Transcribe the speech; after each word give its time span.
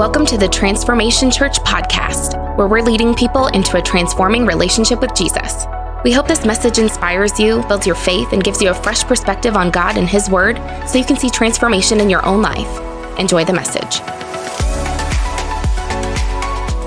Welcome 0.00 0.24
to 0.28 0.38
the 0.38 0.48
Transformation 0.48 1.30
Church 1.30 1.58
podcast, 1.58 2.56
where 2.56 2.66
we're 2.66 2.80
leading 2.80 3.14
people 3.14 3.48
into 3.48 3.76
a 3.76 3.82
transforming 3.82 4.46
relationship 4.46 5.02
with 5.02 5.14
Jesus. 5.14 5.66
We 6.04 6.10
hope 6.10 6.26
this 6.26 6.46
message 6.46 6.78
inspires 6.78 7.38
you, 7.38 7.62
builds 7.68 7.86
your 7.86 7.96
faith, 7.96 8.32
and 8.32 8.42
gives 8.42 8.62
you 8.62 8.70
a 8.70 8.74
fresh 8.74 9.04
perspective 9.04 9.56
on 9.56 9.70
God 9.70 9.98
and 9.98 10.08
His 10.08 10.30
Word 10.30 10.56
so 10.88 10.96
you 10.96 11.04
can 11.04 11.18
see 11.18 11.28
transformation 11.28 12.00
in 12.00 12.08
your 12.08 12.24
own 12.24 12.40
life. 12.40 13.18
Enjoy 13.18 13.44
the 13.44 13.52
message. 13.52 14.00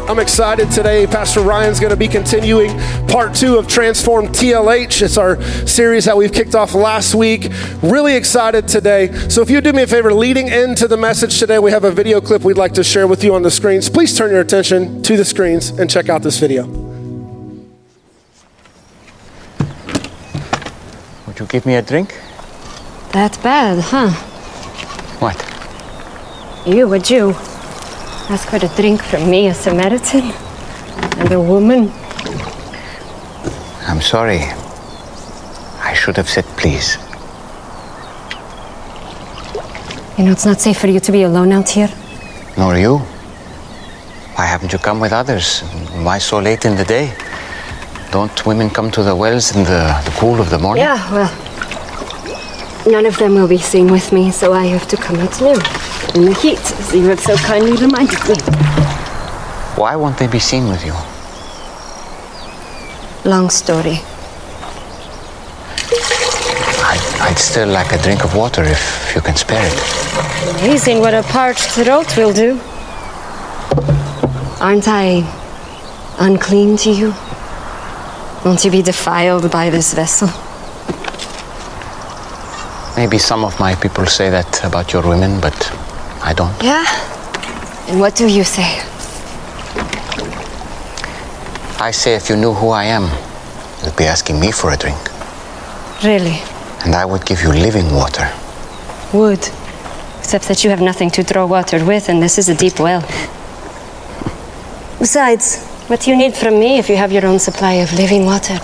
I'm 0.05 0.19
excited 0.19 0.69
today. 0.69 1.07
Pastor 1.07 1.39
Ryan's 1.39 1.79
going 1.79 1.91
to 1.91 1.97
be 1.97 2.09
continuing 2.09 2.77
part 3.07 3.33
two 3.33 3.57
of 3.57 3.69
Transform 3.69 4.27
TLH. 4.27 5.01
It's 5.01 5.17
our 5.17 5.41
series 5.65 6.03
that 6.05 6.17
we've 6.17 6.31
kicked 6.31 6.55
off 6.55 6.73
last 6.73 7.15
week. 7.15 7.49
Really 7.81 8.17
excited 8.17 8.67
today. 8.67 9.13
So, 9.29 9.41
if 9.41 9.49
you 9.49 9.61
do 9.61 9.71
me 9.71 9.83
a 9.83 9.87
favor, 9.87 10.13
leading 10.13 10.49
into 10.49 10.89
the 10.89 10.97
message 10.97 11.39
today, 11.39 11.57
we 11.57 11.71
have 11.71 11.85
a 11.85 11.91
video 11.91 12.19
clip 12.19 12.43
we'd 12.43 12.57
like 12.57 12.73
to 12.73 12.83
share 12.83 13.07
with 13.07 13.23
you 13.23 13.33
on 13.33 13.43
the 13.43 13.51
screens. 13.51 13.89
Please 13.89 14.15
turn 14.17 14.31
your 14.31 14.41
attention 14.41 15.01
to 15.03 15.15
the 15.15 15.23
screens 15.23 15.69
and 15.69 15.89
check 15.89 16.09
out 16.09 16.21
this 16.21 16.37
video. 16.37 16.65
Would 21.27 21.39
you 21.39 21.45
give 21.47 21.65
me 21.65 21.75
a 21.75 21.81
drink? 21.81 22.19
That 23.13 23.39
bad, 23.41 23.79
huh? 23.79 24.09
What? 25.19 25.39
You, 26.67 26.91
a 26.93 26.99
Jew, 26.99 27.33
ask 28.29 28.49
for 28.49 28.57
a 28.57 28.69
drink 28.75 29.01
from 29.01 29.29
me, 29.29 29.47
a 29.47 29.53
Samaritan, 29.53 30.31
and 31.19 31.31
a 31.31 31.39
woman. 31.39 31.91
I'm 33.87 34.01
sorry. 34.01 34.39
I 35.81 35.93
should 35.93 36.17
have 36.17 36.29
said 36.29 36.45
please. 36.57 36.97
You 40.17 40.25
know, 40.25 40.31
it's 40.31 40.45
not 40.45 40.61
safe 40.61 40.77
for 40.79 40.87
you 40.87 40.99
to 40.99 41.11
be 41.11 41.23
alone 41.23 41.51
out 41.51 41.69
here. 41.69 41.89
Nor 42.57 42.77
you. 42.77 42.97
Why 44.35 44.45
haven't 44.45 44.71
you 44.71 44.79
come 44.79 44.99
with 44.99 45.11
others? 45.11 45.61
Why 46.03 46.17
so 46.19 46.39
late 46.39 46.65
in 46.65 46.75
the 46.75 46.85
day? 46.85 47.13
Don't 48.11 48.45
women 48.45 48.69
come 48.69 48.91
to 48.91 49.03
the 49.03 49.15
wells 49.15 49.55
in 49.55 49.63
the, 49.63 50.01
the 50.05 50.13
cool 50.17 50.39
of 50.39 50.49
the 50.49 50.59
morning? 50.59 50.83
Yeah, 50.83 51.11
well, 51.11 51.31
none 52.85 53.05
of 53.05 53.17
them 53.17 53.35
will 53.35 53.47
be 53.47 53.57
seen 53.57 53.91
with 53.91 54.11
me, 54.11 54.31
so 54.31 54.53
I 54.53 54.65
have 54.65 54.87
to 54.89 54.97
come 54.97 55.17
out 55.17 55.39
now 55.41 55.53
in 56.15 56.25
the 56.25 56.33
heat, 56.41 56.59
as 56.59 56.93
you 56.93 57.07
have 57.09 57.19
so 57.19 57.35
kindly 57.37 57.73
reminded 57.73 58.19
me. 58.27 58.35
Why 59.75 59.95
won't 59.95 60.17
they 60.17 60.27
be 60.27 60.39
seen 60.39 60.67
with 60.67 60.85
you? 60.85 60.93
Long 63.29 63.49
story. 63.49 63.99
I'd, 66.85 67.21
I'd 67.21 67.37
still 67.37 67.69
like 67.69 67.91
a 67.91 67.97
drink 68.01 68.23
of 68.23 68.35
water 68.35 68.63
if 68.63 69.13
you 69.15 69.21
can 69.21 69.35
spare 69.35 69.65
it. 69.65 70.59
Amazing 70.61 70.99
what 70.99 71.13
a 71.13 71.23
parched 71.23 71.71
throat 71.71 72.15
will 72.17 72.33
do. 72.33 72.59
Aren't 74.59 74.87
I 74.87 75.23
unclean 76.19 76.77
to 76.77 76.91
you? 76.91 77.13
Won't 78.45 78.63
you 78.65 78.71
be 78.71 78.81
defiled 78.81 79.49
by 79.49 79.69
this 79.69 79.93
vessel? 79.93 80.29
Maybe 82.95 83.17
some 83.17 83.43
of 83.43 83.59
my 83.59 83.75
people 83.75 84.05
say 84.05 84.29
that 84.29 84.63
about 84.63 84.93
your 84.93 85.01
women, 85.01 85.39
but 85.41 85.55
I 86.21 86.33
don't. 86.33 86.53
Yeah? 86.61 86.85
And 87.87 87.99
what 87.99 88.15
do 88.15 88.27
you 88.27 88.43
say? 88.43 88.81
I 91.79 91.91
say 91.91 92.15
if 92.15 92.29
you 92.29 92.35
knew 92.35 92.53
who 92.53 92.69
I 92.69 92.85
am, 92.85 93.09
you'd 93.83 93.97
be 93.97 94.05
asking 94.05 94.39
me 94.39 94.51
for 94.51 94.71
a 94.71 94.77
drink. 94.77 94.99
Really? 96.03 96.39
And 96.85 96.95
I 96.95 97.03
would 97.05 97.25
give 97.25 97.41
you 97.41 97.51
living 97.51 97.93
water. 97.93 98.31
Would. 99.13 99.49
Except 100.19 100.47
that 100.47 100.63
you 100.63 100.69
have 100.69 100.81
nothing 100.81 101.09
to 101.11 101.23
draw 101.23 101.45
water 101.45 101.83
with, 101.83 102.09
and 102.09 102.21
this 102.21 102.37
is 102.37 102.47
a 102.47 102.55
deep 102.55 102.79
well. 102.79 103.01
Besides, 104.99 105.65
what 105.87 106.01
do 106.01 106.11
you 106.11 106.15
need 106.15 106.33
from 106.35 106.59
me 106.59 106.77
if 106.77 106.89
you 106.89 106.95
have 106.95 107.11
your 107.11 107.25
own 107.25 107.39
supply 107.39 107.73
of 107.73 107.91
living 107.93 108.25
water? 108.25 108.59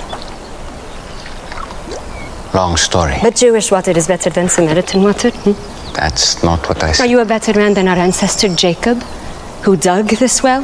Long 2.60 2.76
story. 2.76 3.16
But 3.22 3.38
Jewish 3.38 3.72
water 3.72 3.92
is 3.92 4.06
better 4.06 4.30
than 4.30 4.50
Samaritan 4.50 5.02
water. 5.02 5.30
hmm? 5.32 5.54
That's 5.94 6.44
not 6.44 6.68
what 6.68 6.84
I 6.84 6.92
said. 6.92 7.04
Are 7.04 7.08
you 7.08 7.22
a 7.22 7.26
better 7.26 7.54
man 7.54 7.74
than 7.74 7.88
our 7.88 7.96
ancestor 7.96 8.50
Jacob, 8.54 9.02
who 9.64 9.78
dug 9.78 10.08
this 10.24 10.44
well? 10.44 10.64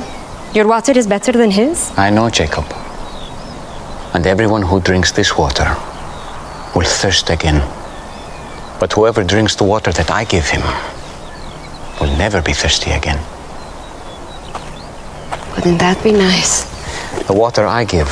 Your 0.54 0.68
water 0.68 0.92
is 0.92 1.08
better 1.08 1.32
than 1.32 1.52
his? 1.52 1.98
I 1.98 2.10
know 2.10 2.30
Jacob. 2.30 2.66
And 4.14 4.28
everyone 4.28 4.64
who 4.64 4.82
drinks 4.82 5.14
this 5.14 5.38
water 5.38 5.70
will 6.76 6.90
thirst 7.02 7.30
again. 7.30 7.60
But 8.78 8.92
whoever 8.92 9.24
drinks 9.24 9.56
the 9.56 9.64
water 9.64 9.94
that 9.94 10.12
I 10.12 10.26
give 10.26 10.48
him 10.50 10.64
will 12.02 12.14
never 12.18 12.42
be 12.42 12.52
thirsty 12.52 12.92
again. 12.92 13.20
Wouldn't 15.56 15.80
that 15.80 16.04
be 16.04 16.12
nice? 16.12 16.66
The 17.28 17.34
water 17.34 17.66
I 17.66 17.86
give 17.86 18.12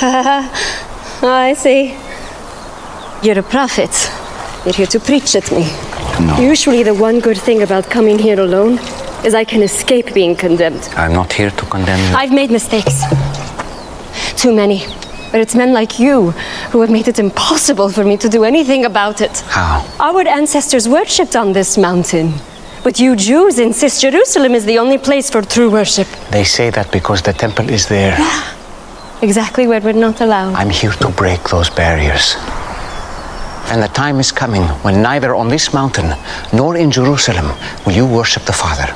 Oh, 1.22 1.28
I 1.28 1.52
see. 1.52 1.94
You're 3.22 3.38
a 3.38 3.42
prophet. 3.42 3.90
You're 4.64 4.72
here 4.74 4.86
to 4.86 4.98
preach 4.98 5.36
at 5.36 5.52
me. 5.52 5.64
No. 6.26 6.38
Usually, 6.40 6.82
the 6.82 6.94
one 6.94 7.20
good 7.20 7.36
thing 7.36 7.62
about 7.62 7.90
coming 7.90 8.18
here 8.18 8.40
alone 8.40 8.78
is 9.22 9.34
I 9.34 9.44
can 9.44 9.62
escape 9.62 10.14
being 10.14 10.34
condemned. 10.34 10.88
I'm 10.96 11.12
not 11.12 11.30
here 11.30 11.50
to 11.50 11.66
condemn 11.66 11.98
you. 11.98 12.16
I've 12.16 12.32
made 12.32 12.50
mistakes. 12.50 13.02
Too 14.36 14.54
many. 14.54 14.86
But 15.30 15.40
it's 15.40 15.54
men 15.54 15.74
like 15.74 15.98
you 15.98 16.30
who 16.72 16.80
have 16.80 16.90
made 16.90 17.06
it 17.06 17.18
impossible 17.18 17.90
for 17.90 18.02
me 18.02 18.16
to 18.16 18.28
do 18.30 18.44
anything 18.44 18.86
about 18.86 19.20
it. 19.20 19.40
How? 19.40 19.84
Our 20.00 20.26
ancestors 20.26 20.88
worshipped 20.88 21.36
on 21.36 21.52
this 21.52 21.76
mountain. 21.76 22.32
But 22.82 22.98
you 22.98 23.14
Jews 23.14 23.58
insist 23.58 24.00
Jerusalem 24.00 24.54
is 24.54 24.64
the 24.64 24.78
only 24.78 24.96
place 24.96 25.28
for 25.28 25.42
true 25.42 25.70
worship. 25.70 26.08
They 26.30 26.44
say 26.44 26.70
that 26.70 26.90
because 26.90 27.20
the 27.20 27.34
temple 27.34 27.68
is 27.68 27.86
there. 27.88 28.16
Exactly 29.22 29.66
where 29.66 29.80
we're 29.82 29.92
not 29.92 30.22
allowed. 30.22 30.54
I'm 30.54 30.70
here 30.70 30.92
to 30.92 31.10
break 31.10 31.42
those 31.50 31.68
barriers. 31.68 32.36
And 33.70 33.82
the 33.82 33.88
time 33.88 34.18
is 34.18 34.32
coming 34.32 34.62
when 34.82 35.02
neither 35.02 35.34
on 35.34 35.48
this 35.48 35.74
mountain 35.74 36.14
nor 36.54 36.76
in 36.76 36.90
Jerusalem 36.90 37.54
will 37.84 37.92
you 37.92 38.06
worship 38.06 38.44
the 38.44 38.54
Father. 38.54 38.88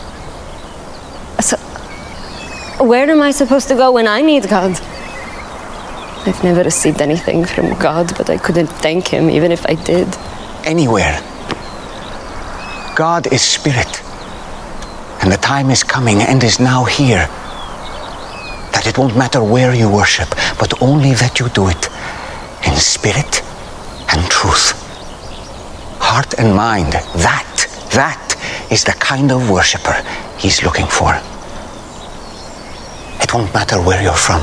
So, 1.43 1.59
where 2.83 3.09
am 3.11 3.21
I 3.21 3.33
supposed 3.33 3.69
to 3.69 3.75
go 3.75 3.93
when 3.93 4.09
I 4.09 4.23
need 4.23 4.49
God? 4.49 4.73
I've 6.27 6.43
never 6.43 6.65
received 6.65 7.03
anything 7.03 7.45
from 7.45 7.79
God, 7.79 8.17
but 8.17 8.31
I 8.31 8.39
couldn't 8.39 8.69
thank 8.81 9.09
Him 9.09 9.29
even 9.29 9.53
if 9.53 9.67
I 9.67 9.75
did. 9.75 10.09
Anywhere. 10.65 11.21
God 12.97 13.31
is 13.31 13.43
spirit. 13.43 14.03
And 15.23 15.31
the 15.31 15.37
time 15.37 15.69
is 15.69 15.83
coming 15.83 16.23
and 16.23 16.43
is 16.43 16.59
now 16.59 16.84
here 16.84 17.29
that 18.75 18.87
it 18.87 18.99
won't 18.99 19.17
matter 19.17 19.43
where 19.43 19.73
you 19.73 19.89
worship, 19.89 20.29
but 20.59 20.83
only 20.83 21.15
that 21.15 21.39
you 21.39 21.49
do 21.51 21.69
it 21.69 21.89
in 22.67 22.75
spirit 22.77 23.43
and 24.12 24.21
truth. 24.31 24.75
Heart 26.01 26.35
and 26.39 26.55
mind. 26.55 26.93
That, 27.22 27.48
that 27.95 28.37
is 28.71 28.84
the 28.84 28.93
kind 28.93 29.31
of 29.31 29.48
worshiper 29.48 29.95
he's 30.39 30.63
looking 30.63 30.87
for. 30.87 31.15
It 33.22 33.33
won't 33.33 33.54
matter 33.54 33.81
where 33.81 34.03
you're 34.03 34.13
from 34.13 34.43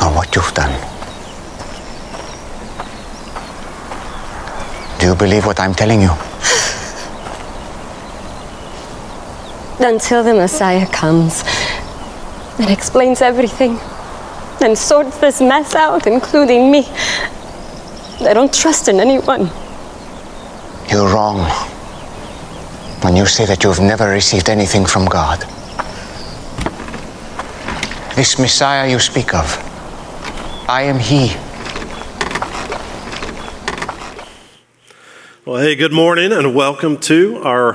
or 0.00 0.14
what 0.14 0.36
you've 0.36 0.52
done. 0.54 0.74
Do 5.00 5.06
you 5.06 5.14
believe 5.14 5.46
what 5.46 5.58
I'm 5.60 5.74
telling 5.74 6.02
you? 6.02 6.10
Until 9.80 10.24
the 10.24 10.34
Messiah 10.34 10.86
comes 10.88 11.44
and 12.58 12.70
explains 12.70 13.22
everything 13.22 13.78
and 14.60 14.76
sorts 14.76 15.18
this 15.18 15.40
mess 15.40 15.74
out, 15.74 16.06
including 16.06 16.70
me. 16.70 16.84
I 18.20 18.32
don't 18.34 18.52
trust 18.52 18.88
in 18.88 18.98
anyone. 18.98 19.50
You're 20.90 21.12
wrong 21.12 21.48
when 23.02 23.14
you 23.14 23.26
say 23.26 23.46
that 23.46 23.62
you've 23.62 23.80
never 23.80 24.08
received 24.08 24.48
anything 24.48 24.84
from 24.84 25.06
God. 25.06 25.40
This 28.16 28.38
Messiah 28.38 28.90
you 28.90 28.98
speak 28.98 29.34
of, 29.34 29.46
I 30.68 30.82
am 30.82 30.98
He. 30.98 31.36
Well, 35.44 35.62
hey, 35.62 35.76
good 35.76 35.92
morning, 35.92 36.32
and 36.32 36.54
welcome 36.54 36.98
to 37.02 37.40
our 37.44 37.74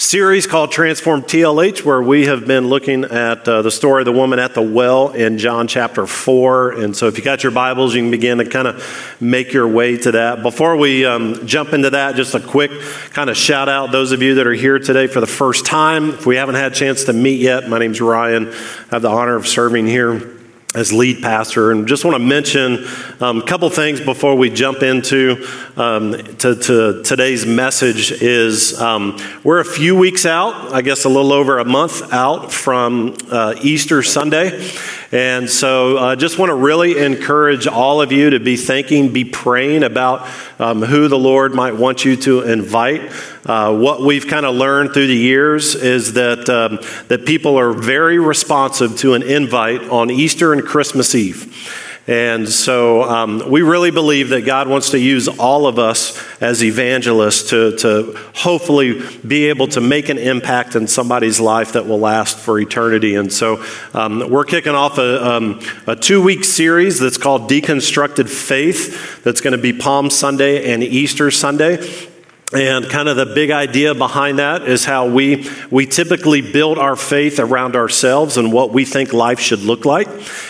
series 0.00 0.46
called 0.46 0.72
Transform 0.72 1.20
TLH, 1.22 1.84
where 1.84 2.00
we 2.00 2.24
have 2.24 2.46
been 2.46 2.68
looking 2.68 3.04
at 3.04 3.46
uh, 3.46 3.60
the 3.60 3.70
story 3.70 4.00
of 4.00 4.06
the 4.06 4.12
woman 4.12 4.38
at 4.38 4.54
the 4.54 4.62
well 4.62 5.10
in 5.10 5.36
John 5.36 5.68
chapter 5.68 6.06
4. 6.06 6.72
And 6.72 6.96
so, 6.96 7.06
if 7.06 7.18
you 7.18 7.22
got 7.22 7.42
your 7.42 7.52
Bibles, 7.52 7.94
you 7.94 8.00
can 8.00 8.10
begin 8.10 8.38
to 8.38 8.46
kind 8.46 8.66
of 8.66 9.16
make 9.20 9.52
your 9.52 9.68
way 9.68 9.98
to 9.98 10.12
that. 10.12 10.42
Before 10.42 10.76
we 10.76 11.04
um, 11.04 11.46
jump 11.46 11.74
into 11.74 11.90
that, 11.90 12.16
just 12.16 12.34
a 12.34 12.40
quick 12.40 12.70
kind 13.10 13.28
of 13.28 13.36
shout 13.36 13.68
out 13.68 13.92
those 13.92 14.12
of 14.12 14.22
you 14.22 14.36
that 14.36 14.46
are 14.46 14.54
here 14.54 14.78
today 14.78 15.06
for 15.06 15.20
the 15.20 15.26
first 15.26 15.66
time. 15.66 16.10
If 16.10 16.24
we 16.24 16.36
haven't 16.36 16.54
had 16.54 16.72
a 16.72 16.74
chance 16.74 17.04
to 17.04 17.12
meet 17.12 17.40
yet, 17.40 17.68
my 17.68 17.78
name's 17.78 18.00
Ryan. 18.00 18.48
I 18.48 18.54
have 18.92 19.02
the 19.02 19.10
honor 19.10 19.36
of 19.36 19.46
serving 19.46 19.86
here 19.86 20.39
as 20.74 20.92
lead 20.92 21.20
pastor 21.20 21.72
and 21.72 21.88
just 21.88 22.04
want 22.04 22.14
to 22.14 22.22
mention 22.22 22.86
um, 23.20 23.38
a 23.38 23.44
couple 23.44 23.68
things 23.70 24.00
before 24.00 24.36
we 24.36 24.48
jump 24.48 24.82
into 24.82 25.44
um, 25.76 26.12
to, 26.12 26.54
to, 26.54 27.02
today's 27.02 27.44
message 27.44 28.12
is 28.12 28.80
um, 28.80 29.18
we're 29.42 29.58
a 29.58 29.64
few 29.64 29.96
weeks 29.96 30.24
out 30.24 30.72
i 30.72 30.80
guess 30.80 31.04
a 31.04 31.08
little 31.08 31.32
over 31.32 31.58
a 31.58 31.64
month 31.64 32.12
out 32.12 32.52
from 32.52 33.16
uh, 33.32 33.54
easter 33.62 34.00
sunday 34.00 34.70
and 35.12 35.50
so 35.50 35.96
I 35.96 36.12
uh, 36.12 36.16
just 36.16 36.38
want 36.38 36.50
to 36.50 36.54
really 36.54 36.96
encourage 36.98 37.66
all 37.66 38.00
of 38.00 38.12
you 38.12 38.30
to 38.30 38.38
be 38.38 38.56
thinking, 38.56 39.12
be 39.12 39.24
praying 39.24 39.82
about 39.82 40.28
um, 40.60 40.82
who 40.82 41.08
the 41.08 41.18
Lord 41.18 41.52
might 41.52 41.74
want 41.74 42.04
you 42.04 42.14
to 42.16 42.42
invite. 42.42 43.10
Uh, 43.44 43.76
what 43.76 44.02
we've 44.02 44.28
kind 44.28 44.46
of 44.46 44.54
learned 44.54 44.92
through 44.92 45.08
the 45.08 45.16
years 45.16 45.74
is 45.74 46.12
that, 46.12 46.48
um, 46.48 46.78
that 47.08 47.26
people 47.26 47.58
are 47.58 47.72
very 47.72 48.20
responsive 48.20 48.96
to 48.98 49.14
an 49.14 49.24
invite 49.24 49.82
on 49.88 50.12
Easter 50.12 50.52
and 50.52 50.62
Christmas 50.62 51.12
Eve. 51.16 51.89
And 52.10 52.48
so 52.48 53.04
um, 53.04 53.48
we 53.48 53.62
really 53.62 53.92
believe 53.92 54.30
that 54.30 54.44
God 54.44 54.66
wants 54.66 54.90
to 54.90 54.98
use 54.98 55.28
all 55.28 55.68
of 55.68 55.78
us 55.78 56.20
as 56.42 56.64
evangelists 56.64 57.50
to, 57.50 57.76
to 57.76 58.18
hopefully 58.34 59.00
be 59.24 59.46
able 59.46 59.68
to 59.68 59.80
make 59.80 60.08
an 60.08 60.18
impact 60.18 60.74
in 60.74 60.88
somebody's 60.88 61.38
life 61.38 61.74
that 61.74 61.86
will 61.86 62.00
last 62.00 62.36
for 62.36 62.58
eternity. 62.58 63.14
And 63.14 63.32
so 63.32 63.64
um, 63.94 64.28
we're 64.28 64.44
kicking 64.44 64.74
off 64.74 64.98
a, 64.98 65.24
um, 65.24 65.60
a 65.86 65.94
two 65.94 66.20
week 66.20 66.42
series 66.42 66.98
that's 66.98 67.16
called 67.16 67.48
Deconstructed 67.48 68.28
Faith, 68.28 69.22
that's 69.22 69.40
going 69.40 69.52
to 69.52 69.62
be 69.62 69.72
Palm 69.72 70.10
Sunday 70.10 70.72
and 70.72 70.82
Easter 70.82 71.30
Sunday. 71.30 72.09
And 72.52 72.90
kind 72.90 73.08
of 73.08 73.16
the 73.16 73.26
big 73.26 73.52
idea 73.52 73.94
behind 73.94 74.40
that 74.40 74.62
is 74.62 74.84
how 74.84 75.08
we, 75.08 75.48
we 75.70 75.86
typically 75.86 76.40
build 76.40 76.78
our 76.78 76.96
faith 76.96 77.38
around 77.38 77.76
ourselves 77.76 78.36
and 78.36 78.52
what 78.52 78.72
we 78.72 78.84
think 78.84 79.12
life 79.12 79.38
should 79.38 79.60
look 79.60 79.84
like. 79.84 80.08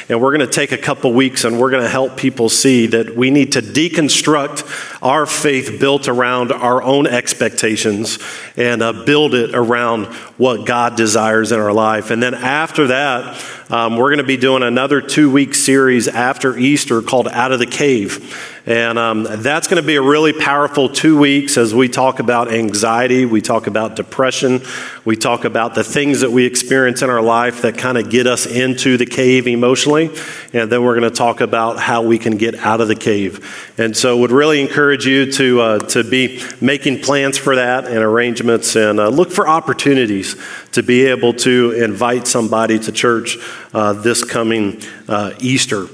And 0.08 0.18
we're 0.18 0.34
going 0.34 0.48
to 0.48 0.52
take 0.52 0.72
a 0.72 0.78
couple 0.78 1.12
weeks 1.12 1.44
and 1.44 1.60
we're 1.60 1.68
going 1.68 1.82
to 1.82 1.90
help 1.90 2.16
people 2.16 2.48
see 2.48 2.86
that 2.86 3.14
we 3.14 3.30
need 3.30 3.52
to 3.52 3.60
deconstruct 3.60 5.02
our 5.02 5.26
faith 5.26 5.78
built 5.78 6.08
around 6.08 6.52
our 6.52 6.82
own 6.82 7.06
expectations 7.06 8.18
and 8.56 8.80
uh, 8.80 9.04
build 9.04 9.34
it 9.34 9.54
around 9.54 10.06
what 10.38 10.64
God 10.64 10.96
desires 10.96 11.52
in 11.52 11.60
our 11.60 11.72
life. 11.74 12.10
And 12.10 12.22
then 12.22 12.32
after 12.32 12.86
that, 12.86 13.44
um, 13.70 13.96
we're 13.96 14.08
going 14.08 14.18
to 14.18 14.24
be 14.24 14.38
doing 14.38 14.62
another 14.62 15.02
two 15.02 15.30
week 15.30 15.54
series 15.54 16.08
after 16.08 16.56
Easter 16.56 17.02
called 17.02 17.28
Out 17.28 17.52
of 17.52 17.58
the 17.58 17.66
Cave. 17.66 18.59
And 18.66 18.98
um, 18.98 19.22
that's 19.24 19.68
going 19.68 19.80
to 19.82 19.86
be 19.86 19.96
a 19.96 20.02
really 20.02 20.34
powerful 20.34 20.90
two 20.90 21.18
weeks 21.18 21.56
as 21.56 21.74
we 21.74 21.88
talk 21.88 22.18
about 22.18 22.52
anxiety, 22.52 23.24
we 23.24 23.40
talk 23.40 23.66
about 23.66 23.96
depression, 23.96 24.60
we 25.04 25.16
talk 25.16 25.46
about 25.46 25.74
the 25.74 25.82
things 25.82 26.20
that 26.20 26.30
we 26.30 26.44
experience 26.44 27.00
in 27.00 27.08
our 27.08 27.22
life 27.22 27.62
that 27.62 27.78
kind 27.78 27.96
of 27.96 28.10
get 28.10 28.26
us 28.26 28.44
into 28.44 28.98
the 28.98 29.06
cave 29.06 29.46
emotionally. 29.46 30.10
And 30.52 30.70
then 30.70 30.82
we're 30.82 30.98
going 30.98 31.10
to 31.10 31.16
talk 31.16 31.40
about 31.40 31.78
how 31.78 32.02
we 32.02 32.18
can 32.18 32.36
get 32.36 32.54
out 32.54 32.82
of 32.82 32.88
the 32.88 32.94
cave. 32.94 33.74
And 33.78 33.96
so, 33.96 34.18
would 34.18 34.30
really 34.30 34.60
encourage 34.60 35.06
you 35.06 35.32
to, 35.32 35.60
uh, 35.60 35.78
to 35.78 36.04
be 36.04 36.42
making 36.60 37.00
plans 37.00 37.38
for 37.38 37.56
that 37.56 37.86
and 37.86 37.98
arrangements 37.98 38.76
and 38.76 39.00
uh, 39.00 39.08
look 39.08 39.30
for 39.32 39.48
opportunities 39.48 40.36
to 40.72 40.82
be 40.82 41.06
able 41.06 41.32
to 41.32 41.72
invite 41.72 42.26
somebody 42.26 42.78
to 42.78 42.92
church 42.92 43.38
uh, 43.72 43.94
this 43.94 44.22
coming 44.22 44.82
uh, 45.08 45.32
Easter. 45.40 45.86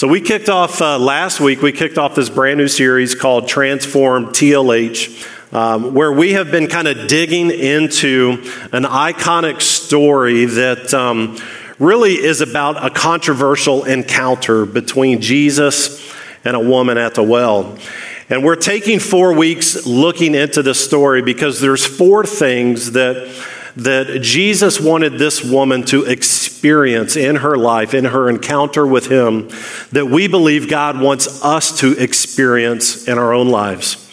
So, 0.00 0.08
we 0.08 0.22
kicked 0.22 0.48
off 0.48 0.80
uh, 0.80 0.98
last 0.98 1.40
week, 1.40 1.60
we 1.60 1.72
kicked 1.72 1.98
off 1.98 2.14
this 2.14 2.30
brand 2.30 2.56
new 2.56 2.68
series 2.68 3.14
called 3.14 3.46
Transform 3.46 4.28
TLH, 4.28 5.52
um, 5.52 5.92
where 5.92 6.10
we 6.10 6.32
have 6.32 6.50
been 6.50 6.68
kind 6.68 6.88
of 6.88 7.06
digging 7.06 7.50
into 7.50 8.38
an 8.72 8.84
iconic 8.84 9.60
story 9.60 10.46
that 10.46 10.94
um, 10.94 11.36
really 11.78 12.14
is 12.14 12.40
about 12.40 12.82
a 12.82 12.88
controversial 12.88 13.84
encounter 13.84 14.64
between 14.64 15.20
Jesus 15.20 16.10
and 16.46 16.56
a 16.56 16.60
woman 16.60 16.96
at 16.96 17.14
the 17.14 17.22
well. 17.22 17.76
And 18.30 18.42
we're 18.42 18.56
taking 18.56 19.00
four 19.00 19.34
weeks 19.34 19.84
looking 19.86 20.34
into 20.34 20.62
this 20.62 20.82
story 20.82 21.20
because 21.20 21.60
there's 21.60 21.84
four 21.84 22.24
things 22.24 22.92
that 22.92 23.28
that 23.76 24.20
Jesus 24.22 24.80
wanted 24.80 25.14
this 25.14 25.44
woman 25.44 25.84
to 25.84 26.04
experience 26.04 27.16
in 27.16 27.36
her 27.36 27.56
life, 27.56 27.94
in 27.94 28.06
her 28.06 28.28
encounter 28.28 28.86
with 28.86 29.06
Him, 29.06 29.48
that 29.92 30.06
we 30.06 30.28
believe 30.28 30.68
God 30.68 31.00
wants 31.00 31.44
us 31.44 31.78
to 31.80 31.92
experience 31.92 33.06
in 33.08 33.18
our 33.18 33.32
own 33.32 33.48
lives. 33.48 34.06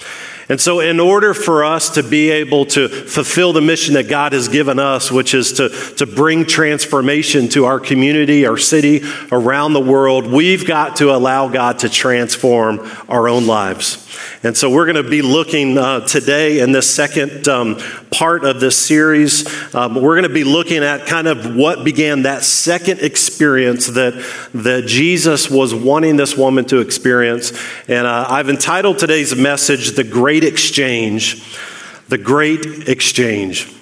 And 0.49 0.61
so, 0.61 0.79
in 0.79 1.01
order 1.01 1.33
for 1.33 1.65
us 1.65 1.89
to 1.91 2.03
be 2.03 2.29
able 2.29 2.65
to 2.67 2.87
fulfill 2.87 3.51
the 3.51 3.59
mission 3.59 3.95
that 3.95 4.07
God 4.07 4.31
has 4.31 4.47
given 4.47 4.79
us, 4.79 5.11
which 5.11 5.33
is 5.33 5.53
to, 5.53 5.67
to 5.97 6.05
bring 6.05 6.45
transformation 6.45 7.49
to 7.49 7.65
our 7.65 7.81
community, 7.81 8.45
our 8.45 8.57
city, 8.57 9.01
around 9.29 9.73
the 9.73 9.81
world, 9.81 10.25
we've 10.25 10.65
got 10.65 10.97
to 10.97 11.13
allow 11.13 11.49
God 11.49 11.79
to 11.79 11.89
transform 11.89 12.89
our 13.09 13.27
own 13.27 13.45
lives. 13.45 14.06
And 14.43 14.55
so 14.55 14.69
we're 14.69 14.85
going 14.85 15.03
to 15.03 15.09
be 15.09 15.21
looking 15.21 15.77
uh, 15.77 16.01
today 16.01 16.59
in 16.59 16.71
this 16.71 16.93
second 16.93 17.47
um, 17.47 17.77
part 18.11 18.43
of 18.45 18.59
this 18.59 18.77
series. 18.77 19.45
Um, 19.73 19.95
we're 19.95 20.15
going 20.15 20.27
to 20.27 20.33
be 20.33 20.43
looking 20.43 20.83
at 20.83 21.05
kind 21.05 21.27
of 21.27 21.55
what 21.55 21.83
began 21.83 22.23
that 22.23 22.43
second 22.43 22.99
experience 22.99 23.87
that, 23.87 24.13
that 24.53 24.85
Jesus 24.85 25.49
was 25.49 25.73
wanting 25.73 26.17
this 26.17 26.37
woman 26.37 26.65
to 26.65 26.79
experience. 26.79 27.51
And 27.87 28.05
uh, 28.05 28.25
I've 28.29 28.49
entitled 28.49 28.99
today's 28.99 29.35
message, 29.35 29.91
The 29.95 30.03
Great 30.03 30.43
Exchange. 30.43 31.43
The 32.09 32.17
Great 32.17 32.87
Exchange. 32.87 33.73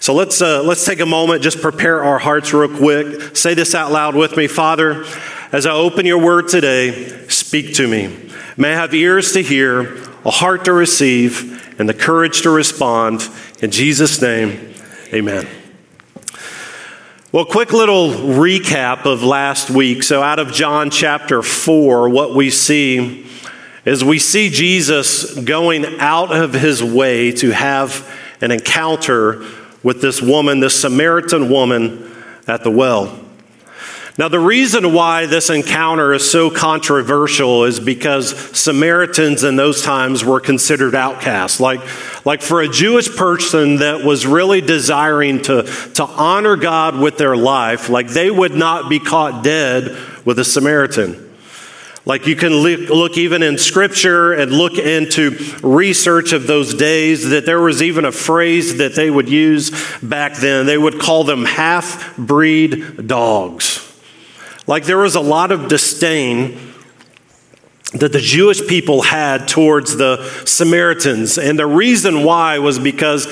So 0.00 0.14
let's, 0.14 0.42
uh, 0.42 0.62
let's 0.64 0.84
take 0.84 1.00
a 1.00 1.06
moment, 1.06 1.42
just 1.42 1.62
prepare 1.62 2.02
our 2.02 2.18
hearts 2.18 2.52
real 2.52 2.76
quick. 2.76 3.36
Say 3.36 3.54
this 3.54 3.74
out 3.74 3.92
loud 3.92 4.14
with 4.14 4.36
me 4.36 4.48
Father, 4.48 5.04
as 5.52 5.66
I 5.66 5.72
open 5.72 6.06
your 6.06 6.18
word 6.18 6.48
today, 6.48 7.26
speak 7.28 7.74
to 7.76 7.86
me. 7.86 8.31
May 8.54 8.72
I 8.72 8.74
have 8.74 8.92
ears 8.92 9.32
to 9.32 9.42
hear, 9.42 9.96
a 10.26 10.30
heart 10.30 10.66
to 10.66 10.74
receive, 10.74 11.74
and 11.78 11.88
the 11.88 11.94
courage 11.94 12.42
to 12.42 12.50
respond. 12.50 13.26
In 13.62 13.70
Jesus' 13.70 14.20
name, 14.20 14.74
amen. 15.10 15.48
Well, 17.32 17.46
quick 17.46 17.72
little 17.72 18.10
recap 18.10 19.06
of 19.06 19.22
last 19.22 19.70
week. 19.70 20.02
So, 20.02 20.22
out 20.22 20.38
of 20.38 20.52
John 20.52 20.90
chapter 20.90 21.40
4, 21.40 22.10
what 22.10 22.34
we 22.34 22.50
see 22.50 23.26
is 23.86 24.04
we 24.04 24.18
see 24.18 24.50
Jesus 24.50 25.34
going 25.34 25.86
out 25.98 26.30
of 26.30 26.52
his 26.52 26.84
way 26.84 27.32
to 27.32 27.52
have 27.52 28.06
an 28.42 28.50
encounter 28.50 29.46
with 29.82 30.02
this 30.02 30.20
woman, 30.20 30.60
this 30.60 30.78
Samaritan 30.78 31.48
woman 31.48 32.14
at 32.46 32.64
the 32.64 32.70
well. 32.70 33.18
Now, 34.18 34.28
the 34.28 34.38
reason 34.38 34.92
why 34.92 35.24
this 35.24 35.48
encounter 35.48 36.12
is 36.12 36.30
so 36.30 36.50
controversial 36.50 37.64
is 37.64 37.80
because 37.80 38.36
Samaritans 38.58 39.42
in 39.42 39.56
those 39.56 39.80
times 39.80 40.22
were 40.22 40.38
considered 40.38 40.94
outcasts. 40.94 41.60
Like, 41.60 41.80
like 42.26 42.42
for 42.42 42.60
a 42.60 42.68
Jewish 42.68 43.14
person 43.16 43.76
that 43.76 44.04
was 44.04 44.26
really 44.26 44.60
desiring 44.60 45.40
to, 45.42 45.62
to 45.94 46.04
honor 46.04 46.56
God 46.56 46.98
with 46.98 47.16
their 47.16 47.34
life, 47.36 47.88
like 47.88 48.08
they 48.08 48.30
would 48.30 48.54
not 48.54 48.90
be 48.90 48.98
caught 48.98 49.42
dead 49.42 49.96
with 50.26 50.38
a 50.38 50.44
Samaritan. 50.44 51.30
Like 52.04 52.26
you 52.26 52.36
can 52.36 52.52
look, 52.52 52.90
look, 52.90 53.16
even 53.16 53.42
in 53.42 53.56
scripture 53.56 54.34
and 54.34 54.52
look 54.52 54.74
into 54.74 55.38
research 55.62 56.34
of 56.34 56.46
those 56.46 56.74
days 56.74 57.30
that 57.30 57.46
there 57.46 57.60
was 57.62 57.82
even 57.82 58.04
a 58.04 58.12
phrase 58.12 58.76
that 58.76 58.94
they 58.94 59.08
would 59.08 59.30
use 59.30 59.70
back 60.02 60.34
then. 60.34 60.66
They 60.66 60.76
would 60.76 61.00
call 61.00 61.24
them 61.24 61.46
half 61.46 62.14
breed 62.18 63.06
dogs. 63.06 63.88
Like 64.66 64.84
there 64.84 64.98
was 64.98 65.14
a 65.14 65.20
lot 65.20 65.52
of 65.52 65.68
disdain 65.68 66.72
that 67.94 68.12
the 68.12 68.20
Jewish 68.20 68.66
people 68.66 69.02
had 69.02 69.48
towards 69.48 69.96
the 69.96 70.24
Samaritans. 70.46 71.36
And 71.36 71.58
the 71.58 71.66
reason 71.66 72.24
why 72.24 72.58
was 72.58 72.78
because 72.78 73.26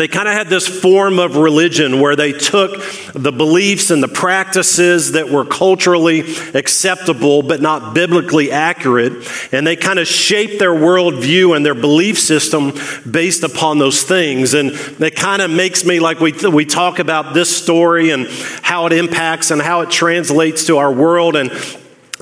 they 0.00 0.08
kind 0.08 0.26
of 0.26 0.34
had 0.34 0.48
this 0.48 0.66
form 0.66 1.18
of 1.18 1.36
religion 1.36 2.00
where 2.00 2.16
they 2.16 2.32
took 2.32 2.82
the 3.12 3.30
beliefs 3.30 3.90
and 3.90 4.02
the 4.02 4.08
practices 4.08 5.12
that 5.12 5.28
were 5.28 5.44
culturally 5.44 6.20
acceptable 6.54 7.42
but 7.42 7.60
not 7.60 7.94
biblically 7.94 8.50
accurate, 8.50 9.12
and 9.52 9.66
they 9.66 9.76
kind 9.76 9.98
of 9.98 10.06
shaped 10.06 10.58
their 10.58 10.72
worldview 10.72 11.54
and 11.54 11.64
their 11.64 11.74
belief 11.74 12.18
system 12.18 12.72
based 13.10 13.42
upon 13.42 13.78
those 13.78 14.02
things. 14.02 14.54
And 14.54 14.70
it 15.00 15.14
kind 15.16 15.42
of 15.42 15.50
makes 15.50 15.84
me 15.84 16.00
like 16.00 16.20
we, 16.20 16.32
we 16.32 16.64
talk 16.64 16.98
about 16.98 17.34
this 17.34 17.54
story 17.54 18.10
and 18.10 18.26
how 18.62 18.86
it 18.86 18.92
impacts 18.92 19.50
and 19.50 19.60
how 19.60 19.82
it 19.82 19.90
translates 19.90 20.66
to 20.66 20.78
our 20.78 20.92
world. 20.92 21.36
And 21.36 21.52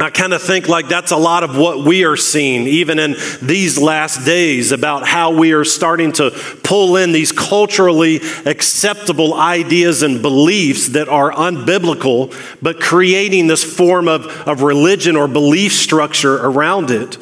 I 0.02 0.08
kind 0.08 0.32
of 0.32 0.40
think 0.40 0.66
like 0.66 0.88
that's 0.88 1.10
a 1.10 1.16
lot 1.16 1.44
of 1.44 1.58
what 1.58 1.84
we 1.84 2.04
are 2.04 2.16
seeing, 2.16 2.66
even 2.66 2.98
in 2.98 3.16
these 3.42 3.78
last 3.78 4.24
days, 4.24 4.72
about 4.72 5.06
how 5.06 5.32
we 5.32 5.52
are 5.52 5.64
starting 5.64 6.12
to 6.12 6.30
pull 6.62 6.96
in 6.96 7.12
these 7.12 7.32
culturally 7.32 8.20
acceptable 8.46 9.34
ideas 9.34 10.02
and 10.02 10.22
beliefs 10.22 10.88
that 10.90 11.08
are 11.08 11.30
unbiblical, 11.32 12.34
but 12.62 12.80
creating 12.80 13.46
this 13.46 13.62
form 13.62 14.08
of, 14.08 14.26
of 14.48 14.62
religion 14.62 15.16
or 15.16 15.28
belief 15.28 15.72
structure 15.72 16.36
around 16.36 16.90
it. 16.90 17.18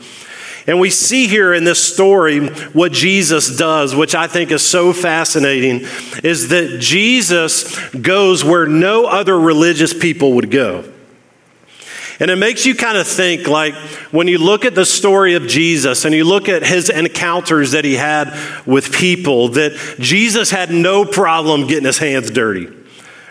And 0.68 0.78
we 0.78 0.90
see 0.90 1.26
here 1.26 1.54
in 1.54 1.64
this 1.64 1.82
story 1.82 2.47
what 2.49 2.92
Jesus 2.92 3.56
does, 3.56 3.97
which 3.97 4.14
I 4.14 4.26
think 4.28 4.52
is 4.52 4.62
so 4.62 4.92
fascinating, 4.92 5.87
is 6.23 6.49
that 6.49 6.78
Jesus 6.78 7.88
goes 7.90 8.44
where 8.44 8.66
no 8.66 9.06
other 9.06 9.37
religious 9.40 9.94
people 9.94 10.35
would 10.35 10.50
go. 10.50 10.85
And 12.20 12.30
it 12.32 12.37
makes 12.37 12.66
you 12.66 12.75
kind 12.75 12.98
of 12.98 13.06
think 13.06 13.46
like 13.46 13.75
when 14.10 14.26
you 14.26 14.38
look 14.38 14.64
at 14.64 14.75
the 14.75 14.84
story 14.84 15.34
of 15.34 15.46
Jesus 15.46 16.04
and 16.04 16.12
you 16.14 16.25
look 16.25 16.48
at 16.48 16.66
his 16.66 16.90
encounters 16.90 17.72
that 17.72 17.84
he 17.84 17.94
had 17.94 18.37
with 18.66 18.92
people, 18.92 19.50
that 19.50 19.96
Jesus 20.00 20.50
had 20.50 20.70
no 20.70 21.04
problem 21.04 21.68
getting 21.68 21.84
his 21.84 21.98
hands 21.98 22.30
dirty. 22.30 22.75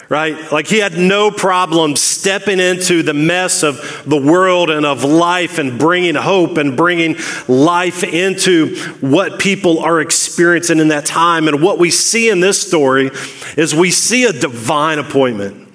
Right? 0.10 0.54
Like 0.54 0.68
he 0.68 0.78
had 0.78 0.98
no 0.98 1.32
problem 1.32 1.98
stepping 1.98 2.62
into 2.62 3.04
the 3.04 3.14
mess 3.14 3.62
of 3.62 4.04
the 4.06 4.16
world 4.16 4.70
and 4.70 4.86
of 4.86 5.04
life 5.04 5.58
and 5.58 5.78
bringing 5.78 6.16
hope 6.16 6.56
and 6.56 6.78
bringing 6.78 7.18
life 7.50 8.06
into 8.06 8.78
what 9.02 9.38
people 9.38 9.80
are 9.80 10.00
experiencing 10.00 10.80
in 10.80 10.88
that 10.88 11.06
time. 11.06 11.50
And 11.50 11.62
what 11.62 11.78
we 11.78 11.92
see 11.92 12.30
in 12.30 12.40
this 12.40 12.66
story 12.66 13.12
is 13.58 13.76
we 13.76 13.92
see 13.92 14.24
a 14.24 14.32
divine 14.32 14.98
appointment. 14.98 15.67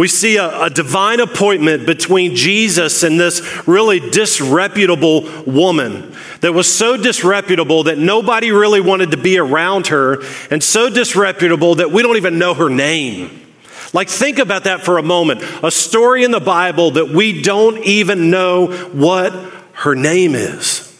We 0.00 0.08
see 0.08 0.38
a, 0.38 0.62
a, 0.62 0.70
divine 0.70 1.20
appointment 1.20 1.84
between 1.84 2.34
Jesus 2.34 3.02
and 3.02 3.20
this 3.20 3.68
really 3.68 4.00
disreputable 4.00 5.28
woman 5.42 6.14
that 6.40 6.54
was 6.54 6.74
so 6.74 6.96
disreputable 6.96 7.82
that 7.82 7.98
nobody 7.98 8.50
really 8.50 8.80
wanted 8.80 9.10
to 9.10 9.18
be 9.18 9.36
around 9.36 9.88
her, 9.88 10.22
and 10.50 10.62
so 10.62 10.88
disreputable 10.88 11.74
that 11.74 11.90
we 11.90 12.00
don't 12.00 12.16
even 12.16 12.38
know 12.38 12.54
her 12.54 12.70
name. 12.70 13.42
Like, 13.92 14.08
think 14.08 14.38
about 14.38 14.64
that 14.64 14.86
for 14.86 14.96
a 14.96 15.02
moment. 15.02 15.42
A 15.62 15.70
story 15.70 16.24
in 16.24 16.30
the 16.30 16.40
Bible 16.40 16.92
that 16.92 17.10
we 17.10 17.42
don't 17.42 17.84
even 17.84 18.30
know 18.30 18.68
what 18.92 19.34
her 19.74 19.94
name 19.94 20.34
is. 20.34 20.98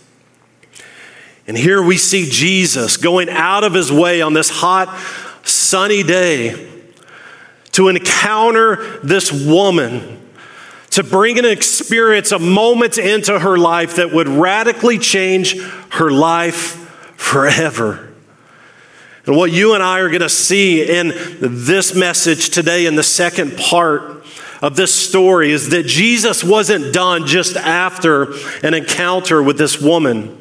And 1.47 1.57
here 1.57 1.83
we 1.83 1.97
see 1.97 2.29
Jesus 2.29 2.99
going 2.99 3.31
out 3.31 3.65
of 3.65 3.73
his 3.73 3.91
way 3.91 4.21
on 4.21 4.35
this 4.35 4.51
hot, 4.51 4.95
sunny 5.43 6.03
day 6.03 6.70
to 7.81 7.89
encounter 7.89 8.99
this 8.99 9.33
woman, 9.33 10.21
to 10.91 11.03
bring 11.03 11.39
an 11.39 11.47
experience, 11.47 12.31
a 12.31 12.39
moment 12.39 12.99
into 12.99 13.39
her 13.39 13.57
life 13.57 13.97
that 13.97 14.13
would 14.13 14.29
radically 14.29 14.99
change 14.99 15.59
her 15.93 16.11
life 16.11 16.77
forever. 17.17 18.13
And 19.25 19.35
what 19.35 19.51
you 19.51 19.73
and 19.73 19.83
I 19.83 20.01
are 20.01 20.09
going 20.09 20.21
to 20.21 20.29
see 20.29 20.83
in 20.83 21.13
this 21.41 21.95
message 21.95 22.51
today, 22.51 22.85
in 22.85 22.97
the 22.97 23.03
second 23.03 23.57
part 23.57 24.27
of 24.61 24.77
this 24.77 24.95
story, 24.95 25.51
is 25.51 25.71
that 25.71 25.87
Jesus 25.87 26.45
wasn't 26.45 26.93
done 26.93 27.27
just 27.27 27.57
after 27.57 28.35
an 28.63 28.75
encounter 28.75 29.43
with 29.43 29.57
this 29.57 29.81
woman. 29.81 30.37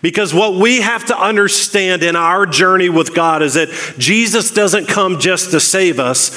Because 0.00 0.32
what 0.32 0.54
we 0.54 0.80
have 0.80 1.06
to 1.06 1.18
understand 1.18 2.04
in 2.04 2.14
our 2.14 2.46
journey 2.46 2.88
with 2.88 3.16
God 3.16 3.42
is 3.42 3.54
that 3.54 3.68
Jesus 3.98 4.52
doesn't 4.52 4.86
come 4.86 5.18
just 5.18 5.50
to 5.50 5.58
save 5.58 5.98
us, 5.98 6.30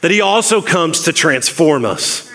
that 0.00 0.10
He 0.10 0.20
also 0.20 0.62
comes 0.62 1.02
to 1.04 1.12
transform 1.12 1.84
us. 1.84 2.28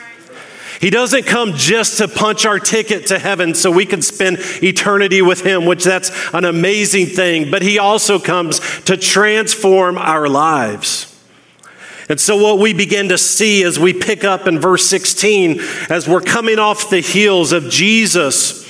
He 0.81 0.89
doesn't 0.89 1.25
come 1.25 1.53
just 1.53 1.99
to 1.99 2.09
punch 2.09 2.45
our 2.45 2.59
ticket 2.59 3.07
to 3.07 3.17
heaven 3.17 3.55
so 3.55 3.71
we 3.71 3.85
can 3.85 4.01
spend 4.01 4.39
eternity 4.61 5.21
with 5.21 5.41
Him, 5.45 5.65
which 5.65 5.85
that's 5.85 6.11
an 6.33 6.43
amazing 6.43 7.05
thing, 7.05 7.49
but 7.49 7.61
He 7.61 7.79
also 7.79 8.19
comes 8.19 8.59
to 8.81 8.97
transform 8.97 9.97
our 9.97 10.27
lives. 10.27 11.09
And 12.09 12.19
so, 12.19 12.35
what 12.35 12.59
we 12.59 12.73
begin 12.73 13.09
to 13.09 13.17
see 13.17 13.63
as 13.63 13.79
we 13.79 13.93
pick 13.93 14.25
up 14.25 14.45
in 14.45 14.59
verse 14.59 14.85
16, 14.85 15.61
as 15.89 16.07
we're 16.07 16.19
coming 16.19 16.59
off 16.59 16.89
the 16.89 16.99
heels 16.99 17.53
of 17.53 17.69
Jesus 17.69 18.63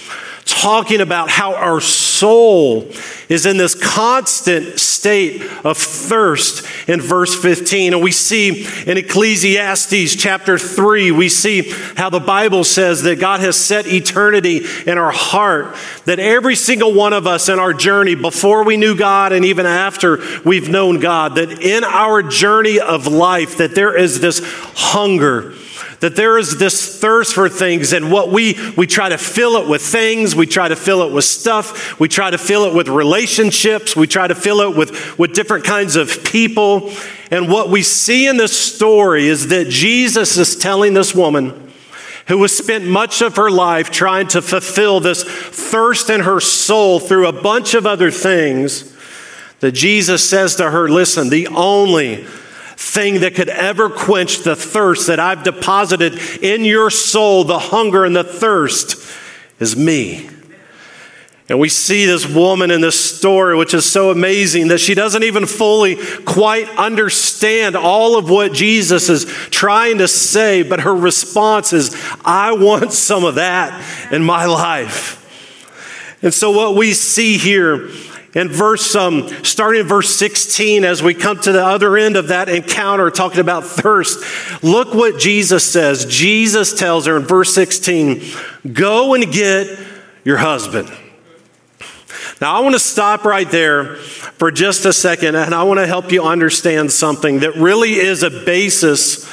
talking 0.64 1.02
about 1.02 1.30
how 1.30 1.54
our 1.56 1.82
soul 1.82 2.88
is 3.28 3.46
in 3.46 3.58
this 3.58 3.76
constant 3.76 4.80
state 4.80 5.42
of 5.66 5.78
thirst 5.78 6.66
in 6.88 7.02
verse 7.02 7.36
15. 7.36 7.96
And 7.96 8.02
we 8.02 8.14
see 8.14 8.66
in 8.90 8.98
Ecclesiastes 8.98 10.16
chapter 10.16 10.58
3, 10.58 11.12
we 11.12 11.28
see 11.28 11.70
how 11.98 12.10
the 12.10 12.22
Bible 12.22 12.64
says 12.64 13.02
that 13.02 13.20
God 13.20 13.42
has 13.42 13.58
set 13.58 13.88
eternity 13.88 14.62
in 14.88 14.98
our 14.98 15.12
heart, 15.12 15.76
that 16.06 16.20
every 16.20 16.56
single 16.56 16.94
one 16.94 17.12
of 17.12 17.28
us 17.28 17.50
in 17.50 17.60
our 17.60 17.74
journey, 17.74 18.16
before 18.16 18.64
we 18.64 18.78
knew 18.78 18.96
God 18.96 19.34
and 19.34 19.44
even 19.44 19.66
after 19.66 20.24
we've 20.46 20.70
known 20.70 21.02
God, 21.02 21.36
that 21.36 21.62
in 21.62 21.84
our 21.84 22.24
journey 22.24 22.80
of 22.80 23.06
life, 23.06 23.58
that 23.58 23.76
there 23.76 23.98
is 23.98 24.22
this 24.22 24.40
hunger 24.76 25.56
that 26.04 26.18
there 26.18 26.38
is 26.38 26.58
this 26.58 27.00
thirst 27.00 27.34
for 27.34 27.48
things 27.48 27.94
and 27.94 28.12
what 28.12 28.30
we 28.30 28.58
we 28.76 28.86
try 28.86 29.08
to 29.08 29.18
fill 29.18 29.56
it 29.56 29.70
with 29.70 29.82
things. 29.82 30.36
We 30.36 30.46
try 30.46 30.68
to 30.68 30.76
fill 30.76 31.02
it 31.04 31.14
with 31.14 31.24
stuff. 31.24 31.98
We 31.98 32.10
try 32.10 32.30
to 32.30 32.38
fill 32.38 32.66
it 32.66 32.74
with 32.76 32.90
relationships. 32.90 33.96
We 33.96 34.06
try 34.06 34.28
to 34.28 34.36
fill 34.36 34.60
it 34.60 34.76
with 34.76 35.18
with 35.18 35.34
different 35.34 35.64
kinds 35.64 35.96
of 35.96 36.26
people. 36.26 36.92
And 37.32 37.50
what 37.50 37.70
we 37.70 37.84
see 37.84 38.28
in 38.28 38.36
this 38.36 38.52
story 38.52 39.28
is 39.28 39.48
that 39.48 39.70
jesus 39.70 40.36
is 40.36 40.58
telling 40.58 40.94
this 40.94 41.16
woman 41.16 41.72
who 42.28 42.42
has 42.42 42.52
spent 42.52 42.86
much 42.86 43.22
of 43.22 43.38
her 43.38 43.50
life 43.50 43.90
trying 43.90 44.28
to 44.28 44.42
fulfill 44.42 45.00
this 45.00 45.24
thirst 45.24 46.10
in 46.10 46.20
her 46.20 46.42
soul 46.42 47.00
through 47.00 47.28
a 47.28 47.42
bunch 47.42 47.76
of 47.76 47.88
other 47.88 48.12
things 48.12 48.94
that 49.62 49.72
jesus 49.72 50.30
says 50.30 50.58
to 50.58 50.70
her 50.70 50.90
listen 50.90 51.30
the 51.30 51.48
only 51.48 52.28
thing 52.84 53.22
that 53.22 53.34
could 53.34 53.50
ever 53.50 53.90
quench 53.90 54.40
the 54.40 54.56
thirst 54.56 55.08
that 55.08 55.20
I've 55.20 55.44
deposited 55.44 56.20
in 56.44 56.66
your 56.66 56.90
soul, 56.90 57.44
the 57.44 57.60
hunger 57.60 58.06
and 58.06 58.16
the 58.16 58.24
thirst, 58.24 59.12
is 59.60 59.76
me. 59.76 60.30
And 61.50 61.60
we 61.60 61.70
see 61.70 62.06
this 62.06 62.28
woman 62.28 62.72
in 62.72 62.82
this 62.82 63.00
story, 63.00 63.58
which 63.58 63.74
is 63.74 63.90
so 63.90 64.12
amazing 64.12 64.70
that 64.70 64.80
she 64.80 64.94
doesn't 64.94 65.24
even 65.24 65.46
fully 65.46 65.98
quite 66.24 66.70
understand 66.78 67.76
all 67.76 68.18
of 68.18 68.30
what 68.30 68.54
Jesus 68.54 69.10
is 69.10 69.26
trying 69.50 69.98
to 69.98 70.08
say, 70.08 70.64
but 70.64 70.82
her 70.82 70.96
response 70.96 71.74
is, 71.74 71.96
I 72.24 72.54
want 72.54 72.94
some 72.94 73.26
of 73.26 73.36
that 73.36 74.12
in 74.12 74.24
my 74.24 74.46
life. 74.46 75.20
And 76.22 76.34
so, 76.34 76.52
what 76.52 76.76
we 76.76 76.94
see 76.94 77.38
here 77.38 77.90
in 78.36 78.50
verse, 78.50 78.96
um, 78.96 79.28
starting 79.44 79.82
in 79.82 79.88
verse 79.88 80.10
16, 80.16 80.84
as 80.86 81.04
we 81.04 81.14
come 81.14 81.40
to 81.42 81.52
the 81.52 81.64
other 81.64 81.98
end 81.98 82.16
of 82.16 82.30
that 82.30 82.50
encounter, 82.50 83.12
talking 83.12 83.40
about 83.40 83.64
thirst, 83.64 84.64
look 84.64 84.94
what 84.94 85.20
Jesus 85.20 85.64
says. 85.64 86.06
Jesus 86.06 86.78
tells 86.78 87.06
her 87.06 87.16
in 87.18 87.24
verse 87.24 87.54
16, 87.54 88.24
Go 88.74 89.14
and 89.14 89.32
get 89.32 89.80
your 90.24 90.38
husband. 90.38 90.92
Now, 92.42 92.56
I 92.56 92.62
want 92.62 92.74
to 92.74 92.80
stop 92.80 93.24
right 93.24 93.50
there 93.50 93.98
for 93.98 94.52
just 94.52 94.86
a 94.86 94.94
second, 94.94 95.36
and 95.36 95.54
I 95.54 95.64
want 95.64 95.80
to 95.80 95.88
help 95.88 96.12
you 96.12 96.24
understand 96.24 96.92
something 96.92 97.42
that 97.42 97.56
really 97.56 97.94
is 97.94 98.24
a 98.24 98.30
basis 98.30 99.26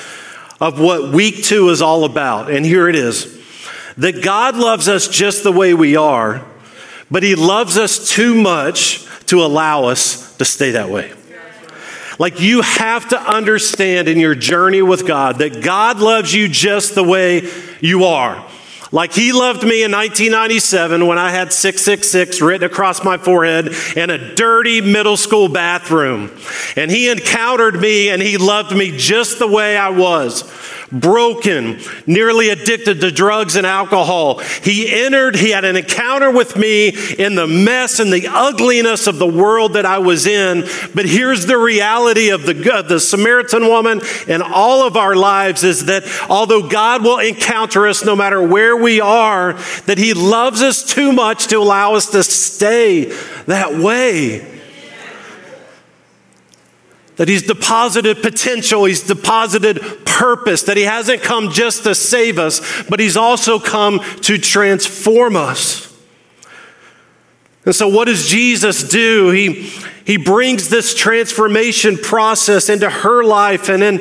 of 0.61 0.79
what 0.79 1.13
week 1.13 1.43
two 1.43 1.71
is 1.71 1.81
all 1.81 2.05
about. 2.05 2.51
And 2.51 2.67
here 2.67 2.89
it 2.89 2.95
is 2.95 3.39
that 3.97 4.23
God 4.23 4.57
loves 4.57 4.89
us 4.89 5.09
just 5.09 5.43
the 5.43 5.53
way 5.53 5.73
we 5.73 5.97
are 5.97 6.47
but 7.11 7.23
He 7.23 7.35
loves 7.35 7.77
us 7.77 8.11
too 8.11 8.35
much 8.35 9.07
to 9.27 9.43
allow 9.43 9.85
us 9.85 10.37
to 10.37 10.45
stay 10.45 10.73
that 10.73 10.91
way. 10.91 11.13
Like 12.19 12.39
you 12.39 12.61
have 12.61 13.09
to 13.11 13.19
understand 13.19 14.07
in 14.07 14.19
your 14.19 14.35
journey 14.35 14.83
with 14.83 15.07
God 15.07 15.39
that 15.39 15.63
God 15.63 16.01
loves 16.01 16.35
you 16.35 16.49
just 16.49 16.95
the 16.95 17.03
way 17.03 17.49
you 17.81 18.05
are. 18.05 18.47
Like 18.93 19.13
he 19.13 19.33
loved 19.33 19.63
me 19.63 19.85
in 19.85 19.93
1997 19.93 21.07
when 21.07 21.17
I 21.17 21.31
had 21.31 21.53
666 21.53 22.43
written 22.43 22.69
across 22.69 23.05
my 23.05 23.17
forehead 23.17 23.69
in 23.97 24.11
a 24.11 24.35
dirty 24.35 24.81
middle 24.81 25.17
school 25.17 25.49
bathroom. 25.49 26.31
And 26.77 26.91
he 26.91 27.09
encountered 27.09 27.81
me 27.81 28.11
and 28.11 28.21
he 28.21 28.37
loved 28.37 28.77
me 28.77 28.97
just 28.97 29.39
the 29.39 29.47
way 29.47 29.77
I 29.77 29.91
was 29.91 30.43
broken, 30.93 31.81
nearly 32.07 32.49
addicted 32.51 33.01
to 33.01 33.11
drugs 33.11 33.57
and 33.57 33.67
alcohol. 33.67 34.39
He 34.39 34.93
entered, 34.93 35.37
he 35.37 35.51
had 35.51 35.65
an 35.65 35.77
encounter 35.77 36.31
with 36.31 36.57
me 36.57 36.89
in 37.19 37.35
the 37.35 37.47
mess 37.47 38.01
and 38.01 38.13
the 38.13 38.29
ugliness 38.29 39.07
of 39.07 39.19
the 39.19 39.27
world 39.27 39.75
that 39.75 39.87
I 39.87 39.99
was 39.99 40.27
in. 40.27 40.63
But 40.95 41.07
here's 41.07 41.47
the 41.47 41.59
reality 41.59 42.31
of 42.31 42.45
the, 42.45 42.79
of 42.79 42.89
the 42.89 43.01
Samaritan 43.01 43.67
woman 43.69 44.01
and 44.29 44.43
all 44.43 44.87
of 44.87 44.97
our 44.97 45.15
lives 45.15 45.65
is 45.65 45.87
that 45.87 46.05
although 46.29 46.69
God 46.69 47.05
will 47.05 47.19
encounter 47.19 47.87
us 47.87 48.05
no 48.05 48.17
matter 48.17 48.43
where 48.43 48.77
we 48.77 49.01
are, 49.01 49.55
that 49.87 49.99
he 49.99 50.15
loves 50.15 50.63
us 50.63 50.83
too 50.83 51.13
much 51.13 51.49
to 51.49 51.57
allow 51.57 51.95
us 51.95 52.11
to 52.11 52.23
stay 52.23 53.05
that 53.47 53.77
way 53.77 54.60
that 57.21 57.29
He's 57.29 57.43
deposited 57.43 58.23
potential, 58.23 58.87
He's 58.87 59.03
deposited 59.03 60.07
purpose, 60.07 60.63
that 60.63 60.79
He 60.79 60.85
hasn't 60.85 61.21
come 61.21 61.51
just 61.51 61.85
to 61.85 61.95
save 61.95 62.39
us, 62.39 62.83
but 62.89 62.99
He's 62.99 63.15
also 63.15 63.59
come 63.59 64.01
to 64.23 64.39
transform 64.39 65.37
us. 65.37 65.90
And 67.65 67.75
so, 67.75 67.89
what 67.89 68.07
does 68.07 68.27
Jesus 68.27 68.83
do? 68.83 69.31
He, 69.31 69.71
he 70.07 70.17
brings 70.17 70.71
this 70.71 70.95
transformation 70.95 71.97
process 71.99 72.69
into 72.69 72.89
her 72.89 73.23
life 73.23 73.69
and 73.69 73.83
then 73.83 74.01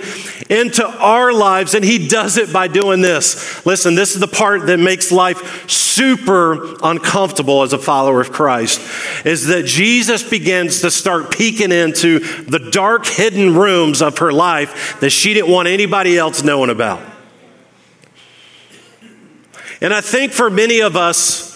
into 0.49 0.83
our 0.83 1.31
lives, 1.31 1.75
and 1.75 1.85
he 1.85 2.07
does 2.07 2.37
it 2.37 2.51
by 2.51 2.67
doing 2.67 3.01
this. 3.01 3.63
Listen, 3.65 3.95
this 3.95 4.15
is 4.15 4.21
the 4.21 4.27
part 4.27 4.65
that 4.67 4.79
makes 4.79 5.11
life 5.11 5.69
super 5.69 6.75
uncomfortable 6.81 7.61
as 7.61 7.73
a 7.73 7.77
follower 7.77 8.21
of 8.21 8.31
Christ, 8.31 8.81
is 9.25 9.47
that 9.47 9.65
Jesus 9.65 10.27
begins 10.27 10.81
to 10.81 10.89
start 10.89 11.29
peeking 11.29 11.71
into 11.71 12.19
the 12.45 12.69
dark, 12.71 13.05
hidden 13.05 13.55
rooms 13.55 14.01
of 14.01 14.17
her 14.19 14.31
life 14.31 14.99
that 15.01 15.11
she 15.11 15.33
didn't 15.33 15.51
want 15.51 15.67
anybody 15.67 16.17
else 16.17 16.43
knowing 16.43 16.71
about. 16.71 17.01
And 19.81 19.93
I 19.93 20.01
think 20.01 20.31
for 20.31 20.49
many 20.49 20.79
of 20.79 20.95
us, 20.95 21.48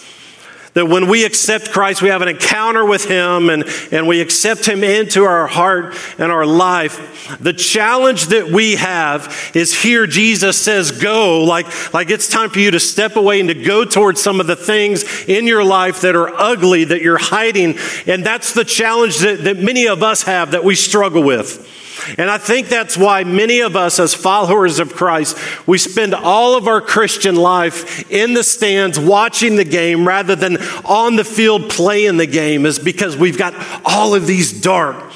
that 0.74 0.86
when 0.86 1.08
we 1.08 1.24
accept 1.24 1.70
Christ, 1.70 2.02
we 2.02 2.08
have 2.08 2.20
an 2.22 2.28
encounter 2.28 2.84
with 2.84 3.04
Him 3.04 3.48
and, 3.48 3.64
and 3.92 4.06
we 4.06 4.20
accept 4.20 4.66
Him 4.66 4.84
into 4.84 5.24
our 5.24 5.46
heart 5.46 5.94
and 6.18 6.30
our 6.30 6.44
life. 6.44 7.38
The 7.40 7.52
challenge 7.52 8.26
that 8.26 8.48
we 8.48 8.74
have 8.74 9.52
is 9.54 9.82
here 9.82 10.06
Jesus 10.06 10.60
says, 10.60 10.90
go, 10.90 11.44
like, 11.44 11.94
like 11.94 12.10
it's 12.10 12.28
time 12.28 12.50
for 12.50 12.58
you 12.58 12.72
to 12.72 12.80
step 12.80 13.16
away 13.16 13.40
and 13.40 13.48
to 13.48 13.54
go 13.54 13.84
towards 13.84 14.20
some 14.20 14.40
of 14.40 14.46
the 14.46 14.56
things 14.56 15.04
in 15.26 15.46
your 15.46 15.64
life 15.64 16.00
that 16.02 16.16
are 16.16 16.28
ugly, 16.28 16.84
that 16.84 17.02
you're 17.02 17.18
hiding. 17.18 17.78
And 18.06 18.24
that's 18.24 18.52
the 18.52 18.64
challenge 18.64 19.18
that, 19.18 19.44
that 19.44 19.58
many 19.58 19.86
of 19.86 20.02
us 20.02 20.24
have 20.24 20.50
that 20.50 20.64
we 20.64 20.74
struggle 20.74 21.22
with. 21.22 21.70
And 22.18 22.30
I 22.30 22.38
think 22.38 22.68
that's 22.68 22.96
why 22.96 23.24
many 23.24 23.60
of 23.60 23.76
us, 23.76 23.98
as 23.98 24.14
followers 24.14 24.78
of 24.78 24.94
Christ, 24.94 25.36
we 25.66 25.78
spend 25.78 26.14
all 26.14 26.56
of 26.56 26.66
our 26.66 26.80
Christian 26.80 27.36
life 27.36 28.10
in 28.10 28.34
the 28.34 28.44
stands 28.44 28.98
watching 28.98 29.56
the 29.56 29.64
game 29.64 30.06
rather 30.06 30.36
than 30.36 30.58
on 30.84 31.16
the 31.16 31.24
field 31.24 31.70
playing 31.70 32.16
the 32.16 32.26
game, 32.26 32.66
is 32.66 32.78
because 32.78 33.16
we've 33.16 33.38
got 33.38 33.54
all 33.84 34.14
of 34.14 34.26
these 34.26 34.60
dark, 34.60 35.12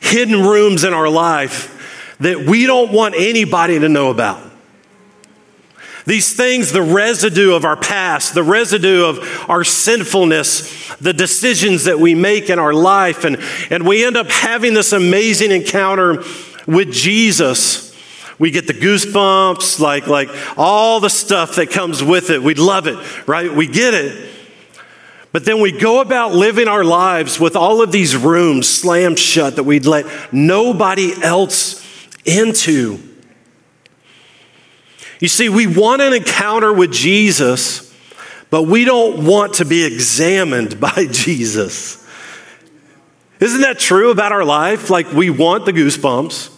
hidden 0.00 0.40
rooms 0.40 0.84
in 0.84 0.92
our 0.92 1.08
life 1.08 2.16
that 2.20 2.40
we 2.40 2.66
don't 2.66 2.92
want 2.92 3.14
anybody 3.16 3.78
to 3.78 3.88
know 3.88 4.10
about. 4.10 4.51
These 6.04 6.34
things, 6.34 6.72
the 6.72 6.82
residue 6.82 7.54
of 7.54 7.64
our 7.64 7.76
past, 7.76 8.34
the 8.34 8.42
residue 8.42 9.04
of 9.04 9.20
our 9.48 9.62
sinfulness, 9.62 10.94
the 10.96 11.12
decisions 11.12 11.84
that 11.84 11.98
we 12.00 12.14
make 12.14 12.50
in 12.50 12.58
our 12.58 12.74
life, 12.74 13.24
and, 13.24 13.38
and 13.70 13.86
we 13.86 14.04
end 14.04 14.16
up 14.16 14.28
having 14.28 14.74
this 14.74 14.92
amazing 14.92 15.52
encounter 15.52 16.24
with 16.66 16.92
Jesus. 16.92 17.94
We 18.38 18.50
get 18.50 18.66
the 18.66 18.72
goosebumps, 18.72 19.78
like, 19.78 20.08
like 20.08 20.28
all 20.58 20.98
the 20.98 21.10
stuff 21.10 21.56
that 21.56 21.70
comes 21.70 22.02
with 22.02 22.30
it. 22.30 22.42
We 22.42 22.54
love 22.54 22.88
it, 22.88 23.28
right? 23.28 23.54
We 23.54 23.68
get 23.68 23.94
it. 23.94 24.30
But 25.30 25.44
then 25.44 25.60
we 25.60 25.72
go 25.72 26.00
about 26.00 26.32
living 26.32 26.68
our 26.68 26.84
lives 26.84 27.38
with 27.38 27.54
all 27.54 27.80
of 27.80 27.92
these 27.92 28.16
rooms 28.16 28.68
slammed 28.68 29.18
shut 29.18 29.56
that 29.56 29.62
we'd 29.62 29.86
let 29.86 30.32
nobody 30.32 31.12
else 31.22 31.80
into. 32.24 33.11
You 35.22 35.28
see, 35.28 35.48
we 35.48 35.68
want 35.68 36.02
an 36.02 36.12
encounter 36.12 36.72
with 36.72 36.90
Jesus, 36.90 37.94
but 38.50 38.64
we 38.64 38.84
don't 38.84 39.24
want 39.24 39.54
to 39.54 39.64
be 39.64 39.84
examined 39.84 40.80
by 40.80 41.06
Jesus. 41.08 42.04
Isn't 43.38 43.60
that 43.60 43.78
true 43.78 44.10
about 44.10 44.32
our 44.32 44.44
life? 44.44 44.90
Like, 44.90 45.12
we 45.12 45.30
want 45.30 45.64
the 45.64 45.72
goosebumps. 45.72 46.50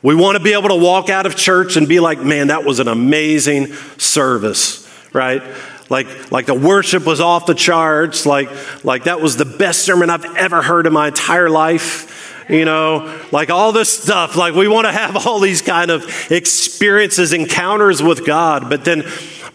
We 0.00 0.14
want 0.14 0.38
to 0.38 0.42
be 0.42 0.54
able 0.54 0.70
to 0.70 0.76
walk 0.76 1.10
out 1.10 1.26
of 1.26 1.36
church 1.36 1.76
and 1.76 1.86
be 1.86 2.00
like, 2.00 2.20
man, 2.20 2.46
that 2.46 2.64
was 2.64 2.80
an 2.80 2.88
amazing 2.88 3.74
service, 3.98 4.90
right? 5.12 5.42
Like, 5.90 6.32
like 6.32 6.46
the 6.46 6.54
worship 6.54 7.04
was 7.04 7.20
off 7.20 7.44
the 7.44 7.54
charts. 7.54 8.24
Like, 8.24 8.48
like 8.82 9.04
that 9.04 9.20
was 9.20 9.36
the 9.36 9.44
best 9.44 9.84
sermon 9.84 10.08
I've 10.08 10.24
ever 10.36 10.62
heard 10.62 10.86
in 10.86 10.94
my 10.94 11.08
entire 11.08 11.50
life 11.50 12.13
you 12.48 12.64
know, 12.64 13.20
like 13.32 13.50
all 13.50 13.72
this 13.72 13.88
stuff. 13.88 14.36
Like 14.36 14.54
we 14.54 14.68
want 14.68 14.86
to 14.86 14.92
have 14.92 15.26
all 15.26 15.40
these 15.40 15.62
kind 15.62 15.90
of 15.90 16.30
experiences, 16.30 17.32
encounters 17.32 18.02
with 18.02 18.26
God, 18.26 18.68
but 18.68 18.84
then 18.84 19.04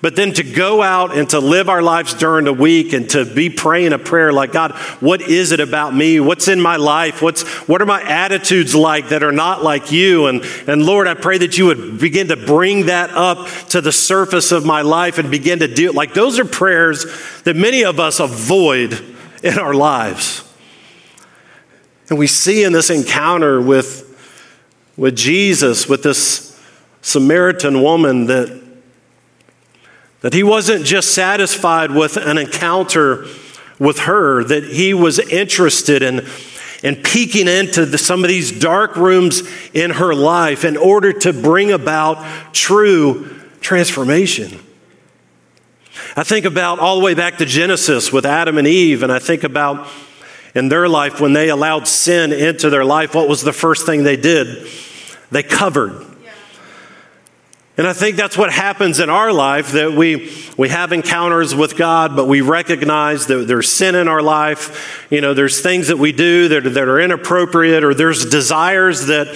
but 0.01 0.15
then 0.15 0.33
to 0.33 0.43
go 0.43 0.81
out 0.81 1.15
and 1.17 1.29
to 1.31 1.39
live 1.39 1.67
our 1.67 1.81
lives 1.81 2.13
during 2.13 2.45
the 2.45 2.53
week 2.53 2.93
and 2.93 3.09
to 3.09 3.25
be 3.25 3.49
praying 3.49 3.91
a 3.91 3.99
prayer 3.99 4.31
like, 4.31 4.53
God, 4.53 4.71
what 5.01 5.21
is 5.21 5.51
it 5.51 5.59
about 5.59 5.93
me? 5.93 6.19
What's 6.19 6.47
in 6.47 6.61
my 6.61 6.77
life? 6.77 7.21
What's, 7.21 7.43
what 7.67 7.81
are 7.81 7.85
my 7.85 8.01
attitudes 8.01 8.73
like 8.73 9.09
that 9.09 9.23
are 9.23 9.33
not 9.33 9.61
like 9.61 9.91
you? 9.91 10.27
And, 10.27 10.43
and 10.67 10.85
Lord, 10.85 11.07
I 11.07 11.15
pray 11.15 11.39
that 11.39 11.57
you 11.57 11.65
would 11.65 11.99
begin 11.99 12.29
to 12.29 12.37
bring 12.37 12.85
that 12.85 13.09
up 13.09 13.49
to 13.69 13.81
the 13.81 13.91
surface 13.91 14.53
of 14.53 14.65
my 14.65 14.83
life 14.83 15.17
and 15.17 15.29
begin 15.29 15.59
to 15.59 15.67
do 15.67 15.89
it. 15.89 15.95
Like 15.95 16.13
those 16.13 16.39
are 16.39 16.45
prayers 16.45 17.05
that 17.43 17.57
many 17.57 17.83
of 17.83 17.99
us 17.99 18.21
avoid 18.21 19.03
in 19.43 19.59
our 19.59 19.73
lives. 19.73 20.48
And 22.09 22.17
we 22.17 22.27
see 22.27 22.63
in 22.63 22.73
this 22.73 22.89
encounter 22.89 23.61
with, 23.61 24.05
with 24.97 25.15
Jesus, 25.15 25.87
with 25.87 26.03
this 26.03 26.59
Samaritan 27.01 27.81
woman, 27.83 28.25
that, 28.25 28.61
that 30.21 30.33
he 30.33 30.43
wasn't 30.43 30.85
just 30.85 31.13
satisfied 31.13 31.91
with 31.91 32.17
an 32.17 32.37
encounter 32.37 33.25
with 33.77 33.99
her, 33.99 34.43
that 34.43 34.63
he 34.65 34.93
was 34.93 35.19
interested 35.19 36.01
in, 36.01 36.25
in 36.83 36.95
peeking 36.95 37.47
into 37.47 37.85
the, 37.85 37.97
some 37.97 38.23
of 38.23 38.27
these 38.27 38.51
dark 38.51 38.95
rooms 38.95 39.43
in 39.73 39.91
her 39.91 40.13
life 40.13 40.65
in 40.65 40.75
order 40.75 41.13
to 41.13 41.31
bring 41.31 41.71
about 41.71 42.53
true 42.53 43.39
transformation. 43.61 44.59
I 46.15 46.23
think 46.23 46.45
about 46.45 46.79
all 46.79 46.97
the 46.97 47.05
way 47.05 47.13
back 47.13 47.37
to 47.37 47.45
Genesis 47.45 48.11
with 48.11 48.25
Adam 48.25 48.57
and 48.57 48.67
Eve, 48.67 49.03
and 49.03 49.11
I 49.11 49.19
think 49.19 49.43
about 49.43 49.87
in 50.55 50.69
their 50.69 50.87
life, 50.87 51.19
when 51.21 51.33
they 51.33 51.49
allowed 51.49 51.87
sin 51.87 52.31
into 52.33 52.69
their 52.69 52.85
life, 52.85 53.13
what 53.13 53.29
was 53.29 53.43
the 53.43 53.53
first 53.53 53.85
thing 53.85 54.03
they 54.03 54.17
did? 54.17 54.67
They 55.31 55.43
covered. 55.43 56.05
And 57.79 57.87
I 57.87 57.93
think 57.93 58.17
that's 58.17 58.37
what 58.37 58.51
happens 58.51 58.99
in 58.99 59.09
our 59.09 59.31
life 59.31 59.71
that 59.71 59.93
we, 59.93 60.35
we 60.57 60.67
have 60.67 60.91
encounters 60.91 61.55
with 61.55 61.77
God, 61.77 62.13
but 62.13 62.25
we 62.25 62.41
recognize 62.41 63.27
that 63.27 63.47
there's 63.47 63.71
sin 63.71 63.95
in 63.95 64.09
our 64.09 64.21
life. 64.21 65.07
You 65.09 65.21
know, 65.21 65.33
there's 65.33 65.61
things 65.61 65.87
that 65.87 65.95
we 65.95 66.11
do 66.11 66.49
that, 66.49 66.65
that 66.73 66.89
are 66.89 66.99
inappropriate, 66.99 67.85
or 67.85 67.93
there's 67.93 68.25
desires 68.25 69.05
that, 69.05 69.27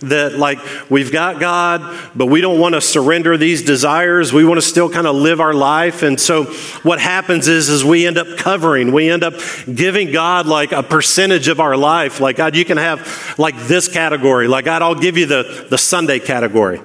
that, 0.00 0.32
like, 0.36 0.58
we've 0.90 1.12
got 1.12 1.38
God, 1.38 2.10
but 2.16 2.26
we 2.26 2.40
don't 2.40 2.58
want 2.58 2.74
to 2.74 2.80
surrender 2.80 3.36
these 3.36 3.62
desires. 3.62 4.32
We 4.32 4.44
want 4.44 4.58
to 4.58 4.66
still 4.66 4.90
kind 4.90 5.06
of 5.06 5.14
live 5.14 5.40
our 5.40 5.54
life. 5.54 6.02
And 6.02 6.18
so 6.18 6.46
what 6.82 6.98
happens 6.98 7.46
is, 7.46 7.68
is 7.68 7.84
we 7.84 8.04
end 8.04 8.18
up 8.18 8.36
covering, 8.36 8.90
we 8.90 9.10
end 9.10 9.22
up 9.22 9.34
giving 9.72 10.10
God 10.10 10.46
like 10.46 10.72
a 10.72 10.82
percentage 10.82 11.46
of 11.46 11.60
our 11.60 11.76
life. 11.76 12.18
Like, 12.18 12.34
God, 12.34 12.56
you 12.56 12.64
can 12.64 12.78
have 12.78 13.36
like 13.38 13.56
this 13.68 13.86
category. 13.86 14.48
Like, 14.48 14.64
God, 14.64 14.82
I'll 14.82 14.96
give 14.96 15.16
you 15.16 15.26
the, 15.26 15.68
the 15.70 15.78
Sunday 15.78 16.18
category. 16.18 16.80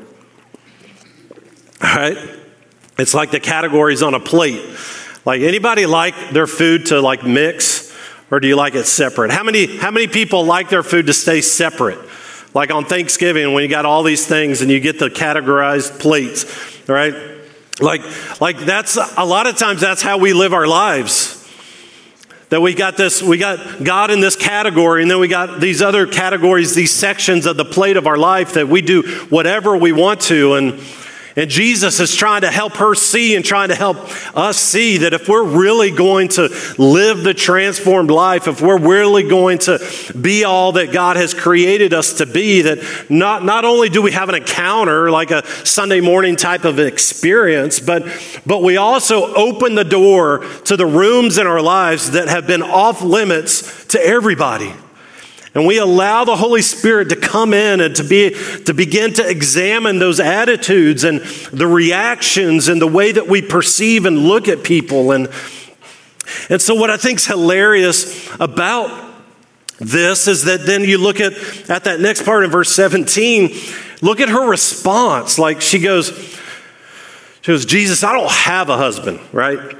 All 1.84 1.96
right? 1.96 2.18
It's 2.98 3.14
like 3.14 3.32
the 3.32 3.40
categories 3.40 4.02
on 4.02 4.14
a 4.14 4.20
plate. 4.20 4.64
Like 5.26 5.42
anybody 5.42 5.86
like 5.86 6.32
their 6.32 6.48
food 6.48 6.88
to 6.88 7.02
like 7.02 7.24
mix 7.24 7.94
or 8.32 8.40
do 8.40 8.48
you 8.48 8.56
like 8.56 8.76
it 8.76 8.86
separate? 8.86 9.32
How 9.32 9.44
many 9.44 9.78
how 9.78 9.92
many 9.92 10.08
people 10.08 10.46
like 10.46 10.70
their 10.70 10.84
food 10.84 11.08
to 11.08 11.14
stay 11.14 11.42
separate? 11.42 12.00
Like 12.54 12.72
on 12.72 12.86
Thanksgiving 12.86 13.54
when 13.54 13.64
you 13.64 13.70
got 13.70 13.86
all 13.86 14.04
these 14.04 14.26
things 14.26 14.62
and 14.62 14.72
you 14.72 14.80
get 14.80 15.00
the 15.00 15.10
categorized 15.10 16.00
plates, 16.00 16.46
right? 16.88 17.14
Like 17.80 18.02
like 18.42 18.58
that's 18.60 18.98
a 18.98 19.26
lot 19.26 19.48
of 19.48 19.58
times 19.58 19.82
that's 19.82 20.02
how 20.02 20.18
we 20.18 20.34
live 20.34 20.54
our 20.54 20.68
lives. 20.68 21.36
That 22.50 22.62
we 22.62 22.74
got 22.74 22.96
this, 22.96 23.22
we 23.22 23.38
got 23.38 23.84
God 23.84 24.10
in 24.10 24.22
this 24.22 24.38
category, 24.38 25.02
and 25.02 25.12
then 25.12 25.20
we 25.20 25.28
got 25.28 25.60
these 25.60 25.82
other 25.82 26.08
categories, 26.08 26.74
these 26.74 26.94
sections 26.94 27.46
of 27.46 27.58
the 27.58 27.66
plate 27.66 27.98
of 27.98 28.08
our 28.08 28.16
life 28.16 28.54
that 28.54 28.70
we 28.70 28.82
do 28.82 29.02
whatever 29.30 29.76
we 29.76 29.92
want 29.92 30.22
to. 30.22 30.54
And 30.54 30.80
and 31.38 31.52
Jesus 31.52 32.00
is 32.00 32.16
trying 32.16 32.42
to 32.42 32.50
help 32.50 32.78
her 32.78 32.96
see 32.96 33.36
and 33.36 33.46
trying 33.46 33.70
to 33.70 33.76
help 33.76 33.98
us 34.36 34.58
see 34.58 34.98
that 34.98 35.14
if 35.14 35.30
we're 35.30 35.44
really 35.44 35.92
going 35.92 36.30
to 36.30 36.50
live 36.80 37.24
the 37.24 37.36
transformed 37.36 38.10
life, 38.10 38.48
if 38.48 38.60
we're 38.60 38.80
really 38.80 39.22
going 39.22 39.60
to 39.60 39.80
be 40.20 40.46
all 40.46 40.72
that 40.72 40.92
God 40.92 41.16
has 41.16 41.36
created 41.36 41.94
us 41.94 42.14
to 42.14 42.26
be, 42.26 42.64
that 42.64 42.80
not, 43.08 43.46
not 43.46 43.66
only 43.66 43.88
do 43.88 44.02
we 44.02 44.14
have 44.14 44.30
an 44.30 44.36
encounter, 44.36 45.12
like 45.12 45.30
a 45.30 45.46
Sunday 45.64 46.02
morning 46.02 46.38
type 46.38 46.66
of 46.66 46.80
experience, 46.80 47.80
but, 47.80 48.04
but 48.48 48.64
we 48.64 48.78
also 48.78 49.32
open 49.36 49.76
the 49.76 49.86
door 49.86 50.40
to 50.66 50.76
the 50.76 50.88
rooms 50.88 51.38
in 51.38 51.46
our 51.46 51.62
lives 51.62 52.12
that 52.12 52.30
have 52.30 52.48
been 52.48 52.64
off 52.64 53.04
limits 53.04 53.86
to 53.90 54.04
everybody. 54.04 54.74
And 55.58 55.66
we 55.66 55.80
allow 55.80 56.24
the 56.24 56.36
Holy 56.36 56.62
Spirit 56.62 57.10
to 57.10 57.16
come 57.16 57.52
in 57.52 57.82
and 57.82 57.96
to 57.96 58.04
be 58.04 58.30
to 58.66 58.76
begin 58.76 59.14
to 59.14 59.28
examine 59.28 59.98
those 59.98 60.20
attitudes 60.20 61.04
and 61.04 61.20
the 61.52 61.66
reactions 61.66 62.68
and 62.68 62.80
the 62.80 62.86
way 62.86 63.12
that 63.12 63.28
we 63.28 63.42
perceive 63.42 64.06
and 64.06 64.20
look 64.20 64.48
at 64.48 64.64
people. 64.64 65.14
And, 65.14 65.30
and 66.48 66.62
so 66.62 66.76
what 66.76 66.92
I 66.92 66.98
think 66.98 67.18
is 67.18 67.26
hilarious 67.26 68.30
about 68.40 69.16
this 69.80 70.28
is 70.28 70.44
that 70.44 70.68
then 70.68 70.84
you 70.84 71.00
look 71.00 71.20
at, 71.20 71.34
at 71.72 71.86
that 71.86 72.02
next 72.02 72.24
part 72.24 72.44
in 72.44 72.52
verse 72.52 72.70
17 72.70 73.50
look 74.04 74.20
at 74.20 74.30
her 74.30 74.48
response. 74.48 75.40
Like 75.40 75.62
she 75.62 75.80
goes, 75.80 76.12
she 77.42 77.52
goes, 77.52 77.66
Jesus, 77.66 78.04
I 78.04 78.14
don't 78.14 78.30
have 78.30 78.70
a 78.70 78.78
husband, 78.78 79.20
right? 79.34 79.76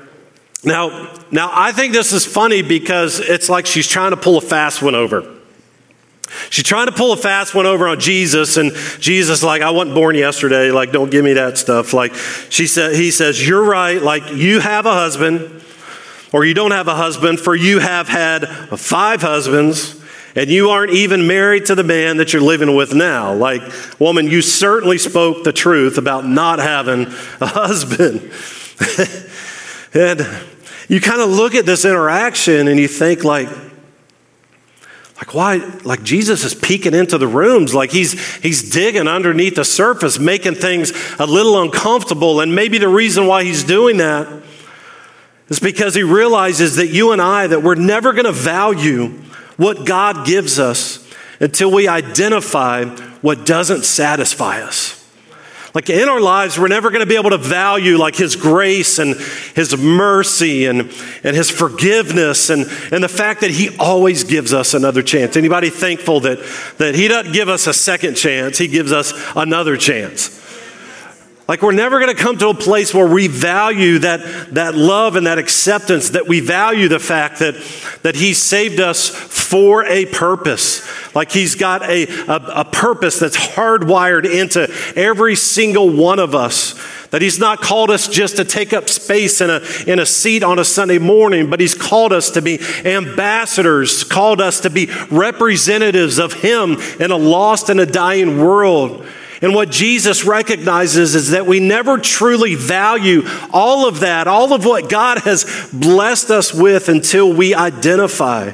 Now, 0.64 1.14
now 1.30 1.52
I 1.54 1.72
think 1.72 1.94
this 1.94 2.14
is 2.14 2.26
funny 2.26 2.64
because 2.64 3.20
it's 3.20 3.48
like 3.48 3.68
she's 3.68 3.88
trying 3.88 4.10
to 4.10 4.18
pull 4.18 4.40
a 4.40 4.42
fast 4.42 4.82
one 4.82 4.96
over. 4.96 5.36
She's 6.50 6.66
trying 6.66 6.88
to 6.88 6.92
pull 6.92 7.14
a 7.14 7.18
fast 7.18 7.56
one 7.56 7.66
over 7.66 7.88
on 7.88 8.00
Jesus, 8.00 8.58
and 8.58 8.74
Jesus, 9.00 9.44
like, 9.44 9.62
I 9.62 9.72
wasn't 9.72 9.96
born 9.96 10.16
yesterday. 10.16 10.72
Like, 10.72 10.92
don't 10.92 11.10
give 11.10 11.24
me 11.24 11.34
that 11.34 11.58
stuff. 11.58 11.94
Like, 11.94 12.14
she 12.50 12.68
said, 12.68 12.96
he 12.96 13.12
says, 13.12 13.46
You're 13.46 13.64
right. 13.64 14.02
Like, 14.02 14.34
you 14.34 14.60
have 14.60 14.86
a 14.86 14.94
husband, 14.94 15.64
or 16.34 16.46
you 16.46 16.54
don't 16.54 16.72
have 16.72 16.88
a 16.88 16.96
husband, 16.96 17.40
for 17.40 17.56
you 17.56 17.80
have 17.80 18.08
had 18.08 18.46
five 18.78 19.22
husbands, 19.22 20.02
and 20.36 20.50
you 20.50 20.70
aren't 20.70 20.92
even 20.92 21.28
married 21.28 21.66
to 21.68 21.76
the 21.76 21.84
man 21.84 22.18
that 22.18 22.34
you're 22.34 22.42
living 22.42 22.76
with 22.76 22.94
now. 22.94 23.34
Like, 23.34 23.62
woman, 24.00 24.28
you 24.28 24.42
certainly 24.42 24.98
spoke 24.98 25.44
the 25.44 25.54
truth 25.54 25.98
about 25.98 26.26
not 26.26 26.60
having 26.60 27.08
a 27.42 27.48
husband. 27.48 28.32
and 29.94 30.28
you 30.88 31.02
kind 31.02 31.22
of 31.22 31.30
look 31.30 31.56
at 31.56 31.66
this 31.66 31.86
interaction 31.86 32.68
and 32.68 32.80
you 32.80 32.88
think, 32.88 33.24
like, 33.24 33.50
like 35.18 35.34
why? 35.34 35.58
Like 35.84 36.04
Jesus 36.04 36.44
is 36.44 36.54
peeking 36.54 36.94
into 36.94 37.18
the 37.18 37.28
rooms, 37.28 37.74
like 37.74 37.92
he's 37.92 38.36
he's 38.38 38.70
digging 38.70 39.08
underneath 39.08 39.56
the 39.56 39.66
surface, 39.66 40.20
making 40.20 40.56
things 40.56 40.94
a 41.18 41.26
little 41.26 41.60
uncomfortable. 41.62 42.40
And 42.40 42.54
maybe 42.54 42.78
the 42.78 42.88
reason 42.88 43.26
why 43.26 43.44
he's 43.44 43.64
doing 43.64 43.98
that 43.98 44.28
is 45.50 45.60
because 45.60 45.96
he 45.96 46.04
realizes 46.04 46.76
that 46.76 46.88
you 46.88 47.14
and 47.14 47.22
I 47.22 47.48
that 47.48 47.64
we're 47.64 47.76
never 47.76 48.14
going 48.14 48.26
to 48.26 48.32
value 48.32 49.08
what 49.58 49.86
God 49.86 50.26
gives 50.26 50.60
us 50.60 51.04
until 51.40 51.72
we 51.72 51.88
identify 51.88 52.86
what 53.22 53.46
doesn't 53.46 53.86
satisfy 53.86 54.62
us. 54.62 54.97
Like 55.78 55.92
in 55.92 56.10
our 56.10 56.20
lives, 56.20 56.58
we're 56.58 56.70
never 56.70 56.90
going 56.90 57.02
to 57.02 57.06
be 57.06 57.18
able 57.18 57.30
to 57.30 57.38
value 57.38 58.00
like 58.00 58.16
His 58.16 58.36
grace 58.36 58.98
and 58.98 59.16
His 59.56 59.78
mercy 59.78 60.66
and, 60.66 60.92
and 61.24 61.36
His 61.36 61.52
forgiveness 61.52 62.50
and, 62.50 62.66
and 62.92 63.04
the 63.04 63.08
fact 63.08 63.42
that 63.42 63.52
He 63.52 63.78
always 63.78 64.24
gives 64.24 64.56
us 64.56 64.74
another 64.74 65.04
chance. 65.04 65.38
Anybody 65.38 65.70
thankful 65.70 66.22
that, 66.22 66.40
that 66.80 66.96
He 66.96 67.08
doesn't 67.08 67.32
give 67.32 67.48
us 67.48 67.68
a 67.68 67.76
second 67.76 68.16
chance, 68.16 68.58
He 68.58 68.68
gives 68.68 68.92
us 68.92 69.14
another 69.36 69.78
chance. 69.78 70.47
Like 71.48 71.62
we're 71.62 71.72
never 71.72 72.00
going 72.00 72.14
to 72.14 72.22
come 72.22 72.38
to 72.40 72.50
a 72.50 72.54
place 72.54 72.94
where 72.94 73.08
we 73.08 73.28
value 73.28 74.00
that, 74.00 74.54
that 74.54 74.76
love 74.76 75.16
and 75.16 75.28
that 75.28 75.38
acceptance, 75.38 76.10
that 76.10 76.28
we 76.28 76.42
value 76.42 76.90
the 76.90 77.00
fact 77.00 77.40
that, 77.40 77.56
that 78.04 78.16
He 78.16 78.34
saved 78.34 78.82
us 78.82 79.08
for 79.10 79.86
a 79.86 80.06
purpose. 80.08 80.86
Like 81.16 81.32
He's 81.32 81.56
got 81.56 81.84
a, 81.84 82.06
a, 82.28 82.62
a 82.62 82.66
purpose 82.66 83.20
that's 83.20 83.38
hardwired 83.38 84.26
into 84.26 84.70
every 84.98 85.36
single 85.36 85.90
one 85.90 86.20
of 86.20 86.36
us. 86.36 86.76
That 87.12 87.22
He's 87.22 87.40
not 87.40 87.62
called 87.62 87.92
us 87.92 88.10
just 88.10 88.36
to 88.36 88.44
take 88.44 88.74
up 88.74 88.90
space 88.90 89.40
in 89.40 89.50
a, 89.50 89.62
in 89.88 90.00
a 90.00 90.06
seat 90.06 90.44
on 90.44 90.60
a 90.60 90.66
Sunday 90.66 90.98
morning, 90.98 91.50
but 91.50 91.62
He's 91.62 91.74
called 91.74 92.12
us 92.12 92.30
to 92.32 92.42
be 92.42 92.60
ambassadors, 92.84 94.04
called 94.04 94.42
us 94.42 94.60
to 94.62 94.70
be 94.70 94.90
representatives 95.10 96.20
of 96.20 96.34
Him 96.34 96.74
in 97.00 97.12
a 97.12 97.18
lost 97.18 97.70
and 97.70 97.80
a 97.80 97.86
dying 97.86 98.38
world. 98.38 99.06
And 99.42 99.54
what 99.54 99.70
Jesus 99.70 100.26
recognizes 100.26 101.14
is 101.14 101.32
that 101.32 101.46
we 101.46 101.60
never 101.60 101.98
truly 101.98 102.56
value 102.56 103.24
all 103.54 103.88
of 103.88 104.00
that, 104.00 104.28
all 104.28 104.54
of 104.54 104.66
what 104.66 104.90
God 104.90 105.20
has 105.20 105.70
blessed 105.72 106.32
us 106.32 106.54
with 106.54 106.90
until 106.90 107.32
we 107.32 107.54
identify 107.54 108.54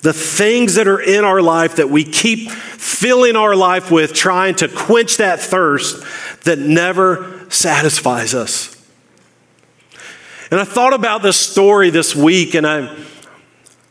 the 0.00 0.12
things 0.12 0.76
that 0.76 0.88
are 0.88 1.00
in 1.00 1.24
our 1.24 1.42
life 1.42 1.76
that 1.76 1.90
we 1.90 2.04
keep 2.04 2.50
filling 2.50 3.36
our 3.36 3.56
life 3.56 3.90
with, 3.90 4.14
trying 4.14 4.54
to 4.54 4.68
quench 4.68 5.16
that 5.16 5.40
thirst 5.40 6.02
that 6.44 6.58
never 6.58 7.44
satisfies 7.50 8.34
us. 8.34 8.74
And 10.50 10.58
I 10.58 10.64
thought 10.64 10.94
about 10.94 11.22
this 11.22 11.36
story 11.36 11.90
this 11.90 12.16
week, 12.16 12.54
and 12.54 12.66
I, 12.66 12.96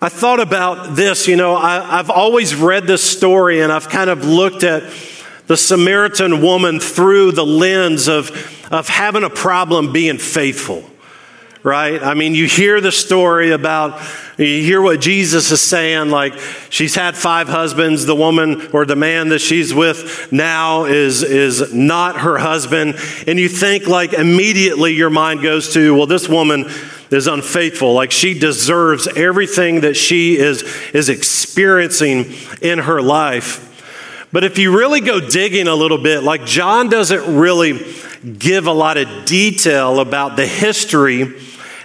I 0.02 0.10
thought 0.10 0.40
about 0.40 0.96
this. 0.96 1.28
You 1.28 1.36
know, 1.36 1.54
I, 1.54 2.00
I've 2.00 2.10
always 2.10 2.56
read 2.56 2.88
this 2.88 3.04
story, 3.04 3.62
and 3.62 3.72
I've 3.72 3.90
kind 3.90 4.10
of 4.10 4.26
looked 4.26 4.64
at 4.64 4.84
the 5.48 5.58
Samaritan 5.58 6.42
woman 6.42 6.80
through 6.80 7.32
the 7.32 7.46
lens 7.46 8.08
of, 8.08 8.32
of 8.72 8.88
having 8.88 9.24
a 9.24 9.30
problem 9.30 9.92
being 9.92 10.18
faithful, 10.18 10.84
right? 11.64 12.02
I 12.04 12.14
mean, 12.14 12.36
you 12.36 12.46
hear 12.46 12.80
the 12.82 12.92
story 12.92 13.52
about, 13.52 14.00
you 14.38 14.62
hear 14.62 14.82
what 14.82 15.02
Jesus 15.02 15.50
is 15.52 15.62
saying, 15.62 16.10
like 16.10 16.34
she's 16.70 16.96
had 16.96 17.16
five 17.16 17.48
husbands. 17.48 18.06
The 18.06 18.16
woman 18.16 18.68
or 18.74 18.86
the 18.86 18.96
man 18.96 19.30
that 19.30 19.40
she's 19.40 19.74
with 19.74 20.32
now 20.32 20.86
is, 20.86 21.24
is 21.24 21.74
not 21.74 22.20
her 22.20 22.38
husband. 22.38 22.96
And 23.26 23.40
you 23.40 23.50
think, 23.50 23.88
like, 23.88 24.14
immediately 24.14 24.94
your 24.94 25.10
mind 25.10 25.42
goes 25.42 25.74
to, 25.74 25.96
well, 25.96 26.08
this 26.08 26.30
woman 26.30 26.70
is 27.10 27.28
unfaithful. 27.28 27.94
Like 27.94 28.12
she 28.12 28.38
deserves 28.38 29.08
everything 29.08 29.82
that 29.82 29.96
she 29.96 30.38
is, 30.38 30.64
is 30.94 31.08
experiencing 31.08 32.34
in 32.62 32.80
her 32.80 33.02
life. 33.02 33.64
But 34.32 34.44
if 34.44 34.58
you 34.58 34.78
really 34.78 35.02
go 35.02 35.20
digging 35.20 35.68
a 35.68 35.76
little 35.76 35.98
bit, 35.98 36.24
like 36.24 36.46
John 36.46 36.90
doesn't 36.90 37.38
really 37.38 37.96
give 38.38 38.68
a 38.68 38.74
lot 38.74 38.98
of 38.98 39.26
detail 39.26 40.00
about 40.00 40.36
the 40.36 40.46
history 40.46 41.34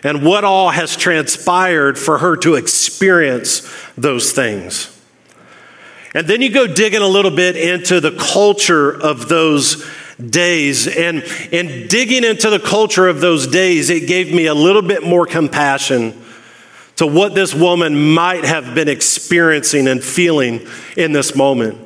and 0.03 0.25
what 0.25 0.43
all 0.43 0.71
has 0.71 0.97
transpired 0.97 1.99
for 1.99 2.19
her 2.19 2.37
to 2.39 2.57
experience 2.57 3.73
those 3.97 4.33
things. 4.33 4.89
And 6.15 6.27
then 6.27 6.43
you 6.43 6.51
go 6.51 6.67
digging 6.67 7.01
a 7.01 7.07
little 7.07 7.31
bit 7.31 7.57
into 7.57 8.01
the 8.01 8.11
culture 8.11 8.91
of 8.91 9.29
those 9.29 9.89
days. 10.19 10.87
And 10.89 11.23
in 11.53 11.87
digging 11.89 12.25
into 12.25 12.51
the 12.51 12.59
culture 12.59 13.09
of 13.09 13.21
those 13.21 13.47
days, 13.47 13.89
it 13.89 14.07
gave 14.07 14.35
me 14.35 14.47
a 14.47 14.55
little 14.55 14.83
bit 14.83 15.05
more 15.05 15.27
compassion 15.27 16.21
to 16.97 17.07
what 17.07 17.35
this 17.35 17.55
woman 17.55 18.13
might 18.13 18.45
have 18.45 18.75
been 18.75 18.89
experiencing 18.89 19.89
and 19.89 20.03
feeling 20.03 20.67
in 20.97 21.13
this 21.13 21.35
moment. 21.35 21.79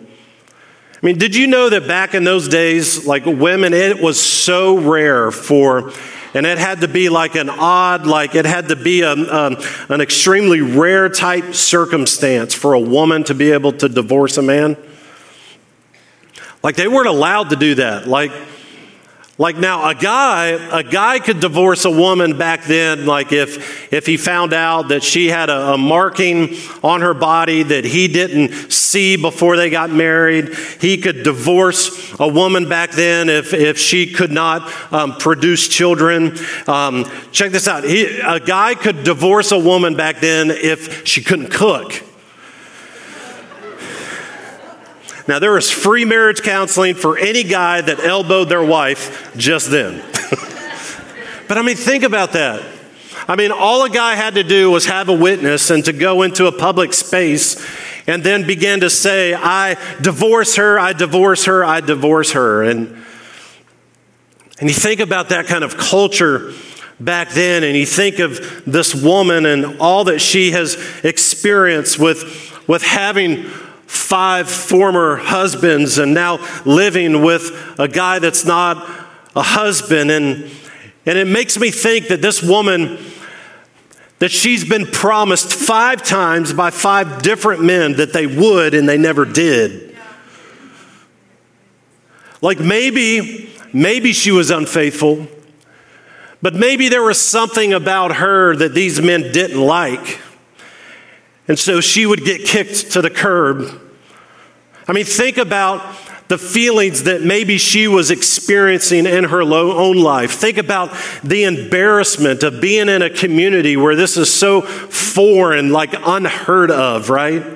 I 1.03 1.07
mean, 1.07 1.19
did 1.19 1.37
you 1.37 1.47
know 1.47 1.69
that 1.69 1.87
back 1.87 2.15
in 2.15 2.25
those 2.25 2.49
days, 2.49 3.07
like 3.07 3.27
women, 3.27 3.75
it 3.75 4.01
was 4.01 4.19
so 4.19 4.79
rare 4.79 5.31
for, 5.31 5.93
and 6.33 6.47
it 6.47 6.57
had 6.57 6.81
to 6.81 6.89
be 6.89 7.11
like 7.11 7.35
an 7.35 7.51
odd, 7.51 8.07
like 8.07 8.35
it 8.35 8.47
had 8.47 8.69
to 8.69 8.77
be 8.77 9.03
a, 9.03 9.13
um, 9.13 9.59
an 9.91 10.01
extremely 10.01 10.63
rare 10.63 11.11
type 11.11 11.55
circumstance 11.55 12.55
for 12.55 12.73
a 12.73 12.81
woman 12.81 13.25
to 13.25 13.35
be 13.35 13.53
able 13.53 13.73
to 13.73 13.91
divorce 13.91 14.39
a 14.39 14.43
man? 14.43 14.75
Like 16.63 16.77
they 16.77 16.89
weren't 16.89 17.09
allowed 17.09 17.51
to 17.51 17.57
do 17.57 17.75
that. 17.75 18.09
Like, 18.09 18.33
like 19.39 19.59
now, 19.59 19.91
a 19.91 19.95
guy, 19.95 20.47
a 20.47 20.83
guy 20.83 21.19
could 21.19 21.41
divorce 21.41 21.85
a 21.85 21.91
woman 21.91 22.39
back 22.39 22.65
then, 22.65 23.05
like 23.05 23.33
if, 23.33 23.93
if 23.93 24.07
he 24.07 24.17
found 24.17 24.55
out 24.55 24.89
that 24.89 25.03
she 25.03 25.29
had 25.29 25.51
a, 25.51 25.75
a, 25.75 25.79
marking 25.79 26.57
on 26.83 27.03
her 27.03 27.13
body 27.13 27.63
that 27.63 27.85
he 27.85 28.09
didn't 28.09 28.73
see 28.73 29.17
before 29.17 29.59
they 29.59 29.69
got 29.69 29.91
married. 29.91 30.55
He 30.81 30.97
could 30.97 31.23
divorce 31.23 32.19
a 32.19 32.27
woman 32.27 32.67
back 32.67 32.93
then 32.93 33.29
if, 33.29 33.53
if 33.53 33.79
she 33.79 34.11
could 34.11 34.33
not 34.33 34.73
um, 34.91 35.19
produce 35.19 35.69
children. 35.69 36.39
Um, 36.67 37.05
check 37.31 37.53
this 37.53 37.69
out. 37.69 37.85
He, 37.85 38.07
a 38.21 38.41
guy 38.41 38.75
could 38.75 39.05
divorce 39.05 39.53
a 39.53 39.59
woman 39.59 39.97
back 39.97 40.21
then 40.21 40.51
if 40.51 41.07
she 41.07 41.23
couldn't 41.23 41.51
cook. 41.51 42.03
Now, 45.29 45.41
there 45.41 45.53
was 45.53 45.71
free 45.71 46.05
marriage 46.05 46.43
counseling 46.43 46.95
for 46.95 47.19
any 47.19 47.43
guy 47.43 47.81
that 47.81 47.99
elbowed 48.01 48.49
their 48.49 48.65
wife 48.65 49.37
just 49.37 49.71
then. 49.71 49.99
but 51.49 51.59
I 51.59 51.63
mean, 51.63 51.77
think 51.77 52.05
about 52.05 52.33
that. 52.33 52.63
I 53.29 53.35
mean, 53.35 53.51
all 53.51 53.85
a 53.85 53.91
guy 53.91 54.15
had 54.15 54.37
to 54.37 54.45
do 54.45 54.71
was 54.71 54.87
have 54.87 55.09
a 55.09 55.13
witness 55.13 55.71
and 55.71 55.85
to 55.87 55.93
go 55.93 56.23
into 56.23 56.47
a 56.47 56.53
public 56.53 56.93
space 56.93 57.65
and 58.07 58.23
then 58.23 58.47
begin 58.47 58.81
to 58.81 58.91
say, 58.91 59.35
I 59.35 59.77
divorce 60.01 60.57
her, 60.57 60.79
I 60.79 60.93
divorce 60.93 61.47
her, 61.47 61.65
I 61.65 61.81
divorce 61.81 62.33
her. 62.33 62.63
And, 62.63 63.05
and 64.61 64.69
you 64.69 64.75
think 64.75 65.01
about 65.01 65.31
that 65.31 65.47
kind 65.47 65.65
of 65.65 65.77
culture 65.77 66.53
back 67.01 67.31
then, 67.31 67.65
and 67.65 67.77
you 67.77 67.85
think 67.85 68.21
of 68.21 68.63
this 68.65 68.95
woman 68.95 69.45
and 69.45 69.81
all 69.81 70.05
that 70.05 70.21
she 70.21 70.53
has 70.53 70.77
experienced 71.03 71.99
with, 71.99 72.69
with 72.69 72.83
having 72.83 73.51
five 73.87 74.51
former 74.51 75.17
husbands 75.17 75.99
and 75.99 76.13
now 76.13 76.39
living 76.65 77.23
with 77.23 77.75
a 77.79 77.89
guy 77.89 78.19
that's 78.19 78.45
not 78.45 78.77
a 79.35 79.43
husband. 79.43 80.11
And, 80.11 80.51
and 81.05 81.19
it 81.19 81.27
makes 81.27 81.59
me 81.59 81.71
think 81.71 82.09
that 82.09 82.23
this 82.23 82.43
woman, 82.43 82.99
that 84.19 84.31
she's 84.31 84.69
been 84.69 84.87
promised 84.87 85.53
five 85.55 86.03
times 86.03 86.53
by 86.53 86.71
five 86.71 87.23
different 87.23 87.63
men 87.63 87.95
that 87.95 88.13
they 88.13 88.27
would 88.27 88.75
and 88.75 88.89
they 88.89 88.99
never 88.99 89.25
did. 89.25 89.97
Like 92.43 92.61
maybe, 92.61 93.51
maybe 93.73 94.13
she 94.13 94.31
was 94.31 94.51
unfaithful, 94.51 95.27
but 96.43 96.55
maybe 96.55 96.89
there 96.89 97.03
was 97.03 97.21
something 97.21 97.73
about 97.73 98.17
her 98.17 98.55
that 98.57 98.75
these 98.75 99.01
men 99.01 99.33
didn't 99.33 99.61
like. 99.61 100.21
And 101.49 101.59
so 101.59 101.81
she 101.81 102.07
would 102.07 102.25
get 102.25 102.45
kicked 102.45 102.93
to 102.93 103.03
the 103.03 103.11
curb. 103.11 103.81
I 104.89 104.93
mean, 104.93 105.05
think 105.05 105.37
about 105.37 105.81
the 106.29 106.39
feelings 106.39 107.05
that 107.05 107.23
maybe 107.23 107.57
she 107.57 107.87
was 107.87 108.11
experiencing 108.11 109.07
in 109.07 109.25
her 109.25 109.43
own 109.43 109.97
life. 109.97 110.33
Think 110.33 110.59
about 110.59 110.91
the 111.23 111.45
embarrassment 111.45 112.43
of 112.43 112.61
being 112.61 112.89
in 112.89 113.03
a 113.03 113.11
community 113.11 113.77
where 113.77 113.95
this 113.95 114.17
is 114.17 114.33
so 114.33 114.61
foreign, 114.63 115.71
like 115.71 115.95
unheard 116.05 116.71
of, 116.73 117.11
right? 117.11 117.56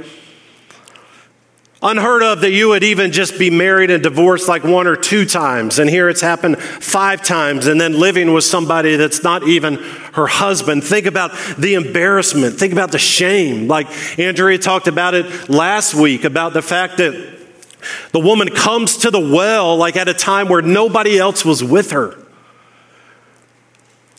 Unheard 1.83 2.23
of 2.23 2.43
that 2.43 2.51
you 2.51 2.69
would 2.69 2.85
even 2.85 3.11
just 3.11 3.39
be 3.39 3.49
married 3.49 3.91
and 3.91 4.03
divorced 4.03 4.49
like 4.49 4.65
one 4.65 4.87
or 4.87 4.97
two 4.97 5.25
times. 5.25 5.79
And 5.79 5.89
here 5.89 6.11
it's 6.11 6.21
happened 6.21 6.59
five 6.61 7.23
times, 7.23 7.67
and 7.67 7.81
then 7.81 7.99
living 7.99 8.35
with 8.35 8.45
somebody 8.45 8.97
that's 8.97 9.23
not 9.23 9.45
even 9.45 9.77
her 10.13 10.27
husband. 10.27 10.85
Think 10.85 11.07
about 11.07 11.33
the 11.57 11.75
embarrassment. 11.75 12.59
Think 12.59 12.75
about 12.75 12.93
the 12.93 12.99
shame. 12.99 13.67
Like 13.67 13.87
Andrea 14.19 14.59
talked 14.59 14.89
about 14.89 15.15
it 15.15 15.49
last 15.49 15.95
week 15.95 16.25
about 16.25 16.53
the 16.53 16.61
fact 16.61 16.99
that 16.99 17.39
the 18.13 18.21
woman 18.21 18.51
comes 18.51 18.99
to 18.99 19.11
the 19.11 19.21
well 19.21 19.75
like 19.79 19.97
at 19.97 20.07
a 20.07 20.15
time 20.15 20.49
where 20.49 20.61
nobody 20.61 21.19
else 21.19 21.47
was 21.47 21.65
with 21.65 21.93
her. 21.93 22.15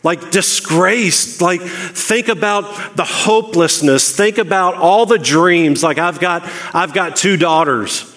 Like 0.02 0.32
disgraced, 0.32 1.40
like 1.40 1.60
think 1.62 2.28
about 2.28 2.96
the 2.96 3.04
hopelessness, 3.04 4.16
think 4.16 4.38
about 4.38 4.74
all 4.74 5.06
the 5.06 5.18
dreams. 5.18 5.82
Like 5.82 5.98
I've 5.98 6.18
got 6.18 6.42
I've 6.74 6.92
got 6.92 7.16
two 7.16 7.36
daughters. 7.36 8.11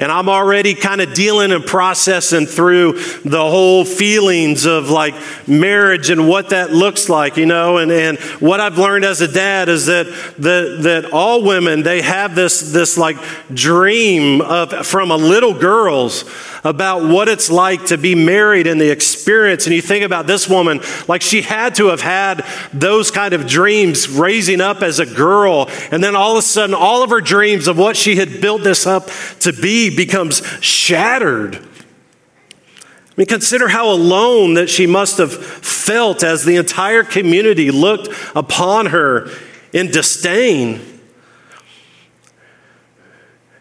And 0.00 0.10
I'm 0.10 0.30
already 0.30 0.74
kind 0.74 1.02
of 1.02 1.12
dealing 1.12 1.52
and 1.52 1.64
processing 1.64 2.46
through 2.46 2.94
the 3.24 3.40
whole 3.40 3.84
feelings 3.84 4.64
of 4.64 4.88
like 4.88 5.14
marriage 5.46 6.08
and 6.08 6.26
what 6.26 6.50
that 6.50 6.72
looks 6.72 7.10
like, 7.10 7.36
you 7.36 7.44
know. 7.44 7.76
And, 7.76 7.92
and 7.92 8.18
what 8.40 8.60
I've 8.60 8.78
learned 8.78 9.04
as 9.04 9.20
a 9.20 9.28
dad 9.28 9.68
is 9.68 9.86
that, 9.86 10.06
that, 10.38 10.78
that 10.82 11.12
all 11.12 11.44
women, 11.44 11.82
they 11.82 12.00
have 12.00 12.34
this, 12.34 12.72
this 12.72 12.96
like 12.96 13.18
dream 13.52 14.40
of, 14.40 14.86
from 14.86 15.10
a 15.10 15.16
little 15.16 15.52
girls 15.52 16.24
about 16.64 17.08
what 17.08 17.28
it's 17.28 17.50
like 17.50 17.86
to 17.86 17.98
be 17.98 18.14
married 18.14 18.66
and 18.66 18.80
the 18.80 18.90
experience. 18.90 19.66
And 19.66 19.74
you 19.74 19.82
think 19.82 20.04
about 20.04 20.26
this 20.26 20.48
woman, 20.48 20.80
like 21.08 21.22
she 21.22 21.42
had 21.42 21.74
to 21.76 21.88
have 21.88 22.00
had 22.00 22.44
those 22.72 23.10
kind 23.10 23.34
of 23.34 23.46
dreams 23.46 24.08
raising 24.08 24.60
up 24.60 24.82
as 24.82 24.98
a 24.98 25.06
girl. 25.06 25.68
And 25.90 26.02
then 26.02 26.16
all 26.16 26.32
of 26.32 26.38
a 26.38 26.42
sudden, 26.42 26.74
all 26.74 27.02
of 27.02 27.10
her 27.10 27.20
dreams 27.20 27.68
of 27.68 27.78
what 27.78 27.96
she 27.96 28.16
had 28.16 28.40
built 28.40 28.62
this 28.62 28.86
up 28.86 29.08
to 29.40 29.52
be 29.52 29.89
becomes 29.96 30.42
shattered. 30.60 31.56
I 31.56 33.12
mean, 33.16 33.26
consider 33.26 33.68
how 33.68 33.90
alone 33.90 34.54
that 34.54 34.70
she 34.70 34.86
must 34.86 35.18
have 35.18 35.32
felt 35.32 36.22
as 36.22 36.44
the 36.44 36.56
entire 36.56 37.02
community 37.02 37.70
looked 37.70 38.08
upon 38.34 38.86
her 38.86 39.30
in 39.72 39.90
disdain. 39.90 40.80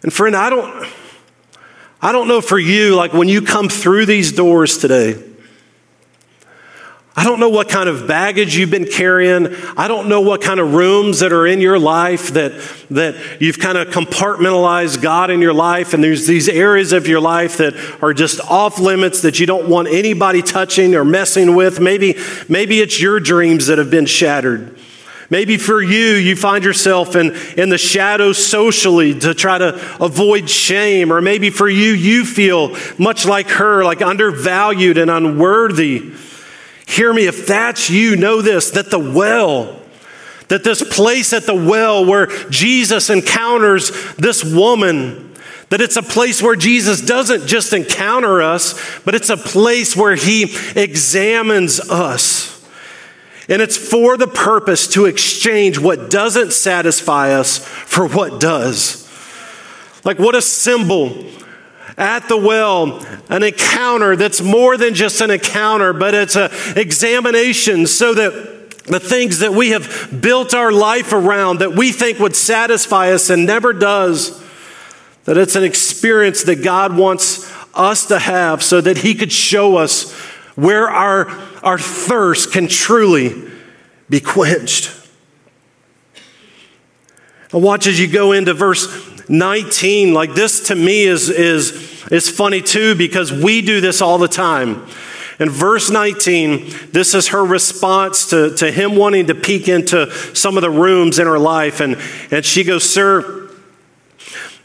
And 0.01 0.13
friend, 0.13 0.35
I 0.35 0.49
don't 0.49 0.87
I 2.01 2.11
don't 2.13 2.29
know 2.29 2.39
for 2.39 2.57
you, 2.57 2.95
like 2.95 3.11
when 3.11 3.27
you 3.27 3.41
come 3.41 3.67
through 3.67 4.05
these 4.05 4.31
doors 4.31 4.77
today, 4.77 5.21
I 7.19 7.25
don't 7.25 7.41
know 7.41 7.49
what 7.49 7.67
kind 7.67 7.89
of 7.89 8.08
baggage 8.08 8.55
you've 8.55 8.71
been 8.71 8.86
carrying. 8.86 9.53
I 9.75 9.89
don't 9.89 10.08
know 10.08 10.21
what 10.21 10.41
kind 10.41 10.58
of 10.58 10.73
rooms 10.73 11.19
that 11.19 11.34
are 11.34 11.45
in 11.45 11.60
your 11.60 11.77
life 11.77 12.29
that, 12.29 12.53
that 12.91 13.41
you've 13.41 13.60
kind 13.60 13.77
of 13.77 13.89
compartmentalized 13.89 15.01
God 15.01 15.29
in 15.29 15.41
your 15.41 15.51
life. 15.51 15.93
And 15.93 16.01
there's 16.01 16.27
these 16.27 16.47
areas 16.47 16.93
of 16.93 17.08
your 17.08 17.19
life 17.19 17.58
that 17.58 17.75
are 18.01 18.13
just 18.13 18.39
off 18.49 18.79
limits 18.79 19.23
that 19.23 19.38
you 19.38 19.45
don't 19.45 19.67
want 19.67 19.89
anybody 19.89 20.41
touching 20.41 20.95
or 20.95 21.03
messing 21.03 21.55
with. 21.55 21.82
Maybe, 21.82 22.15
maybe 22.47 22.79
it's 22.79 23.01
your 23.01 23.19
dreams 23.19 23.67
that 23.67 23.79
have 23.79 23.91
been 23.91 24.05
shattered. 24.05 24.79
Maybe 25.29 25.58
for 25.58 25.82
you, 25.82 26.13
you 26.13 26.38
find 26.38 26.63
yourself 26.63 27.17
in, 27.17 27.36
in 27.58 27.67
the 27.67 27.77
shadows 27.77 28.38
socially 28.38 29.19
to 29.19 29.34
try 29.34 29.58
to 29.58 29.75
avoid 30.01 30.49
shame. 30.49 31.12
Or 31.12 31.19
maybe 31.19 31.49
for 31.49 31.67
you, 31.67 31.91
you 31.91 32.23
feel 32.23 32.77
much 32.97 33.25
like 33.25 33.49
her, 33.49 33.84
like 33.84 34.01
undervalued 34.01 34.97
and 34.97 35.12
unworthy. 35.12 36.13
Hear 36.89 37.13
me, 37.13 37.28
if 37.28 37.45
that's 37.45 37.91
you, 37.91 38.15
know 38.15 38.41
this 38.41 38.71
that 38.71 38.89
the 38.89 38.97
well, 38.97 39.80
that 40.47 40.63
this 40.63 40.84
place 40.84 41.34
at 41.34 41.45
the 41.45 41.54
well 41.54 42.04
where 42.04 42.25
Jesus 42.49 43.12
encounters 43.12 43.91
this 44.15 44.43
woman, 44.43 45.36
that 45.69 45.82
it's 45.82 45.97
a 45.97 46.02
place 46.02 46.41
where 46.41 46.56
Jesus 46.56 46.99
doesn't 46.99 47.45
just 47.45 47.73
encounter 47.73 48.41
us, 48.41 48.73
but 49.02 49.13
it's 49.13 49.30
a 49.30 49.38
place 49.38 49.95
where 49.95 50.15
he 50.15 50.56
examines 50.75 51.80
us. 51.80 52.67
And 53.47 53.62
it's 53.62 53.78
for 53.78 54.17
the 54.17 54.28
purpose 54.28 54.88
to 54.93 55.06
exchange 55.06 55.78
what 55.78 56.10
doesn't 56.10 56.54
satisfy 56.54 57.34
us 57.34 57.60
for 57.60 58.08
what 58.08 58.39
does. 58.39 59.08
Like, 60.04 60.17
what 60.17 60.34
a 60.34 60.41
symbol 60.41 61.23
at 61.99 62.29
the 62.29 62.38
well, 62.38 63.05
an 63.29 63.43
encounter 63.43 64.15
that's 64.15 64.41
more 64.41 64.77
than 64.77 64.93
just 64.93 65.19
an 65.21 65.29
encounter, 65.29 65.91
but 65.91 66.13
it's 66.13 66.38
an 66.38 66.49
examination 66.77 67.85
so 67.85 68.13
that 68.13 68.69
the 68.85 68.99
things 68.99 69.39
that 69.39 69.51
we 69.51 69.69
have 69.69 70.17
built 70.21 70.53
our 70.53 70.71
life 70.71 71.12
around 71.13 71.59
that 71.59 71.73
we 71.73 71.91
think 71.91 72.17
would 72.17 72.35
satisfy 72.35 73.12
us 73.12 73.29
and 73.29 73.45
never 73.45 73.73
does, 73.73 74.41
that 75.25 75.38
it's 75.38 75.55
an 75.55 75.63
experience 75.63 76.43
that 76.43 76.63
God 76.63 76.97
wants 76.97 77.53
us 77.75 78.07
to 78.07 78.17
have 78.17 78.63
so 78.63 78.81
that 78.81 78.99
He 78.99 79.13
could 79.13 79.31
show 79.31 79.77
us 79.77 80.12
where 80.55 80.89
our 80.89 81.29
our 81.62 81.77
thirst 81.77 82.53
can 82.53 82.67
truly 82.67 83.51
be 84.09 84.19
quenched. 84.19 84.95
And 87.51 87.62
watch 87.62 87.88
as 87.88 87.99
you 87.99 88.07
go 88.07 88.31
into 88.31 88.53
verse 88.53 88.88
19. 89.29 90.13
Like 90.13 90.33
this 90.33 90.67
to 90.67 90.75
me 90.75 91.03
is, 91.03 91.29
is, 91.29 92.03
is 92.11 92.29
funny 92.29 92.61
too 92.61 92.95
because 92.95 93.31
we 93.31 93.61
do 93.61 93.79
this 93.79 94.01
all 94.01 94.17
the 94.17 94.27
time. 94.27 94.85
In 95.39 95.49
verse 95.49 95.89
19, 95.89 96.73
this 96.91 97.13
is 97.13 97.29
her 97.29 97.45
response 97.45 98.29
to, 98.31 98.53
to 98.57 98.69
him 98.69 98.97
wanting 98.97 99.27
to 99.27 99.35
peek 99.35 99.69
into 99.69 100.11
some 100.35 100.57
of 100.57 100.61
the 100.61 100.69
rooms 100.69 101.17
in 101.17 101.27
her 101.27 101.39
life. 101.39 101.79
And, 101.79 101.97
and 102.29 102.43
she 102.43 102.65
goes, 102.65 102.89
Sir, 102.89 103.49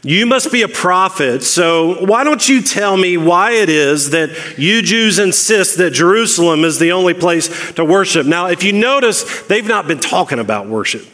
you 0.05 0.27
must 0.27 0.51
be 0.51 0.61
a 0.61 0.67
prophet, 0.67 1.41
so 1.41 2.05
why 2.05 2.23
don't 2.23 2.47
you 2.47 2.61
tell 2.61 2.95
me 2.95 3.17
why 3.17 3.53
it 3.53 3.69
is 3.69 4.11
that 4.11 4.55
you 4.55 4.83
Jews 4.83 5.17
insist 5.17 5.79
that 5.79 5.91
Jerusalem 5.91 6.63
is 6.63 6.77
the 6.77 6.91
only 6.91 7.15
place 7.15 7.71
to 7.73 7.83
worship? 7.83 8.27
Now, 8.27 8.45
if 8.45 8.63
you 8.63 8.71
notice, 8.71 9.41
they've 9.47 9.67
not 9.67 9.87
been 9.87 9.99
talking 9.99 10.37
about 10.37 10.67
worship, 10.67 11.07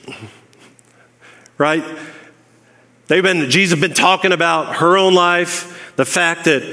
right? 1.57 1.85
They've 3.11 3.21
been, 3.21 3.49
Jesus 3.49 3.77
been 3.77 3.93
talking 3.93 4.31
about 4.31 4.77
her 4.77 4.97
own 4.97 5.13
life, 5.13 5.93
the 5.97 6.05
fact 6.05 6.45
that 6.45 6.63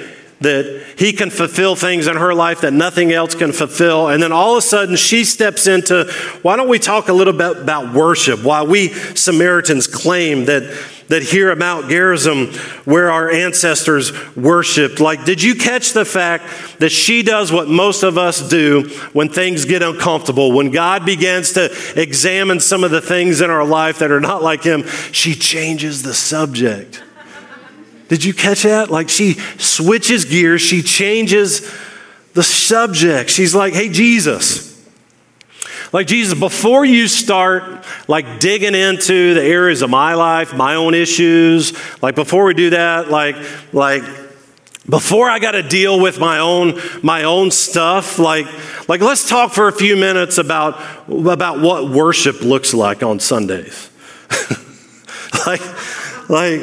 that 0.40 0.94
he 0.96 1.12
can 1.12 1.30
fulfill 1.30 1.74
things 1.74 2.06
in 2.06 2.16
her 2.16 2.32
life 2.32 2.60
that 2.60 2.72
nothing 2.72 3.10
else 3.10 3.34
can 3.34 3.50
fulfill. 3.50 4.06
And 4.06 4.22
then 4.22 4.30
all 4.30 4.52
of 4.52 4.58
a 4.58 4.62
sudden 4.62 4.94
she 4.94 5.24
steps 5.24 5.66
into, 5.66 6.04
why 6.42 6.54
don't 6.54 6.68
we 6.68 6.78
talk 6.78 7.08
a 7.08 7.12
little 7.12 7.32
bit 7.32 7.56
about 7.56 7.92
worship? 7.92 8.44
Why 8.44 8.62
we 8.62 8.90
Samaritans 8.90 9.88
claim 9.88 10.44
that, 10.44 10.62
that 11.08 11.22
here 11.22 11.50
at 11.50 11.58
Mount 11.58 11.88
Gerizim, 11.88 12.52
where 12.84 13.10
our 13.10 13.30
ancestors 13.30 14.12
worshiped, 14.36 15.00
like, 15.00 15.24
did 15.24 15.42
you 15.42 15.54
catch 15.54 15.92
the 15.92 16.04
fact 16.04 16.44
that 16.78 16.90
she 16.90 17.22
does 17.22 17.50
what 17.50 17.68
most 17.68 18.02
of 18.02 18.16
us 18.18 18.46
do 18.46 18.88
when 19.12 19.28
things 19.28 19.64
get 19.64 19.82
uncomfortable? 19.82 20.52
When 20.52 20.70
God 20.70 21.04
begins 21.04 21.52
to 21.52 21.74
examine 21.96 22.60
some 22.60 22.84
of 22.84 22.90
the 22.90 23.00
things 23.00 23.40
in 23.40 23.50
our 23.50 23.64
life 23.64 23.98
that 23.98 24.10
are 24.10 24.20
not 24.20 24.42
like 24.42 24.62
him, 24.62 24.86
she 25.12 25.34
changes 25.34 26.02
the 26.02 26.14
subject. 26.14 27.02
Did 28.08 28.24
you 28.24 28.32
catch 28.32 28.62
that? 28.62 28.90
Like 28.90 29.08
she 29.08 29.34
switches 29.58 30.24
gears, 30.24 30.62
she 30.62 30.82
changes 30.82 31.70
the 32.34 32.42
subject. 32.42 33.30
She's 33.30 33.54
like, 33.54 33.74
hey, 33.74 33.88
Jesus. 33.88 34.77
Like, 35.92 36.06
Jesus, 36.06 36.38
before 36.38 36.84
you 36.84 37.08
start 37.08 37.84
like 38.08 38.40
digging 38.40 38.74
into 38.74 39.34
the 39.34 39.42
areas 39.42 39.80
of 39.82 39.88
my 39.88 40.14
life, 40.14 40.54
my 40.54 40.74
own 40.74 40.94
issues, 40.94 41.72
like 42.02 42.14
before 42.14 42.44
we 42.44 42.54
do 42.54 42.70
that, 42.70 43.10
like, 43.10 43.36
like, 43.72 44.02
before 44.88 45.28
I 45.28 45.38
got 45.38 45.52
to 45.52 45.62
deal 45.62 46.00
with 46.00 46.18
my 46.18 46.38
own 46.38 46.80
my 47.02 47.24
own 47.24 47.50
stuff, 47.50 48.18
like, 48.18 48.46
like 48.88 49.00
let's 49.00 49.28
talk 49.28 49.52
for 49.52 49.68
a 49.68 49.72
few 49.72 49.96
minutes 49.96 50.38
about, 50.38 50.78
about 51.08 51.60
what 51.60 51.90
worship 51.90 52.42
looks 52.42 52.74
like 52.74 53.02
on 53.02 53.18
Sundays. 53.18 53.90
like, 55.46 55.60
like, 56.28 56.60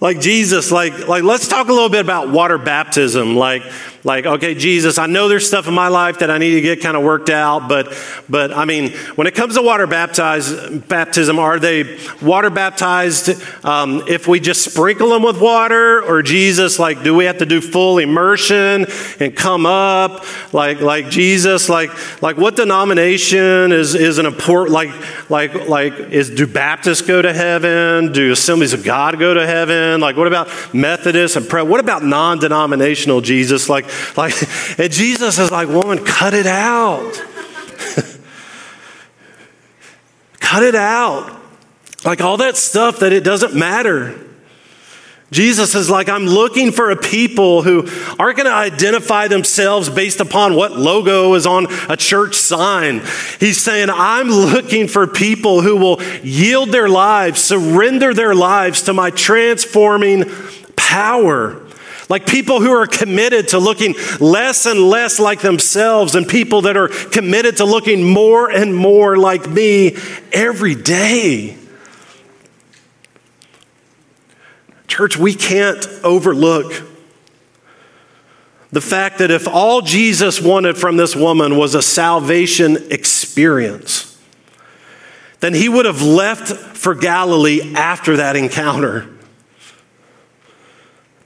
like 0.00 0.20
Jesus, 0.20 0.70
like, 0.70 1.08
like 1.08 1.22
let's 1.22 1.48
talk 1.48 1.68
a 1.68 1.72
little 1.72 1.88
bit 1.88 2.00
about 2.00 2.30
water 2.30 2.58
baptism. 2.58 3.36
Like, 3.36 3.62
like, 4.02 4.24
okay, 4.26 4.54
Jesus, 4.54 4.98
I 4.98 5.06
know 5.06 5.28
there's 5.28 5.46
stuff 5.46 5.68
in 5.68 5.74
my 5.74 5.88
life 5.88 6.20
that 6.20 6.30
I 6.30 6.38
need 6.38 6.54
to 6.54 6.60
get 6.60 6.80
kind 6.80 6.96
of 6.96 7.02
worked 7.02 7.28
out, 7.28 7.68
but, 7.68 7.92
but 8.28 8.52
I 8.52 8.64
mean, 8.64 8.92
when 9.14 9.26
it 9.26 9.34
comes 9.34 9.54
to 9.56 9.62
water 9.62 9.86
baptized, 9.86 10.88
baptism, 10.88 11.38
are 11.38 11.58
they 11.58 11.98
water 12.22 12.48
baptized 12.48 13.30
um, 13.64 14.02
if 14.08 14.26
we 14.26 14.40
just 14.40 14.64
sprinkle 14.72 15.10
them 15.10 15.22
with 15.22 15.40
water, 15.40 16.02
or 16.02 16.22
Jesus, 16.22 16.78
like, 16.78 17.02
do 17.02 17.14
we 17.14 17.26
have 17.26 17.38
to 17.38 17.46
do 17.46 17.60
full 17.60 17.98
immersion 17.98 18.86
and 19.18 19.36
come 19.36 19.66
up, 19.66 20.24
like, 20.54 20.80
like 20.80 21.10
Jesus, 21.10 21.68
like, 21.68 21.90
like 22.22 22.36
what 22.36 22.56
denomination 22.56 23.72
is 23.72 23.94
is 23.94 24.18
an 24.18 24.26
important, 24.26 24.72
like, 24.72 24.90
like, 25.30 25.68
like, 25.68 25.92
is 26.10 26.30
do 26.30 26.46
Baptists 26.46 27.02
go 27.02 27.20
to 27.20 27.32
heaven? 27.32 28.12
Do 28.12 28.32
Assemblies 28.32 28.72
of 28.72 28.82
God 28.82 29.18
go 29.18 29.34
to 29.34 29.46
heaven? 29.46 30.00
Like, 30.00 30.16
what 30.16 30.26
about 30.26 30.48
Methodists 30.74 31.36
and 31.36 31.48
pre- 31.48 31.62
what 31.62 31.80
about 31.80 32.02
non-denominational 32.02 33.20
Jesus? 33.20 33.68
Like, 33.68 33.89
like, 34.16 34.34
and 34.78 34.92
Jesus 34.92 35.38
is 35.38 35.50
like, 35.50 35.68
woman, 35.68 36.04
cut 36.04 36.34
it 36.34 36.46
out. 36.46 37.12
cut 40.40 40.62
it 40.62 40.74
out. 40.74 41.40
Like 42.04 42.20
all 42.20 42.38
that 42.38 42.56
stuff 42.56 43.00
that 43.00 43.12
it 43.12 43.24
doesn't 43.24 43.54
matter. 43.54 44.18
Jesus 45.30 45.76
is 45.76 45.88
like, 45.88 46.08
I'm 46.08 46.26
looking 46.26 46.72
for 46.72 46.90
a 46.90 46.96
people 46.96 47.62
who 47.62 47.88
aren't 48.18 48.36
going 48.36 48.48
to 48.48 48.52
identify 48.52 49.28
themselves 49.28 49.88
based 49.88 50.18
upon 50.18 50.56
what 50.56 50.76
logo 50.76 51.34
is 51.34 51.46
on 51.46 51.68
a 51.88 51.96
church 51.96 52.34
sign. 52.34 53.02
He's 53.38 53.60
saying, 53.60 53.90
I'm 53.90 54.28
looking 54.28 54.88
for 54.88 55.06
people 55.06 55.60
who 55.60 55.76
will 55.76 56.02
yield 56.24 56.70
their 56.70 56.88
lives, 56.88 57.40
surrender 57.40 58.12
their 58.12 58.34
lives 58.34 58.82
to 58.82 58.92
my 58.92 59.10
transforming 59.10 60.24
power. 60.74 61.64
Like 62.10 62.26
people 62.26 62.60
who 62.60 62.72
are 62.72 62.88
committed 62.88 63.48
to 63.48 63.60
looking 63.60 63.94
less 64.18 64.66
and 64.66 64.80
less 64.80 65.20
like 65.20 65.42
themselves, 65.42 66.16
and 66.16 66.26
people 66.26 66.62
that 66.62 66.76
are 66.76 66.88
committed 66.88 67.58
to 67.58 67.64
looking 67.64 68.02
more 68.02 68.50
and 68.50 68.74
more 68.74 69.16
like 69.16 69.48
me 69.48 69.96
every 70.32 70.74
day. 70.74 71.56
Church, 74.88 75.16
we 75.16 75.34
can't 75.34 75.88
overlook 76.02 76.82
the 78.72 78.80
fact 78.80 79.18
that 79.18 79.30
if 79.30 79.46
all 79.46 79.80
Jesus 79.80 80.40
wanted 80.40 80.76
from 80.76 80.96
this 80.96 81.14
woman 81.14 81.56
was 81.56 81.76
a 81.76 81.82
salvation 81.82 82.76
experience, 82.90 84.20
then 85.38 85.54
he 85.54 85.68
would 85.68 85.86
have 85.86 86.02
left 86.02 86.48
for 86.76 86.96
Galilee 86.96 87.72
after 87.76 88.16
that 88.16 88.34
encounter. 88.34 89.08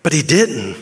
But 0.05 0.13
he 0.13 0.23
didn't. 0.23 0.77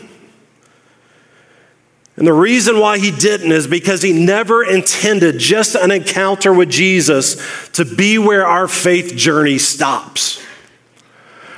And 2.15 2.27
the 2.27 2.33
reason 2.33 2.79
why 2.79 2.99
he 2.99 3.09
didn't 3.09 3.51
is 3.51 3.65
because 3.65 4.03
he 4.03 4.13
never 4.13 4.63
intended 4.63 5.39
just 5.39 5.73
an 5.73 5.89
encounter 5.89 6.53
with 6.53 6.69
Jesus 6.69 7.69
to 7.71 7.85
be 7.85 8.19
where 8.19 8.45
our 8.45 8.67
faith 8.67 9.15
journey 9.15 9.57
stops. 9.57 10.43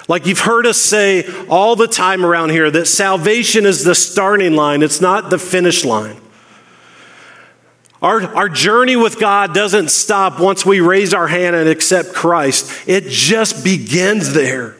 Like 0.07 0.27
you've 0.27 0.39
heard 0.39 0.65
us 0.65 0.77
say 0.77 1.25
all 1.47 1.75
the 1.75 1.87
time 1.87 2.23
around 2.23 2.51
here 2.51 2.71
that 2.71 2.85
salvation 2.85 3.65
is 3.65 3.83
the 3.83 3.95
starting 3.95 4.55
line, 4.55 4.81
it's 4.81 5.01
not 5.01 5.29
the 5.29 5.39
finish 5.39 5.83
line. 5.83 6.21
Our, 8.01 8.21
our 8.35 8.49
journey 8.49 8.95
with 8.95 9.19
God 9.19 9.55
doesn't 9.55 9.89
stop 9.89 10.39
once 10.39 10.63
we 10.65 10.79
raise 10.79 11.13
our 11.13 11.27
hand 11.27 11.55
and 11.55 11.67
accept 11.67 12.13
Christ, 12.13 12.87
it 12.87 13.07
just 13.07 13.63
begins 13.63 14.33
there. 14.33 14.75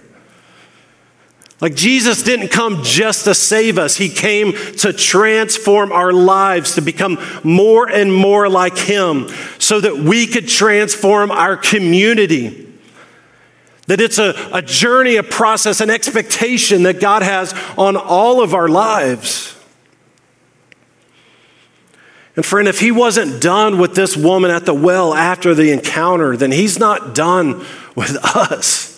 Like 1.62 1.76
Jesus 1.76 2.22
didn't 2.22 2.50
come 2.50 2.84
just 2.84 3.24
to 3.26 3.34
save 3.34 3.78
us, 3.78 3.96
He 3.96 4.10
came 4.10 4.54
to 4.78 4.92
transform 4.92 5.92
our 5.92 6.12
lives, 6.12 6.76
to 6.76 6.82
become 6.82 7.18
more 7.44 7.90
and 7.90 8.14
more 8.14 8.50
like 8.50 8.78
Him, 8.78 9.30
so 9.58 9.80
that 9.80 9.98
we 9.98 10.28
could 10.28 10.48
transform 10.48 11.32
our 11.32 11.56
community. 11.56 12.62
That 13.88 14.02
it's 14.02 14.18
a, 14.18 14.50
a 14.52 14.62
journey, 14.62 15.16
a 15.16 15.24
process, 15.24 15.80
an 15.80 15.90
expectation 15.90 16.84
that 16.84 17.00
God 17.00 17.22
has 17.22 17.54
on 17.78 17.96
all 17.96 18.42
of 18.42 18.54
our 18.54 18.68
lives. 18.68 19.56
And 22.36 22.46
friend, 22.46 22.68
if 22.68 22.80
he 22.80 22.92
wasn't 22.92 23.42
done 23.42 23.78
with 23.78 23.96
this 23.96 24.18
woman 24.18 24.52
at 24.52 24.66
the 24.66 24.74
well 24.74 25.14
after 25.14 25.54
the 25.54 25.72
encounter, 25.72 26.36
then 26.36 26.52
he's 26.52 26.78
not 26.80 27.16
done 27.16 27.66
with 27.96 28.18
us. 28.24 28.95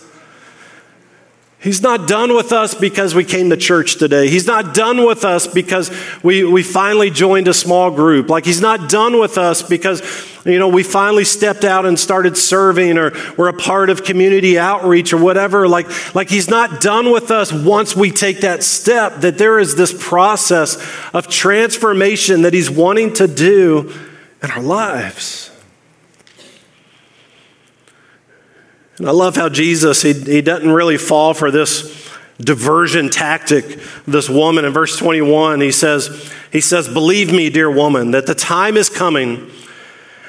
He's 1.67 1.81
not 1.81 2.07
done 2.07 2.33
with 2.33 2.53
us 2.53 2.73
because 2.73 3.13
we 3.13 3.25
came 3.25 3.49
to 3.49 3.57
church 3.57 3.97
today. 3.97 4.29
He's 4.29 4.47
not 4.47 4.73
done 4.73 5.05
with 5.05 5.25
us 5.25 5.47
because 5.47 5.91
we, 6.23 6.45
we 6.45 6.63
finally 6.63 7.09
joined 7.11 7.49
a 7.49 7.53
small 7.53 7.91
group. 7.91 8.29
Like, 8.29 8.45
he's 8.45 8.61
not 8.61 8.89
done 8.89 9.19
with 9.19 9.37
us 9.37 9.63
because, 9.63 10.01
you 10.45 10.59
know, 10.59 10.69
we 10.69 10.81
finally 10.81 11.25
stepped 11.25 11.65
out 11.65 11.85
and 11.85 11.99
started 11.99 12.37
serving 12.37 12.97
or 12.97 13.11
we're 13.37 13.49
a 13.49 13.53
part 13.53 13.89
of 13.89 14.05
community 14.05 14.57
outreach 14.57 15.11
or 15.11 15.17
whatever. 15.17 15.67
Like, 15.67 16.15
like 16.15 16.29
he's 16.29 16.49
not 16.49 16.79
done 16.79 17.11
with 17.11 17.31
us 17.31 17.51
once 17.51 17.97
we 17.97 18.11
take 18.11 18.39
that 18.39 18.63
step, 18.63 19.17
that 19.17 19.37
there 19.37 19.59
is 19.59 19.75
this 19.75 19.93
process 19.93 20.81
of 21.13 21.27
transformation 21.27 22.43
that 22.43 22.53
he's 22.53 22.71
wanting 22.71 23.11
to 23.15 23.27
do 23.27 23.93
in 24.41 24.51
our 24.51 24.61
lives. 24.61 25.51
And 28.97 29.07
I 29.07 29.11
love 29.11 29.35
how 29.35 29.49
Jesus, 29.49 30.01
he, 30.01 30.13
he 30.13 30.41
doesn't 30.41 30.71
really 30.71 30.97
fall 30.97 31.33
for 31.33 31.51
this 31.51 32.09
diversion 32.39 33.09
tactic. 33.09 33.79
This 34.07 34.29
woman 34.29 34.65
in 34.65 34.73
verse 34.73 34.97
21, 34.97 35.61
he 35.61 35.71
says, 35.71 36.31
he 36.51 36.61
says, 36.61 36.87
Believe 36.87 37.31
me, 37.31 37.49
dear 37.49 37.69
woman, 37.69 38.11
that 38.11 38.25
the 38.25 38.35
time 38.35 38.75
is 38.75 38.89
coming 38.89 39.51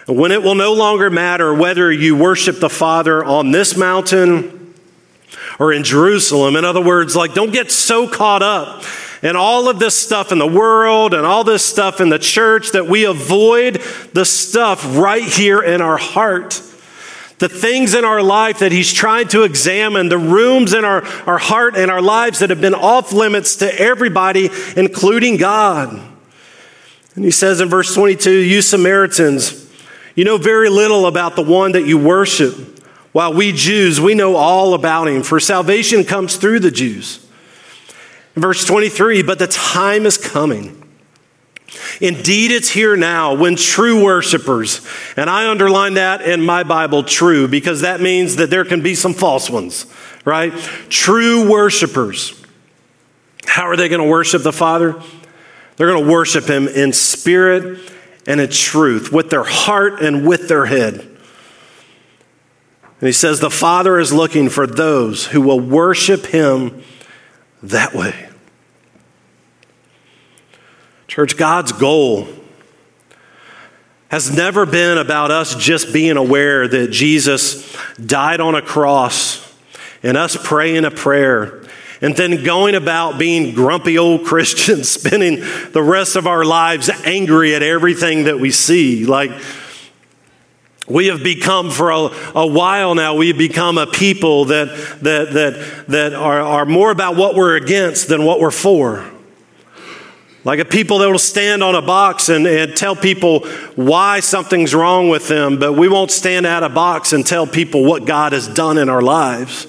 when 0.07 0.33
it 0.33 0.42
will 0.42 0.54
no 0.54 0.72
longer 0.72 1.11
matter 1.11 1.52
whether 1.52 1.92
you 1.92 2.16
worship 2.16 2.61
the 2.61 2.70
Father 2.70 3.24
on 3.24 3.50
this 3.52 3.76
mountain 3.76 4.74
or 5.59 5.72
in 5.72 5.85
Jerusalem. 5.85 6.57
In 6.57 6.64
other 6.64 6.83
words, 6.83 7.16
like, 7.16 7.35
don't 7.35 7.52
get 7.52 7.70
so 7.70 8.09
caught 8.09 8.42
up 8.42 8.85
in 9.22 9.35
all 9.35 9.68
of 9.68 9.78
this 9.78 9.94
stuff 9.94 10.31
in 10.31 10.38
the 10.38 10.46
world 10.46 11.12
and 11.12 11.26
all 11.26 11.44
this 11.44 11.64
stuff 11.64 12.00
in 12.00 12.09
the 12.09 12.18
church 12.18 12.72
that 12.72 12.87
we 12.87 13.04
avoid 13.04 13.83
the 14.12 14.24
stuff 14.24 14.96
right 14.96 15.24
here 15.24 15.61
in 15.61 15.81
our 15.81 15.96
heart 15.96 16.62
the 17.38 17.48
things 17.48 17.94
in 17.94 18.05
our 18.05 18.22
life 18.22 18.59
that 18.59 18.72
He's 18.72 18.92
trying 18.92 19.29
to 19.29 19.44
examine, 19.44 20.09
the 20.09 20.18
rooms 20.18 20.74
in 20.74 20.85
our, 20.85 21.05
our 21.27 21.38
heart 21.38 21.77
and 21.77 21.90
our 21.90 22.03
lives 22.03 22.40
that 22.40 22.51
have 22.51 22.61
been 22.61 22.74
off 22.74 23.12
limits 23.12 23.57
to 23.57 23.81
everybody, 23.81 24.51
including 24.77 25.37
God. 25.37 26.01
And 27.14 27.24
He 27.24 27.31
says 27.31 27.61
in 27.61 27.68
verse 27.68 27.94
22 27.94 28.31
You 28.31 28.62
Samaritans, 28.62 29.70
you 30.14 30.24
know 30.24 30.37
very 30.37 30.68
little 30.68 31.07
about 31.07 31.37
the 31.37 31.42
one 31.42 31.72
that 31.72 31.87
you 31.87 31.98
worship, 31.98 32.55
while 33.12 33.33
we 33.33 33.53
Jews, 33.53 34.01
we 34.01 34.14
know 34.14 34.37
all 34.37 34.74
about 34.74 35.09
Him, 35.09 35.22
for 35.22 35.38
salvation 35.38 36.05
comes 36.05 36.37
through 36.37 36.61
the 36.61 36.70
Jews. 36.70 37.24
In 38.35 38.42
verse 38.42 38.64
23, 38.64 39.22
but 39.22 39.38
the 39.38 39.46
time 39.46 40.07
is 40.07 40.16
coming 40.16 40.77
Indeed, 42.01 42.51
it's 42.51 42.70
here 42.70 42.96
now 42.96 43.35
when 43.35 43.57
true 43.57 44.05
worshipers, 44.05 44.87
and 45.16 45.29
I 45.29 45.51
underline 45.51 45.94
that 45.94 46.22
in 46.22 46.44
my 46.44 46.62
Bible, 46.62 47.03
true, 47.03 47.48
because 47.48 47.81
that 47.81 48.01
means 48.01 48.37
that 48.37 48.51
there 48.51 48.64
can 48.64 48.83
be 48.83 48.94
some 48.94 49.14
false 49.14 49.51
ones, 49.51 49.87
right? 50.24 50.53
True 50.88 51.51
worshipers. 51.51 52.40
How 53.46 53.64
are 53.64 53.77
they 53.77 53.88
going 53.88 54.03
to 54.03 54.09
worship 54.09 54.42
the 54.42 54.53
Father? 54.53 55.01
They're 55.77 55.88
going 55.88 56.05
to 56.05 56.11
worship 56.11 56.44
Him 56.44 56.68
in 56.68 56.92
spirit 56.92 57.92
and 58.27 58.40
in 58.40 58.51
truth, 58.51 59.11
with 59.11 59.31
their 59.31 59.44
heart 59.44 60.03
and 60.03 60.27
with 60.27 60.48
their 60.48 60.66
head. 60.66 60.94
And 63.01 63.07
He 63.07 63.12
says, 63.12 63.40
The 63.40 63.51
Father 63.51 63.98
is 63.98 64.12
looking 64.12 64.48
for 64.48 64.66
those 64.66 65.27
who 65.27 65.40
will 65.40 65.61
worship 65.61 66.27
Him 66.27 66.83
that 67.62 67.94
way. 67.94 68.27
Church, 71.09 71.38
God's 71.38 71.73
goal 71.73 72.29
has 74.11 74.31
never 74.31 74.66
been 74.66 74.99
about 74.99 75.31
us 75.31 75.55
just 75.55 75.90
being 75.90 76.18
aware 76.18 76.68
that 76.68 76.90
Jesus 76.90 77.75
died 77.97 78.40
on 78.40 78.55
a 78.55 78.61
cross 78.61 79.55
and 80.03 80.18
us 80.18 80.37
praying 80.37 80.85
a 80.85 80.90
prayer 80.90 81.64
and 82.03 82.14
then 82.14 82.44
going 82.44 82.75
about 82.75 83.18
being 83.18 83.55
grumpy 83.55 83.97
old 83.97 84.25
Christians, 84.27 84.90
spending 84.90 85.40
the 85.73 85.83
rest 85.83 86.14
of 86.14 86.27
our 86.27 86.44
lives 86.44 86.90
angry 87.07 87.55
at 87.55 87.62
everything 87.62 88.25
that 88.25 88.38
we 88.38 88.51
see. 88.51 89.07
Like, 89.07 89.31
we 90.87 91.07
have 91.07 91.23
become 91.23 91.71
for 91.71 91.90
a, 91.90 92.11
a 92.35 92.47
while 92.47 92.94
now, 92.94 93.14
we've 93.16 93.37
become 93.37 93.79
a 93.79 93.87
people 93.87 94.47
that, 94.47 94.68
that, 95.01 95.33
that, 95.33 95.87
that 95.88 96.12
are, 96.12 96.40
are 96.40 96.66
more 96.66 96.90
about 96.90 97.16
what 97.16 97.35
we're 97.35 97.57
against 97.57 98.09
than 98.09 98.25
what 98.25 98.40
we're 98.40 98.51
for. 98.51 99.11
Like 100.48 100.61
a 100.61 100.64
people 100.64 101.00
that 101.00 101.11
will 101.11 101.18
stand 101.18 101.62
on 101.62 101.74
a 101.74 101.82
box 101.82 102.30
and, 102.30 102.46
and 102.46 102.75
tell 102.75 102.96
people 102.96 103.40
why 103.77 104.20
something's 104.20 104.75
wrong 104.75 105.10
with 105.10 105.29
them, 105.29 105.58
but 105.58 105.75
we 105.75 105.88
won't 105.88 106.10
stand 106.10 106.46
at 106.46 106.62
a 106.62 106.70
box 106.70 107.12
and 107.12 107.27
tell 107.27 107.46
people 107.46 107.85
what 107.85 108.06
God 108.06 108.33
has 108.33 108.48
done 108.48 108.79
in 108.79 108.88
our 108.88 109.02
lives. 109.02 109.66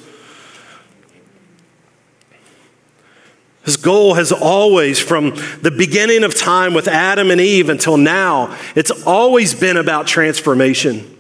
His 3.66 3.76
goal 3.76 4.14
has 4.14 4.32
always, 4.32 5.02
from 5.02 5.32
the 5.62 5.70
beginning 5.78 6.24
of 6.24 6.34
time 6.34 6.74
with 6.74 6.88
Adam 6.88 7.30
and 7.30 7.42
Eve 7.42 7.68
until 7.68 7.98
now, 7.98 8.58
it's 8.74 8.92
always 9.06 9.54
been 9.54 9.76
about 9.76 10.08
transformation. 10.08 11.14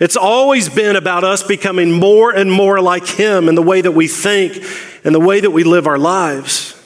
It's 0.00 0.16
always 0.16 0.70
been 0.70 0.96
about 0.96 1.24
us 1.24 1.42
becoming 1.42 1.92
more 1.92 2.34
and 2.34 2.50
more 2.50 2.80
like 2.80 3.06
Him 3.06 3.50
in 3.50 3.54
the 3.54 3.60
way 3.60 3.82
that 3.82 3.92
we 3.92 4.08
think 4.08 4.64
and 5.04 5.14
the 5.14 5.20
way 5.20 5.40
that 5.40 5.50
we 5.50 5.62
live 5.62 5.86
our 5.86 5.98
lives. 5.98 6.77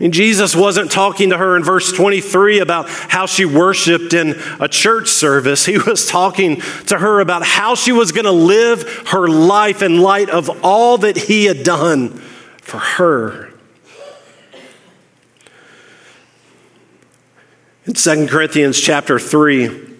Mean, 0.00 0.12
Jesus 0.12 0.56
wasn't 0.56 0.90
talking 0.90 1.28
to 1.28 1.36
her 1.36 1.58
in 1.58 1.62
verse 1.62 1.92
23 1.92 2.60
about 2.60 2.88
how 2.88 3.26
she 3.26 3.44
worshiped 3.44 4.14
in 4.14 4.40
a 4.58 4.66
church 4.66 5.08
service. 5.08 5.66
He 5.66 5.76
was 5.76 6.06
talking 6.06 6.62
to 6.86 6.98
her 6.98 7.20
about 7.20 7.44
how 7.44 7.74
she 7.74 7.92
was 7.92 8.10
going 8.10 8.24
to 8.24 8.32
live 8.32 9.08
her 9.08 9.28
life 9.28 9.82
in 9.82 10.00
light 10.00 10.30
of 10.30 10.64
all 10.64 10.96
that 10.98 11.18
He 11.18 11.44
had 11.44 11.62
done 11.62 12.16
for 12.62 12.78
her. 12.78 13.52
In 17.84 17.92
2 17.92 18.26
Corinthians 18.26 18.80
chapter 18.80 19.18
3, 19.18 19.96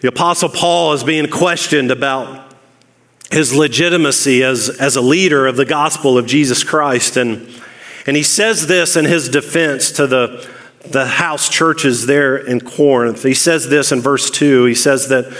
the 0.00 0.08
Apostle 0.08 0.48
Paul 0.48 0.94
is 0.94 1.04
being 1.04 1.28
questioned 1.28 1.92
about 1.92 2.51
his 3.32 3.54
legitimacy 3.54 4.44
as, 4.44 4.68
as 4.68 4.94
a 4.94 5.00
leader 5.00 5.46
of 5.46 5.56
the 5.56 5.64
gospel 5.64 6.18
of 6.18 6.26
Jesus 6.26 6.62
Christ. 6.62 7.16
And, 7.16 7.48
and 8.06 8.14
he 8.14 8.22
says 8.22 8.66
this 8.66 8.94
in 8.94 9.06
his 9.06 9.30
defense 9.30 9.90
to 9.92 10.06
the, 10.06 10.48
the 10.90 11.06
house 11.06 11.48
churches 11.48 12.06
there 12.06 12.36
in 12.36 12.60
Corinth. 12.60 13.22
He 13.22 13.32
says 13.32 13.70
this 13.70 13.90
in 13.90 14.00
verse 14.00 14.30
2. 14.30 14.66
He 14.66 14.74
says 14.74 15.08
that, 15.08 15.34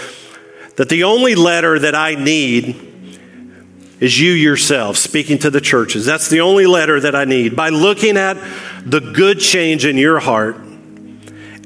that 0.75 0.89
the 0.89 1.03
only 1.03 1.35
letter 1.35 1.77
that 1.77 1.93
I 1.93 2.15
need 2.15 2.89
is 3.99 4.19
you 4.19 4.31
yourself 4.31 4.97
speaking 4.97 5.37
to 5.37 5.51
the 5.51 5.61
churches. 5.61 6.03
That's 6.03 6.29
the 6.29 6.41
only 6.41 6.65
letter 6.65 6.99
that 6.99 7.15
I 7.15 7.25
need. 7.25 7.55
By 7.55 7.69
looking 7.69 8.17
at 8.17 8.37
the 8.83 8.99
good 8.99 9.39
change 9.39 9.85
in 9.85 9.97
your 9.97 10.19
heart, 10.19 10.57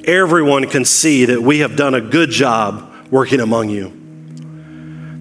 everyone 0.04 0.68
can 0.68 0.84
see 0.84 1.24
that 1.26 1.42
we 1.42 1.60
have 1.60 1.78
done 1.78 1.96
a 1.96 2.02
good 2.02 2.32
job 2.32 2.94
working 3.10 3.40
among 3.40 3.70
you. 3.70 3.97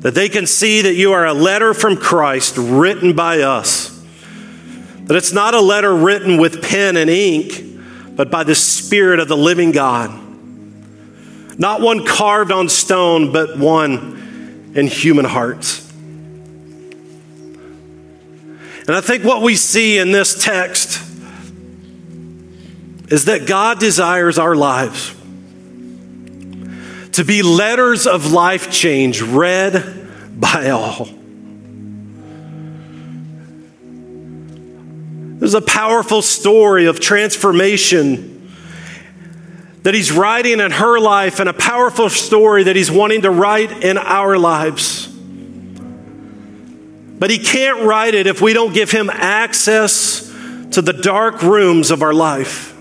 That 0.00 0.14
they 0.14 0.28
can 0.28 0.46
see 0.46 0.82
that 0.82 0.94
you 0.94 1.12
are 1.12 1.26
a 1.26 1.32
letter 1.32 1.74
from 1.74 1.96
Christ 1.96 2.56
written 2.58 3.14
by 3.14 3.40
us. 3.40 3.90
That 5.04 5.16
it's 5.16 5.32
not 5.32 5.54
a 5.54 5.60
letter 5.60 5.94
written 5.94 6.38
with 6.38 6.62
pen 6.62 6.96
and 6.96 7.08
ink, 7.08 7.62
but 8.16 8.30
by 8.30 8.44
the 8.44 8.54
Spirit 8.54 9.20
of 9.20 9.28
the 9.28 9.36
living 9.36 9.72
God. 9.72 10.10
Not 11.58 11.80
one 11.80 12.04
carved 12.04 12.52
on 12.52 12.68
stone, 12.68 13.32
but 13.32 13.58
one 13.58 14.72
in 14.74 14.86
human 14.86 15.24
hearts. 15.24 15.82
And 18.86 18.94
I 18.94 19.00
think 19.00 19.24
what 19.24 19.42
we 19.42 19.56
see 19.56 19.98
in 19.98 20.12
this 20.12 20.44
text 20.44 21.02
is 23.08 23.24
that 23.24 23.46
God 23.46 23.78
desires 23.78 24.38
our 24.38 24.54
lives 24.54 25.14
to 27.16 27.24
be 27.24 27.40
letters 27.40 28.06
of 28.06 28.30
life 28.30 28.70
change 28.70 29.22
read 29.22 30.38
by 30.38 30.68
all. 30.68 31.08
There's 35.38 35.54
a 35.54 35.62
powerful 35.62 36.20
story 36.20 36.84
of 36.84 37.00
transformation 37.00 38.52
that 39.82 39.94
he's 39.94 40.12
writing 40.12 40.60
in 40.60 40.70
her 40.70 41.00
life, 41.00 41.40
and 41.40 41.48
a 41.48 41.54
powerful 41.54 42.10
story 42.10 42.64
that 42.64 42.76
he's 42.76 42.90
wanting 42.90 43.22
to 43.22 43.30
write 43.30 43.82
in 43.82 43.96
our 43.96 44.36
lives. 44.36 45.06
But 47.18 47.30
he 47.30 47.38
can't 47.38 47.84
write 47.84 48.12
it 48.12 48.26
if 48.26 48.42
we 48.42 48.52
don't 48.52 48.74
give 48.74 48.90
him 48.90 49.08
access 49.08 50.20
to 50.72 50.82
the 50.82 50.92
dark 50.92 51.40
rooms 51.40 51.90
of 51.90 52.02
our 52.02 52.12
life. 52.12 52.75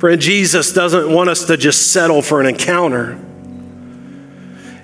Friend, 0.00 0.18
Jesus 0.18 0.72
doesn't 0.72 1.12
want 1.12 1.28
us 1.28 1.44
to 1.44 1.58
just 1.58 1.92
settle 1.92 2.22
for 2.22 2.40
an 2.40 2.46
encounter. 2.46 3.18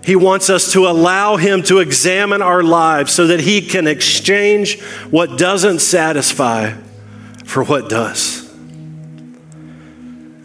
He 0.05 0.15
wants 0.15 0.51
us 0.51 0.73
to 0.73 0.87
allow 0.87 1.37
Him 1.37 1.63
to 1.65 1.79
examine 1.79 2.43
our 2.43 2.63
lives 2.63 3.15
so 3.15 3.29
that 3.29 3.41
He 3.41 3.63
can 3.63 3.87
exchange 3.87 4.79
what 5.11 5.39
doesn't 5.39 5.79
satisfy 5.79 6.73
for 7.47 7.65
what 7.65 7.89
does. 7.89 8.47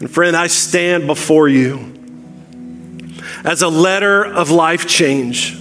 And 0.00 0.10
friend, 0.10 0.34
I 0.34 0.46
stand 0.46 1.06
before 1.06 1.48
you 1.48 1.92
as 3.44 3.60
a 3.60 3.68
letter 3.68 4.24
of 4.24 4.50
life 4.50 4.86
change 4.88 5.54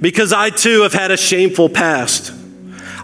because 0.00 0.32
I 0.32 0.50
too 0.50 0.82
have 0.82 0.92
had 0.92 1.12
a 1.12 1.16
shameful 1.16 1.68
past. 1.68 2.32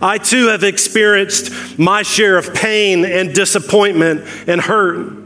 I 0.03 0.19
too 0.19 0.49
have 0.49 0.65
experienced 0.65 1.79
my 1.79 2.03
share 2.03 2.37
of 2.37 2.53
pain 2.53 3.05
and 3.05 3.33
disappointment 3.33 4.27
and 4.49 4.61
hurt. 4.61 5.23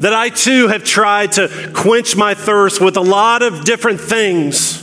That 0.00 0.14
I 0.14 0.28
too 0.28 0.68
have 0.68 0.84
tried 0.84 1.32
to 1.32 1.72
quench 1.74 2.14
my 2.16 2.34
thirst 2.34 2.80
with 2.80 2.96
a 2.96 3.02
lot 3.02 3.42
of 3.42 3.64
different 3.64 4.00
things 4.00 4.78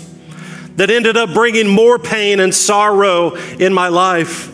that 0.75 0.91
ended 0.91 1.15
up 1.15 1.33
bringing 1.33 1.67
more 1.67 1.97
pain 1.97 2.41
and 2.41 2.53
sorrow 2.53 3.35
in 3.35 3.73
my 3.73 3.87
life. 3.87 4.53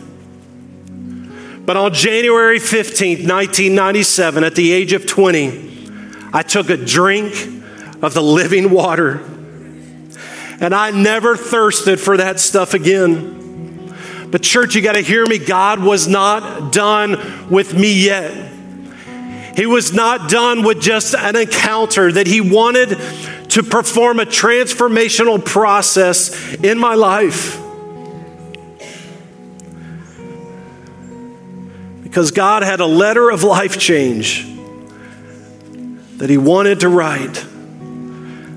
But 1.66 1.76
on 1.76 1.92
January 1.92 2.60
15th, 2.60 3.28
1997, 3.28 4.44
at 4.44 4.54
the 4.54 4.72
age 4.72 4.92
of 4.92 5.04
20, 5.04 6.30
I 6.32 6.42
took 6.42 6.70
a 6.70 6.76
drink 6.76 7.34
of 8.02 8.14
the 8.14 8.22
living 8.22 8.70
water. 8.70 9.20
And 10.60 10.74
I 10.74 10.92
never 10.92 11.36
thirsted 11.36 12.00
for 12.00 12.16
that 12.18 12.38
stuff 12.38 12.72
again. 12.72 13.43
But, 14.34 14.42
church, 14.42 14.74
you 14.74 14.82
got 14.82 14.94
to 14.94 15.00
hear 15.00 15.24
me. 15.24 15.38
God 15.38 15.78
was 15.78 16.08
not 16.08 16.72
done 16.72 17.48
with 17.48 17.72
me 17.72 18.04
yet. 18.06 18.32
He 19.56 19.64
was 19.64 19.92
not 19.92 20.28
done 20.28 20.64
with 20.64 20.80
just 20.80 21.14
an 21.14 21.36
encounter, 21.36 22.10
that 22.10 22.26
He 22.26 22.40
wanted 22.40 22.98
to 23.50 23.62
perform 23.62 24.18
a 24.18 24.24
transformational 24.24 25.44
process 25.44 26.52
in 26.54 26.80
my 26.80 26.96
life. 26.96 27.60
Because 32.02 32.32
God 32.32 32.64
had 32.64 32.80
a 32.80 32.86
letter 32.86 33.30
of 33.30 33.44
life 33.44 33.78
change 33.78 34.44
that 36.16 36.28
He 36.28 36.38
wanted 36.38 36.80
to 36.80 36.88
write 36.88 37.34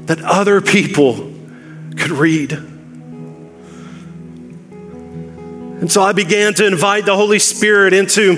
that 0.07 0.23
other 0.23 0.59
people 0.59 1.31
could 1.97 2.09
read. 2.09 2.76
And 5.79 5.91
so 5.91 6.01
I 6.01 6.11
began 6.11 6.55
to 6.55 6.65
invite 6.65 7.05
the 7.05 7.15
Holy 7.15 7.37
Spirit 7.37 7.93
into 7.93 8.35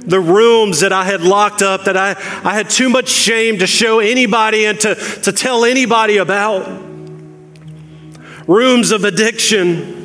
the 0.00 0.18
rooms 0.18 0.80
that 0.80 0.90
I 0.90 1.04
had 1.04 1.20
locked 1.20 1.60
up, 1.60 1.84
that 1.84 1.98
I, 1.98 2.12
I 2.42 2.54
had 2.54 2.70
too 2.70 2.88
much 2.88 3.10
shame 3.10 3.58
to 3.58 3.66
show 3.66 3.98
anybody 4.00 4.64
and 4.64 4.80
to, 4.80 4.94
to 4.94 5.32
tell 5.32 5.66
anybody 5.66 6.16
about. 6.16 6.66
Rooms 8.46 8.90
of 8.90 9.04
addiction, 9.04 9.98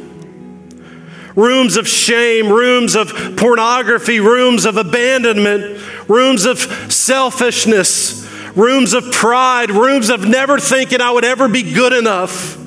rooms 1.38 1.78
of 1.78 1.88
shame, 1.88 2.50
rooms 2.50 2.96
of 2.96 3.14
pornography, 3.38 4.20
rooms 4.20 4.66
of 4.66 4.76
abandonment, 4.76 5.82
rooms 6.10 6.44
of 6.44 6.60
selfishness, 6.92 8.30
rooms 8.58 8.94
of 8.94 9.10
pride, 9.14 9.72
rooms 9.72 10.10
of 10.10 10.28
never 10.28 10.60
thinking 10.60 11.00
I 11.00 11.12
would 11.12 11.24
ever 11.24 11.48
be 11.48 11.72
good 11.74 11.94
enough. 11.94 12.63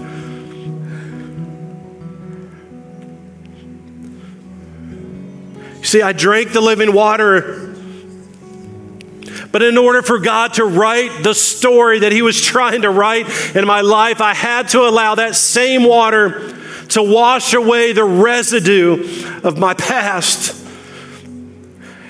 See, 5.86 6.02
I 6.02 6.12
drank 6.12 6.52
the 6.52 6.60
living 6.60 6.92
water. 6.92 7.72
But 9.52 9.62
in 9.62 9.78
order 9.78 10.02
for 10.02 10.18
God 10.18 10.54
to 10.54 10.64
write 10.64 11.22
the 11.22 11.32
story 11.32 12.00
that 12.00 12.10
He 12.10 12.22
was 12.22 12.42
trying 12.42 12.82
to 12.82 12.90
write 12.90 13.28
in 13.54 13.64
my 13.68 13.82
life, 13.82 14.20
I 14.20 14.34
had 14.34 14.66
to 14.70 14.80
allow 14.80 15.14
that 15.14 15.36
same 15.36 15.84
water 15.84 16.52
to 16.88 17.02
wash 17.04 17.54
away 17.54 17.92
the 17.92 18.02
residue 18.02 19.40
of 19.44 19.58
my 19.58 19.74
past. 19.74 20.60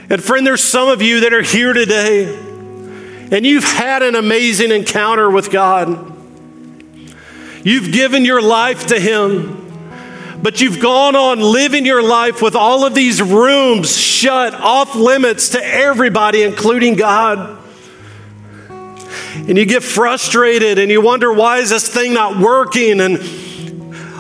And 0.08 0.24
friend, 0.24 0.46
there's 0.46 0.64
some 0.64 0.88
of 0.88 1.02
you 1.02 1.20
that 1.20 1.34
are 1.34 1.42
here 1.42 1.74
today, 1.74 2.34
and 3.30 3.44
you've 3.44 3.64
had 3.64 4.02
an 4.02 4.14
amazing 4.14 4.70
encounter 4.70 5.30
with 5.30 5.50
God. 5.50 6.14
You've 7.62 7.92
given 7.92 8.24
your 8.24 8.40
life 8.40 8.86
to 8.86 8.98
Him 8.98 9.65
but 10.46 10.60
you've 10.60 10.78
gone 10.78 11.16
on 11.16 11.40
living 11.40 11.84
your 11.84 12.04
life 12.04 12.40
with 12.40 12.54
all 12.54 12.86
of 12.86 12.94
these 12.94 13.20
rooms 13.20 13.98
shut, 13.98 14.54
off 14.54 14.94
limits 14.94 15.48
to 15.48 15.60
everybody, 15.60 16.44
including 16.44 16.94
God. 16.94 17.58
And 18.68 19.58
you 19.58 19.66
get 19.66 19.82
frustrated 19.82 20.78
and 20.78 20.88
you 20.88 21.00
wonder, 21.00 21.32
why 21.32 21.58
is 21.58 21.70
this 21.70 21.92
thing 21.92 22.14
not 22.14 22.38
working? 22.38 23.00
And 23.00 23.18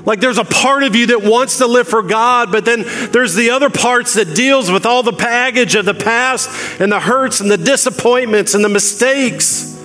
like 0.04 0.18
there's 0.18 0.38
a 0.38 0.44
part 0.44 0.82
of 0.82 0.96
you 0.96 1.06
that 1.06 1.22
wants 1.22 1.58
to 1.58 1.68
live 1.68 1.86
for 1.86 2.02
God, 2.02 2.50
but 2.50 2.64
then 2.64 2.82
there's 3.12 3.36
the 3.36 3.50
other 3.50 3.70
parts 3.70 4.14
that 4.14 4.34
deals 4.34 4.68
with 4.68 4.84
all 4.84 5.04
the 5.04 5.12
baggage 5.12 5.76
of 5.76 5.84
the 5.84 5.94
past 5.94 6.80
and 6.80 6.90
the 6.90 6.98
hurts 6.98 7.38
and 7.38 7.48
the 7.48 7.56
disappointments 7.56 8.52
and 8.52 8.64
the 8.64 8.68
mistakes. 8.68 9.76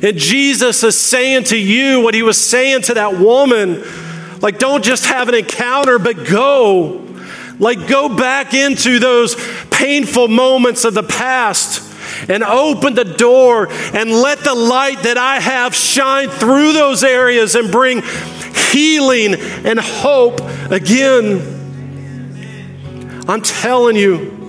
And 0.00 0.16
Jesus 0.16 0.84
is 0.84 0.96
saying 0.96 1.42
to 1.46 1.58
you 1.58 2.02
what 2.02 2.14
he 2.14 2.22
was 2.22 2.38
saying 2.38 2.82
to 2.82 2.94
that 2.94 3.18
woman 3.18 3.82
like, 4.40 4.58
don't 4.58 4.84
just 4.84 5.06
have 5.06 5.28
an 5.28 5.34
encounter, 5.34 5.98
but 5.98 6.26
go. 6.26 7.06
Like, 7.58 7.86
go 7.88 8.08
back 8.08 8.54
into 8.54 8.98
those 8.98 9.36
painful 9.70 10.28
moments 10.28 10.84
of 10.84 10.94
the 10.94 11.02
past 11.02 11.86
and 12.28 12.42
open 12.42 12.94
the 12.94 13.04
door 13.04 13.68
and 13.70 14.10
let 14.10 14.40
the 14.40 14.54
light 14.54 15.02
that 15.02 15.18
I 15.18 15.40
have 15.40 15.74
shine 15.74 16.28
through 16.28 16.72
those 16.72 17.04
areas 17.04 17.54
and 17.54 17.70
bring 17.70 18.02
healing 18.72 19.34
and 19.34 19.78
hope 19.78 20.40
again. 20.70 21.58
I'm 23.28 23.42
telling 23.42 23.96
you, 23.96 24.39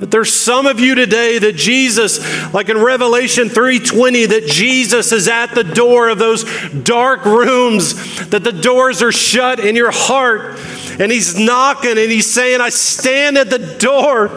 that 0.00 0.10
there's 0.10 0.32
some 0.32 0.66
of 0.66 0.80
you 0.80 0.94
today 0.94 1.38
that 1.38 1.56
Jesus, 1.56 2.54
like 2.54 2.70
in 2.70 2.78
Revelation 2.78 3.50
3:20, 3.50 4.26
that 4.28 4.46
Jesus 4.46 5.12
is 5.12 5.28
at 5.28 5.54
the 5.54 5.62
door 5.62 6.08
of 6.08 6.18
those 6.18 6.44
dark 6.70 7.26
rooms, 7.26 7.94
that 8.30 8.42
the 8.42 8.52
doors 8.52 9.02
are 9.02 9.12
shut 9.12 9.60
in 9.60 9.76
your 9.76 9.90
heart, 9.90 10.58
and 10.98 11.12
he's 11.12 11.38
knocking 11.38 11.98
and 11.98 12.10
he's 12.10 12.30
saying, 12.30 12.62
I 12.62 12.70
stand 12.70 13.36
at 13.36 13.50
the 13.50 13.58
door 13.58 14.28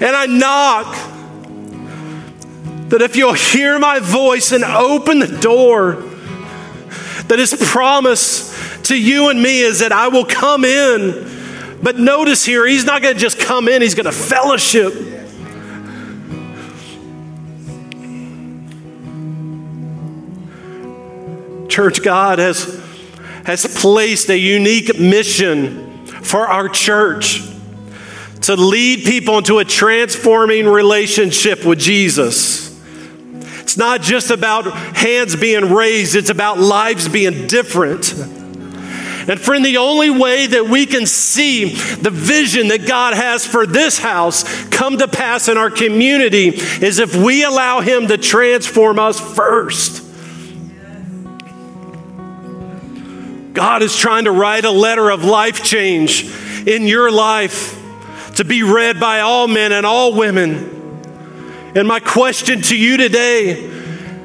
and 0.00 0.16
I 0.16 0.26
knock. 0.26 0.96
That 2.88 3.00
if 3.00 3.14
you'll 3.16 3.32
hear 3.32 3.78
my 3.78 4.00
voice 4.00 4.50
and 4.50 4.64
open 4.64 5.20
the 5.20 5.38
door, 5.40 6.02
that 7.28 7.38
his 7.38 7.54
promise 7.54 8.52
to 8.82 9.00
you 9.00 9.30
and 9.30 9.40
me 9.40 9.60
is 9.60 9.78
that 9.78 9.92
I 9.92 10.08
will 10.08 10.24
come 10.24 10.64
in. 10.64 11.31
But 11.82 11.98
notice 11.98 12.44
here, 12.44 12.66
he's 12.66 12.84
not 12.84 13.02
going 13.02 13.14
to 13.14 13.20
just 13.20 13.40
come 13.40 13.68
in, 13.68 13.82
he's 13.82 13.94
going 13.94 14.06
to 14.06 14.12
fellowship. 14.12 14.92
Church, 21.68 22.02
God 22.02 22.38
has, 22.38 22.80
has 23.44 23.80
placed 23.80 24.28
a 24.28 24.38
unique 24.38 24.98
mission 24.98 26.06
for 26.06 26.46
our 26.46 26.68
church 26.68 27.40
to 28.42 28.56
lead 28.56 29.04
people 29.04 29.38
into 29.38 29.58
a 29.58 29.64
transforming 29.64 30.66
relationship 30.66 31.64
with 31.64 31.78
Jesus. 31.78 32.70
It's 33.60 33.76
not 33.76 34.02
just 34.02 34.30
about 34.30 34.66
hands 34.96 35.34
being 35.34 35.72
raised, 35.72 36.14
it's 36.14 36.30
about 36.30 36.58
lives 36.58 37.08
being 37.08 37.46
different. 37.46 38.14
And 39.28 39.40
friend, 39.40 39.64
the 39.64 39.76
only 39.76 40.10
way 40.10 40.46
that 40.46 40.66
we 40.66 40.86
can 40.86 41.06
see 41.06 41.66
the 41.74 42.10
vision 42.10 42.68
that 42.68 42.86
God 42.86 43.14
has 43.14 43.46
for 43.46 43.66
this 43.66 43.98
house 43.98 44.64
come 44.68 44.98
to 44.98 45.08
pass 45.08 45.48
in 45.48 45.56
our 45.56 45.70
community 45.70 46.48
is 46.48 46.98
if 46.98 47.14
we 47.14 47.44
allow 47.44 47.80
Him 47.80 48.08
to 48.08 48.18
transform 48.18 48.98
us 48.98 49.20
first. 49.20 50.08
God 53.54 53.82
is 53.82 53.96
trying 53.96 54.24
to 54.24 54.32
write 54.32 54.64
a 54.64 54.70
letter 54.70 55.10
of 55.10 55.24
life 55.24 55.62
change 55.62 56.24
in 56.66 56.86
your 56.86 57.10
life 57.10 57.78
to 58.36 58.44
be 58.44 58.62
read 58.62 58.98
by 58.98 59.20
all 59.20 59.46
men 59.46 59.72
and 59.72 59.84
all 59.84 60.14
women. 60.14 60.80
And 61.74 61.86
my 61.86 62.00
question 62.00 62.62
to 62.62 62.76
you 62.76 62.96
today 62.96 63.71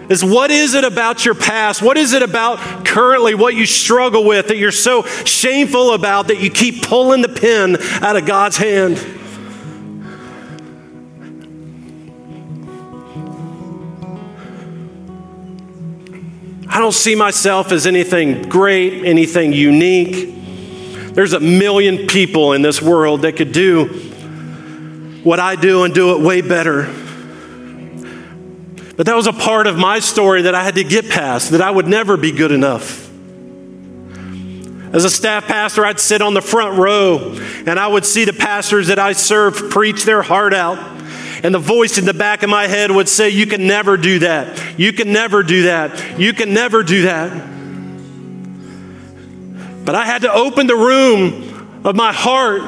is 0.09 0.23
what 0.23 0.51
is 0.51 0.73
it 0.73 0.83
about 0.83 1.25
your 1.25 1.35
past? 1.35 1.81
What 1.81 1.97
is 1.97 2.13
it 2.13 2.23
about 2.23 2.85
currently 2.85 3.35
what 3.35 3.55
you 3.55 3.65
struggle 3.65 4.23
with 4.23 4.47
that 4.47 4.57
you're 4.57 4.71
so 4.71 5.03
shameful 5.03 5.93
about 5.93 6.29
that 6.29 6.39
you 6.39 6.49
keep 6.49 6.83
pulling 6.83 7.21
the 7.21 7.29
pin 7.29 7.77
out 8.01 8.15
of 8.15 8.25
God's 8.25 8.57
hand? 8.57 8.97
I 16.69 16.79
don't 16.79 16.93
see 16.93 17.15
myself 17.15 17.71
as 17.71 17.87
anything 17.87 18.43
great, 18.49 19.03
anything 19.03 19.51
unique. 19.51 20.35
There's 21.13 21.33
a 21.33 21.39
million 21.39 22.05
people 22.05 22.53
in 22.53 22.61
this 22.61 22.81
world 22.81 23.23
that 23.23 23.35
could 23.35 23.51
do 23.51 23.85
what 25.23 25.39
I 25.39 25.55
do 25.55 25.83
and 25.83 25.93
do 25.93 26.15
it 26.15 26.21
way 26.21 26.41
better. 26.41 26.93
But 28.97 29.05
that 29.05 29.15
was 29.15 29.27
a 29.27 29.33
part 29.33 29.67
of 29.67 29.77
my 29.77 29.99
story 29.99 30.41
that 30.41 30.55
I 30.55 30.63
had 30.63 30.75
to 30.75 30.83
get 30.83 31.07
past, 31.07 31.51
that 31.51 31.61
I 31.61 31.69
would 31.69 31.87
never 31.87 32.17
be 32.17 32.31
good 32.31 32.51
enough. 32.51 33.07
As 34.91 35.05
a 35.05 35.09
staff 35.09 35.45
pastor, 35.45 35.85
I'd 35.85 35.99
sit 35.99 36.23
on 36.23 36.33
the 36.33 36.41
front 36.41 36.79
row 36.79 37.37
and 37.67 37.79
I 37.79 37.87
would 37.87 38.05
see 38.05 38.25
the 38.25 38.33
pastors 38.33 38.87
that 38.87 38.97
I 38.97 39.11
served 39.11 39.69
preach 39.69 40.03
their 40.03 40.23
heart 40.23 40.53
out. 40.53 40.79
And 41.43 41.53
the 41.53 41.59
voice 41.59 41.99
in 41.99 42.05
the 42.05 42.15
back 42.15 42.41
of 42.41 42.49
my 42.49 42.65
head 42.65 42.89
would 42.89 43.07
say, 43.07 43.29
You 43.29 43.45
can 43.45 43.67
never 43.67 43.97
do 43.97 44.19
that. 44.19 44.79
You 44.79 44.91
can 44.91 45.13
never 45.13 45.43
do 45.43 45.63
that. 45.63 46.19
You 46.19 46.33
can 46.33 46.51
never 46.51 46.81
do 46.81 47.03
that. 47.03 47.31
But 49.85 49.93
I 49.93 50.05
had 50.05 50.23
to 50.23 50.33
open 50.33 50.65
the 50.65 50.75
room 50.75 51.81
of 51.85 51.95
my 51.95 52.11
heart, 52.11 52.61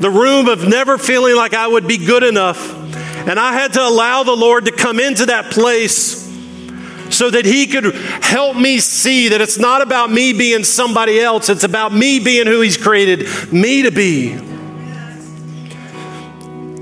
the 0.00 0.10
room 0.10 0.48
of 0.48 0.66
never 0.66 0.96
feeling 0.96 1.36
like 1.36 1.52
I 1.52 1.68
would 1.68 1.86
be 1.86 1.98
good 1.98 2.22
enough. 2.22 2.77
And 3.28 3.38
I 3.38 3.52
had 3.52 3.74
to 3.74 3.82
allow 3.86 4.22
the 4.22 4.34
Lord 4.34 4.64
to 4.64 4.72
come 4.72 4.98
into 4.98 5.26
that 5.26 5.52
place 5.52 6.26
so 7.10 7.30
that 7.30 7.44
He 7.44 7.66
could 7.66 7.94
help 7.94 8.56
me 8.56 8.78
see 8.78 9.28
that 9.28 9.40
it's 9.40 9.58
not 9.58 9.82
about 9.82 10.10
me 10.10 10.32
being 10.32 10.64
somebody 10.64 11.20
else, 11.20 11.48
it's 11.48 11.64
about 11.64 11.92
me 11.92 12.18
being 12.20 12.46
who 12.46 12.62
He's 12.62 12.78
created 12.78 13.52
me 13.52 13.82
to 13.82 13.90
be. 13.90 14.57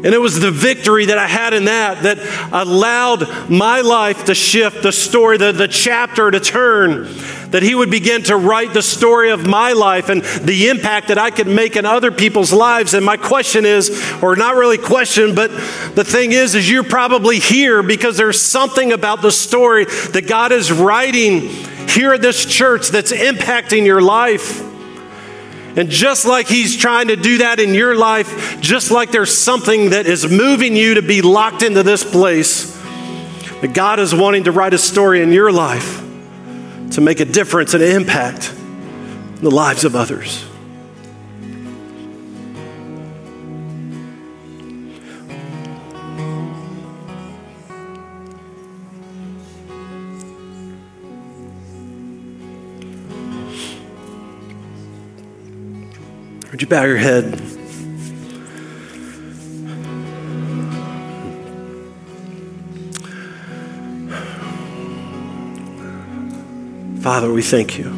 And 0.06 0.14
it 0.14 0.18
was 0.18 0.38
the 0.38 0.52
victory 0.52 1.06
that 1.06 1.18
I 1.18 1.26
had 1.26 1.52
in 1.52 1.64
that 1.64 2.04
that 2.04 2.18
allowed 2.52 3.50
my 3.50 3.80
life 3.80 4.26
to 4.26 4.36
shift, 4.36 4.84
the 4.84 4.92
story, 4.92 5.36
the, 5.36 5.50
the 5.50 5.66
chapter 5.66 6.30
to 6.30 6.38
turn, 6.38 7.08
that 7.50 7.64
He 7.64 7.74
would 7.74 7.90
begin 7.90 8.22
to 8.22 8.36
write 8.36 8.72
the 8.72 8.82
story 8.82 9.32
of 9.32 9.48
my 9.48 9.72
life 9.72 10.08
and 10.08 10.22
the 10.22 10.68
impact 10.68 11.08
that 11.08 11.18
I 11.18 11.32
could 11.32 11.48
make 11.48 11.74
in 11.74 11.84
other 11.84 12.12
people's 12.12 12.52
lives. 12.52 12.94
And 12.94 13.04
my 13.04 13.16
question 13.16 13.64
is, 13.64 14.00
or 14.22 14.36
not 14.36 14.54
really 14.54 14.78
question, 14.78 15.34
but 15.34 15.50
the 15.96 16.04
thing 16.04 16.30
is, 16.30 16.54
is 16.54 16.70
you're 16.70 16.84
probably 16.84 17.40
here 17.40 17.82
because 17.82 18.16
there's 18.16 18.40
something 18.40 18.92
about 18.92 19.22
the 19.22 19.32
story 19.32 19.86
that 19.86 20.28
God 20.28 20.52
is 20.52 20.70
writing 20.70 21.48
here 21.88 22.12
at 22.14 22.22
this 22.22 22.46
church 22.46 22.90
that's 22.90 23.10
impacting 23.10 23.84
your 23.84 24.00
life. 24.00 24.75
And 25.76 25.90
just 25.90 26.24
like 26.24 26.48
He's 26.48 26.76
trying 26.76 27.08
to 27.08 27.16
do 27.16 27.38
that 27.38 27.60
in 27.60 27.74
your 27.74 27.94
life, 27.94 28.60
just 28.60 28.90
like 28.90 29.10
there's 29.10 29.32
something 29.32 29.90
that 29.90 30.06
is 30.06 30.26
moving 30.26 30.74
you 30.74 30.94
to 30.94 31.02
be 31.02 31.22
locked 31.22 31.62
into 31.62 31.82
this 31.82 32.02
place, 32.02 32.74
that 33.60 33.74
God 33.74 34.00
is 34.00 34.14
wanting 34.14 34.44
to 34.44 34.52
write 34.52 34.74
a 34.74 34.78
story 34.78 35.22
in 35.22 35.32
your 35.32 35.52
life 35.52 36.02
to 36.92 37.00
make 37.00 37.20
a 37.20 37.24
difference 37.24 37.74
and 37.74 37.82
impact 37.82 38.52
in 38.52 39.42
the 39.42 39.50
lives 39.50 39.84
of 39.84 39.94
others. 39.94 40.44
Would 56.56 56.62
you 56.62 56.68
bow 56.68 56.84
your 56.86 56.96
head? 56.96 57.38
Father, 67.02 67.30
we 67.30 67.42
thank 67.42 67.76
you. 67.76 67.90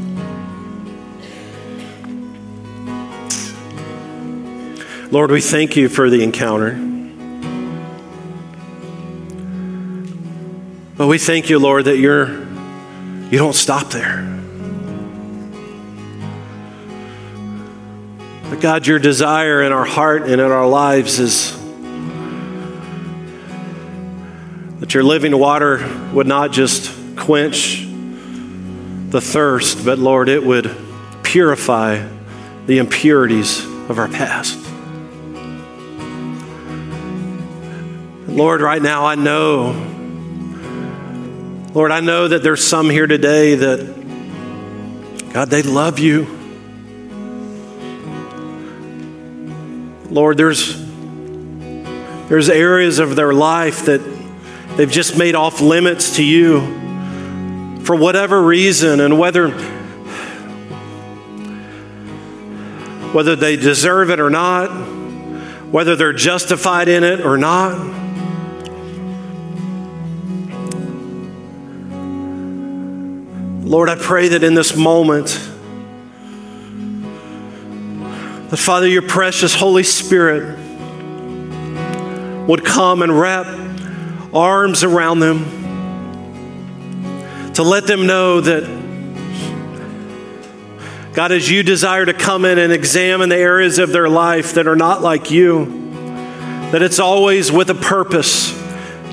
Lord, 5.13 5.31
we 5.31 5.41
thank 5.41 5.77
you 5.77 5.89
for 5.89 6.11
the 6.11 6.25
encounter. 6.25 6.73
But 10.97 11.07
we 11.07 11.19
thank 11.19 11.49
you, 11.49 11.61
Lord, 11.61 11.85
that 11.85 11.99
you're 11.99 12.27
you 13.31 13.39
don't 13.39 13.55
stop 13.55 13.91
there. 13.91 14.38
But 18.51 18.61
God, 18.63 18.87
your 18.87 18.99
desire 18.99 19.63
in 19.63 19.73
our 19.73 19.85
heart 19.85 20.23
and 20.23 20.33
in 20.33 20.41
our 20.41 20.67
lives 20.67 21.19
is 21.19 21.53
that 24.81 24.95
your 24.95 25.05
living 25.05 25.39
water 25.39 25.87
would 26.15 26.27
not 26.27 26.51
just 26.51 26.91
quench 27.15 27.85
the 29.11 29.21
thirst, 29.21 29.85
but 29.85 29.99
Lord, 29.99 30.31
it 30.31 30.43
would 30.43 30.75
purify 31.23 32.09
the 32.65 32.79
impurities 32.79 33.63
of 33.65 33.99
our 33.99 34.09
past. 34.09 34.59
Lord, 38.29 38.63
right 38.63 38.81
now 38.81 39.05
I 39.05 39.15
know, 39.15 39.73
Lord, 41.75 41.91
I 41.91 42.01
know 42.01 42.29
that 42.29 42.43
there's 42.43 42.65
some 42.65 42.89
here 42.89 43.07
today 43.07 43.57
that, 43.57 45.33
God, 45.35 45.51
they 45.51 45.63
love 45.63 45.99
you. 45.99 46.38
Lord, 50.11 50.39
there's, 50.39 50.77
there's 52.29 52.49
areas 52.49 52.99
of 52.99 53.15
their 53.15 53.35
life 53.35 53.85
that 53.87 54.01
they've 54.77 54.91
just 54.91 55.19
made 55.19 55.35
off 55.35 55.61
limits 55.61 56.17
to 56.17 56.25
you 56.25 56.61
for 57.85 57.95
whatever 57.95 58.43
reason, 58.43 59.01
and 59.01 59.19
whether 59.19 59.51
whether 63.13 63.35
they 63.35 63.57
deserve 63.57 64.11
it 64.11 64.21
or 64.21 64.29
not, 64.29 64.69
whether 65.71 65.97
they're 65.97 66.13
justified 66.13 66.89
in 66.89 67.05
it 67.05 67.21
or 67.21 67.39
not. 67.39 67.79
Lord, 73.65 73.89
I 73.89 73.97
pray 73.97 74.29
that 74.29 74.43
in 74.43 74.55
this 74.55 74.77
moment, 74.77 75.48
that 78.49 78.57
Father, 78.57 78.87
your 78.89 79.03
precious 79.03 79.55
Holy 79.55 79.83
Spirit 79.83 80.59
would 82.49 82.65
come 82.65 83.03
and 83.03 83.19
wrap 83.19 83.47
arms 84.33 84.83
around 84.83 85.21
them 85.21 85.45
to 87.55 87.63
let 87.63 87.87
them 87.87 88.07
know 88.07 88.41
that 88.41 88.79
God, 91.13 91.33
as 91.33 91.51
you 91.51 91.63
desire 91.63 92.07
to 92.07 92.15
come 92.15 92.45
in 92.45 92.59
and 92.59 92.73
examine 92.73 93.29
the 93.29 93.37
areas 93.37 93.79
of 93.79 93.91
their 93.91 94.09
life 94.09 94.55
that 94.55 94.67
are 94.67 94.77
not 94.77 95.03
like 95.03 95.31
you, 95.31 95.67
that 96.71 96.81
it's 96.81 97.01
always 97.01 97.51
with 97.51 97.69
a 97.71 97.75
purpose 97.75 98.53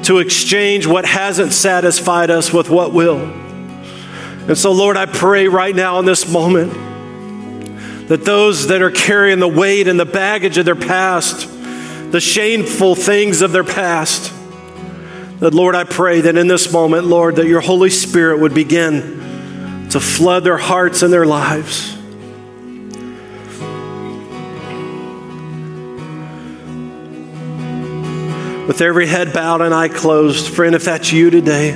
to 0.03 0.19
exchange 0.19 0.85
what 0.85 1.03
hasn't 1.03 1.51
satisfied 1.51 2.29
us 2.29 2.53
with 2.53 2.69
what 2.69 2.93
will. 2.93 3.17
And 3.17 4.55
so, 4.55 4.71
Lord, 4.71 4.97
I 4.97 5.07
pray 5.07 5.47
right 5.47 5.75
now 5.75 5.97
in 5.97 6.05
this 6.05 6.31
moment 6.31 6.71
that 8.07 8.23
those 8.23 8.67
that 8.67 8.81
are 8.81 8.91
carrying 8.91 9.39
the 9.39 9.47
weight 9.47 9.87
and 9.87 9.99
the 9.99 10.05
baggage 10.05 10.57
of 10.57 10.65
their 10.65 10.75
past, 10.75 11.49
the 12.11 12.21
shameful 12.21 12.95
things 12.95 13.41
of 13.41 13.51
their 13.51 13.63
past, 13.63 14.31
that, 15.39 15.53
Lord, 15.53 15.75
I 15.75 15.83
pray 15.83 16.21
that 16.21 16.37
in 16.37 16.47
this 16.47 16.71
moment, 16.71 17.05
Lord, 17.05 17.37
that 17.37 17.47
your 17.47 17.61
Holy 17.61 17.89
Spirit 17.89 18.39
would 18.39 18.53
begin 18.53 19.87
to 19.89 19.99
flood 19.99 20.43
their 20.43 20.57
hearts 20.57 21.01
and 21.01 21.11
their 21.11 21.25
lives. 21.25 21.95
with 28.67 28.81
every 28.81 29.05
head 29.05 29.31
bowed 29.31 29.61
and 29.61 29.73
eye 29.73 29.87
closed. 29.87 30.47
Friend, 30.47 30.73
if 30.73 30.85
that's 30.85 31.11
you 31.11 31.29
today, 31.29 31.75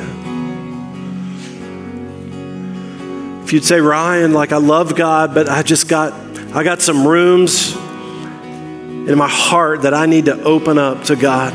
if 3.49 3.53
you'd 3.53 3.65
say, 3.65 3.81
Ryan, 3.81 4.31
like 4.31 4.51
I 4.51 4.57
love 4.57 4.95
God, 4.95 5.33
but 5.33 5.49
I 5.49 5.63
just 5.63 5.87
got, 5.87 6.13
I 6.53 6.63
got 6.63 6.83
some 6.83 7.07
rooms 7.07 7.75
in 7.75 9.17
my 9.17 9.27
heart 9.27 9.81
that 9.81 9.93
I 9.95 10.05
need 10.05 10.25
to 10.25 10.39
open 10.43 10.77
up 10.77 11.05
to 11.05 11.15
God. 11.15 11.51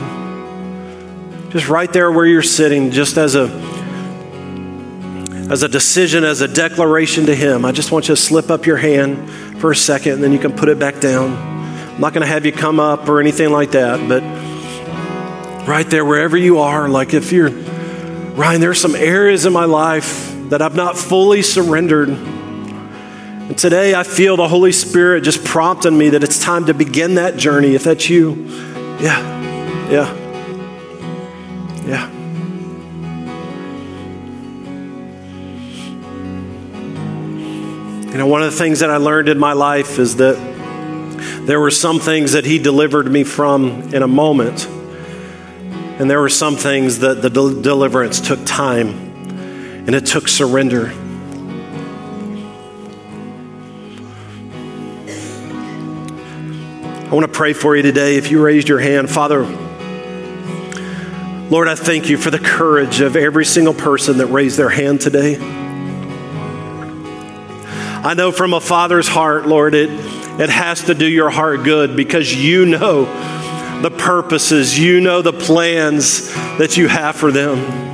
Just 1.53 1.69
right 1.69 1.93
there 1.93 2.11
where 2.11 2.27
you're 2.27 2.43
sitting, 2.43 2.91
just 2.91 3.17
as 3.17 3.37
a 3.37 3.45
as 5.49 5.63
a 5.63 5.69
decision, 5.69 6.25
as 6.25 6.41
a 6.41 6.49
declaration 6.49 7.27
to 7.27 7.35
Him. 7.37 7.65
I 7.65 7.71
just 7.71 7.93
want 7.93 8.09
you 8.09 8.17
to 8.17 8.21
slip 8.21 8.51
up 8.51 8.67
your 8.67 8.79
hand 8.79 9.31
for 9.61 9.71
a 9.71 9.77
second, 9.77 10.15
and 10.15 10.23
then 10.25 10.33
you 10.33 10.41
can 10.41 10.53
put 10.53 10.69
it 10.69 10.81
back 10.81 10.99
down. 10.99 11.37
I'm 11.37 12.01
not 12.01 12.13
going 12.13 12.23
to 12.23 12.27
have 12.27 12.45
you 12.45 12.51
come 12.51 12.81
up 12.81 13.09
or 13.09 13.21
anything 13.21 13.53
like 13.53 13.71
that, 13.71 14.09
but 14.09 14.25
right 15.69 15.89
there, 15.89 16.05
wherever 16.05 16.37
you 16.37 16.59
are, 16.59 16.89
like 16.89 17.15
if 17.15 17.31
you're, 17.31 17.51
Ryan, 17.51 18.61
there's 18.61 18.81
some 18.81 18.97
areas 18.97 19.47
in 19.47 19.53
my 19.53 19.67
life 19.67 20.34
that 20.51 20.63
I've 20.63 20.77
not 20.77 20.97
fully 20.97 21.43
surrendered. 21.43 22.09
And 22.09 23.57
today 23.59 23.95
I 23.95 24.03
feel 24.03 24.37
the 24.37 24.49
Holy 24.49 24.73
Spirit 24.73 25.23
just 25.23 25.45
prompting 25.45 25.97
me 25.97 26.11
that 26.11 26.25
it's 26.25 26.41
time 26.41 26.67
to 26.67 26.75
begin 26.75 27.17
that 27.17 27.37
journey. 27.37 27.75
If 27.75 27.85
that's 27.85 28.09
you, 28.09 28.47
yeah, 29.01 29.91
yeah, 29.91 30.15
yeah. 31.87 32.11
You 38.11 38.19
know, 38.19 38.27
one 38.27 38.43
of 38.43 38.53
the 38.53 38.57
things 38.57 38.81
that 38.81 38.91
I 38.91 38.97
learned 38.97 39.29
in 39.29 39.39
my 39.39 39.55
life 39.55 39.99
is 39.99 40.17
that 40.17 40.37
there 41.47 41.61
were 41.61 41.71
some 41.71 41.99
things 41.99 42.33
that 42.33 42.45
He 42.45 42.59
delivered 42.59 43.11
me 43.11 43.25
from 43.25 43.93
in 43.95 44.03
a 44.03 44.09
moment 44.09 44.69
and 45.99 46.11
there 46.11 46.21
were 46.21 46.29
some 46.29 46.57
things 46.57 46.99
that 47.01 47.23
the 47.23 47.31
del- 47.31 47.61
deliverance 47.61 48.21
took 48.21 48.45
time 48.45 49.04
and 49.87 49.95
it 49.95 50.07
took 50.07 50.29
surrender. 50.29 50.93
I 57.05 57.09
want 57.13 57.27
to 57.27 57.33
pray 57.33 57.53
for 57.53 57.77
you 57.77 57.83
today. 57.83 58.17
If 58.17 58.31
you 58.31 58.43
raised 58.43 58.69
your 58.69 58.81
hand, 58.81 59.11
Father, 59.11 59.45
Lord, 61.51 61.69
I 61.69 61.75
thank 61.75 62.09
you 62.09 62.17
for 62.17 62.31
the 62.31 62.39
courage 62.39 63.01
of 63.01 63.15
every 63.15 63.45
single 63.45 63.75
person 63.75 64.19
that 64.19 64.27
raised 64.27 64.57
their 64.57 64.71
hand 64.71 65.03
today. 65.03 65.37
I 68.03 68.15
know 68.15 68.33
from 68.33 68.55
a 68.55 68.61
father's 68.61 69.07
heart, 69.07 69.47
Lord, 69.47 69.75
it, 69.75 69.91
it 70.41 70.51
has 70.51 70.85
to 70.85 70.95
do 70.95 71.07
your 71.07 71.31
heart 71.31 71.63
good 71.63 71.95
because 71.95 72.35
you 72.35 72.65
know 72.65 73.05
the 73.83 73.91
purposes, 73.91 74.79
you 74.79 75.01
know 75.01 75.23
the 75.23 75.33
plans 75.33 76.35
that 76.59 76.77
you 76.77 76.89
have 76.89 77.17
for 77.17 77.31
them. 77.31 77.94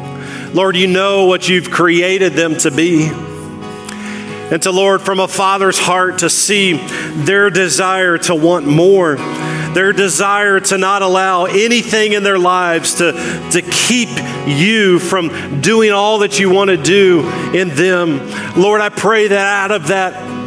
Lord, 0.53 0.75
you 0.77 0.89
know 0.89 1.27
what 1.27 1.49
you've 1.49 1.71
created 1.71 2.33
them 2.33 2.57
to 2.59 2.71
be. 2.73 3.09
And 3.09 4.61
to 4.63 4.73
Lord, 4.73 5.01
from 5.01 5.21
a 5.21 5.29
father's 5.29 5.79
heart 5.79 6.19
to 6.19 6.31
see 6.31 6.73
their 6.73 7.51
desire 7.51 8.19
to 8.19 8.35
want 8.35 8.67
more, 8.67 9.15
their 9.15 9.93
desire 9.93 10.59
to 10.59 10.77
not 10.77 11.03
allow 11.03 11.45
anything 11.45 12.15
in 12.15 12.25
their 12.25 12.39
lives 12.39 12.95
to, 12.95 13.13
to 13.53 13.63
keep 13.63 14.09
you 14.49 14.99
from 14.99 15.61
doing 15.61 15.93
all 15.93 16.19
that 16.19 16.41
you 16.41 16.51
want 16.51 16.71
to 16.71 16.77
do 16.77 17.21
in 17.55 17.69
them. 17.69 18.19
Lord, 18.61 18.81
I 18.81 18.89
pray 18.89 19.29
that 19.29 19.47
out 19.47 19.71
of 19.71 19.87
that 19.89 20.41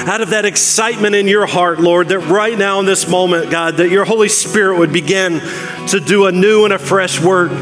out 0.00 0.22
of 0.22 0.30
that 0.30 0.46
excitement 0.46 1.14
in 1.14 1.28
your 1.28 1.46
heart, 1.46 1.78
Lord, 1.78 2.08
that 2.08 2.20
right 2.20 2.56
now 2.56 2.80
in 2.80 2.86
this 2.86 3.06
moment, 3.08 3.50
God, 3.50 3.76
that 3.76 3.90
your 3.90 4.04
Holy 4.04 4.28
Spirit 4.30 4.78
would 4.78 4.92
begin 4.92 5.40
to 5.88 6.00
do 6.00 6.26
a 6.26 6.32
new 6.32 6.64
and 6.64 6.72
a 6.72 6.78
fresh 6.78 7.20
work. 7.20 7.52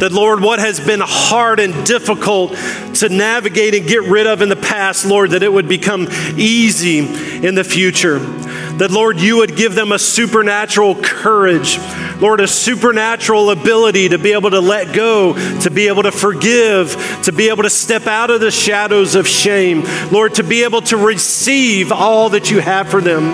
That, 0.00 0.12
Lord, 0.12 0.40
what 0.40 0.60
has 0.60 0.80
been 0.80 1.00
hard 1.02 1.60
and 1.60 1.84
difficult 1.84 2.56
to 2.94 3.10
navigate 3.10 3.74
and 3.74 3.86
get 3.86 4.02
rid 4.04 4.26
of 4.26 4.40
in 4.40 4.48
the 4.48 4.56
past, 4.56 5.04
Lord, 5.04 5.32
that 5.32 5.42
it 5.42 5.52
would 5.52 5.68
become 5.68 6.08
easy 6.38 7.00
in 7.46 7.54
the 7.54 7.64
future. 7.64 8.18
That, 8.18 8.90
Lord, 8.90 9.20
you 9.20 9.36
would 9.36 9.56
give 9.56 9.74
them 9.74 9.92
a 9.92 9.98
supernatural 9.98 10.94
courage, 10.94 11.78
Lord, 12.18 12.40
a 12.40 12.48
supernatural 12.48 13.50
ability 13.50 14.08
to 14.08 14.18
be 14.18 14.32
able 14.32 14.48
to 14.52 14.60
let 14.60 14.94
go, 14.94 15.34
to 15.60 15.70
be 15.70 15.88
able 15.88 16.04
to 16.04 16.12
forgive, 16.12 17.20
to 17.24 17.32
be 17.32 17.50
able 17.50 17.64
to 17.64 17.70
step 17.70 18.06
out 18.06 18.30
of 18.30 18.40
the 18.40 18.50
shadows 18.50 19.14
of 19.16 19.28
shame, 19.28 19.82
Lord, 20.10 20.36
to 20.36 20.42
be 20.42 20.64
able 20.64 20.80
to 20.82 20.96
receive 20.96 21.92
all 21.92 22.30
that 22.30 22.50
you 22.50 22.60
have 22.60 22.88
for 22.88 23.02
them. 23.02 23.30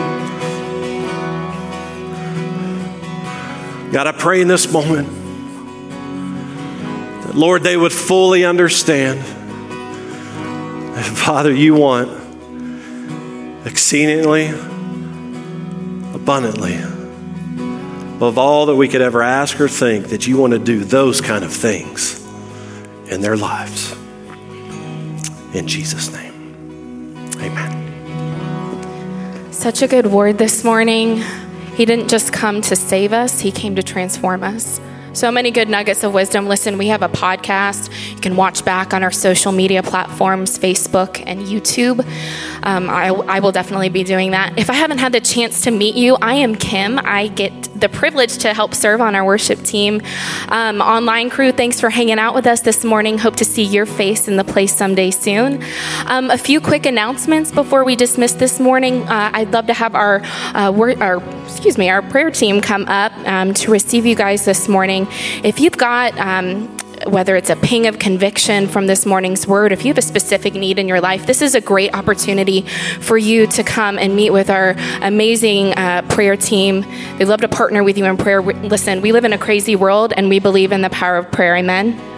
God, 3.93 4.09
I 4.09 4.12
pray 4.12 4.41
in 4.41 4.49
this 4.49 4.73
moment 4.73 5.26
Lord, 7.37 7.62
they 7.62 7.76
would 7.76 7.93
fully 7.93 8.47
understand 8.47 9.20
that, 10.97 11.05
Father, 11.05 11.53
you 11.53 11.74
want 11.74 12.09
exceedingly 13.66 14.49
abundantly 16.14 16.78
above 18.16 18.39
all 18.39 18.64
that 18.66 18.76
we 18.76 18.89
could 18.89 19.03
ever 19.03 19.22
ask 19.22 19.61
or 19.61 19.68
think, 19.68 20.07
that 20.07 20.26
you 20.26 20.39
want 20.39 20.55
to 20.55 20.59
do 20.59 20.82
those 20.82 21.20
kind 21.20 21.45
of 21.45 21.53
things 21.53 22.26
in 23.09 23.20
their 23.20 23.37
lives. 23.37 23.95
In 25.53 25.68
Jesus' 25.68 26.11
name, 26.11 26.32
amen. 27.37 29.53
Such 29.53 29.82
a 29.82 29.87
good 29.87 30.07
word 30.07 30.39
this 30.39 30.64
morning. 30.64 31.22
He 31.74 31.84
didn't 31.84 32.09
just 32.09 32.32
come 32.32 32.62
to 32.62 32.74
save 32.74 33.12
us, 33.12 33.41
He 33.41 33.53
came 33.53 33.76
to 33.76 33.82
transform 33.82 34.43
us. 34.43 34.80
So 35.17 35.33
many 35.33 35.51
good 35.51 35.71
nuggets 35.71 36.05
of 36.05 36.12
wisdom. 36.12 36.47
Listen, 36.47 36.77
we 36.77 36.89
have 36.89 37.01
a 37.01 37.09
podcast. 37.09 37.91
You 38.17 38.23
can 38.23 38.37
watch 38.37 38.64
back 38.64 38.95
on 38.95 39.03
our 39.03 39.11
social 39.11 39.53
media 39.53 39.83
platforms, 39.83 40.59
Facebook 40.59 41.23
and 41.27 41.43
YouTube. 41.43 42.01
Um, 42.62 42.89
I, 42.89 43.09
I 43.09 43.41
will 43.41 43.53
definitely 43.53 43.91
be 43.91 44.05
doing 44.05 44.31
that. 44.31 44.59
If 44.59 44.71
I 44.71 44.73
haven't 44.73 44.99
had 44.99 45.12
the 45.12 45.21
chance 45.21 45.61
to 45.62 45.71
meet 45.71 45.97
you, 45.97 46.17
I 46.23 46.35
am 46.37 46.57
Kim. 46.57 46.99
I 46.99 47.29
get 47.29 47.53
the 47.79 47.91
privilege 47.91 48.39
to 48.39 48.55
help 48.55 48.75
serve 48.75 49.03
on 49.03 49.14
our 49.14 49.25
worship 49.25 49.62
team. 49.62 50.01
Um, 50.49 50.81
online 50.81 51.29
crew, 51.29 51.53
thanks 51.53 51.79
for 51.79 51.91
hanging 51.91 52.19
out 52.19 52.35
with 52.35 52.47
us 52.47 52.61
this 52.62 52.85
morning. 52.85 53.19
Hope 53.19 53.37
to 53.37 53.45
see 53.45 53.62
your 53.62 53.85
face 53.85 54.29
in 54.29 54.37
the 54.37 54.45
place 54.45 54.75
someday 54.75 55.11
soon. 55.11 55.62
Um, 56.07 56.31
a 56.31 56.39
few 56.39 56.59
quick 56.61 56.87
announcements 56.87 57.53
before 57.53 57.85
we 57.85 57.97
dismiss 57.97 58.33
this 58.33 58.59
morning. 58.59 59.03
Uh, 59.03 59.31
I'd 59.35 59.53
love 59.53 59.67
to 59.67 59.75
have 59.75 59.95
our, 59.95 60.23
uh, 60.55 60.73
our 61.01 61.23
excuse 61.45 61.77
me, 61.77 61.91
our 61.91 62.01
prayer 62.01 62.31
team 62.31 62.62
come 62.62 62.87
up 62.89 63.12
um, 63.27 63.53
to 63.55 63.71
receive 63.71 64.07
you 64.07 64.14
guys 64.14 64.47
this 64.47 64.69
morning. 64.69 65.07
If 65.45 65.61
you've 65.61 65.77
got 65.77 66.17
um, 66.19 66.75
whether 67.07 67.37
it's 67.37 67.51
a 67.51 67.57
ping 67.57 67.87
of 67.87 67.99
conviction 67.99 68.69
from 68.69 68.87
this 68.87 69.07
morning's 69.07 69.47
word, 69.47 69.73
if 69.73 69.85
you 69.85 69.89
have 69.89 69.99
a 69.99 70.03
specific 70.03 70.55
need 70.55 70.79
in 70.79 70.89
your 70.89 71.01
life, 71.01 71.27
this 71.27 71.43
is 71.43 71.55
a 71.55 71.61
great 71.61 71.95
opportunity 71.95 72.63
for 73.01 73.17
you 73.17 73.47
to 73.49 73.63
come 73.63 73.99
and 73.99 74.15
meet 74.15 74.31
with 74.31 74.51
our 74.51 74.75
amazing 75.03 75.73
uh, 75.75 76.03
prayer 76.09 76.37
team. 76.37 76.83
They 77.19 77.25
love 77.25 77.41
to 77.41 77.49
partner 77.49 77.83
with 77.85 77.97
you 77.99 78.05
in 78.05 78.17
prayer. 78.17 78.43
Listen, 78.43 79.01
we 79.01 79.13
live 79.13 79.25
in 79.25 79.33
a 79.33 79.39
crazy 79.39 79.77
world 79.77 80.13
and 80.17 80.29
we 80.29 80.39
believe 80.39 80.73
in 80.73 80.83
the 80.83 80.91
power 80.91 81.17
of 81.17 81.31
prayer. 81.31 81.57
Amen. 81.57 82.16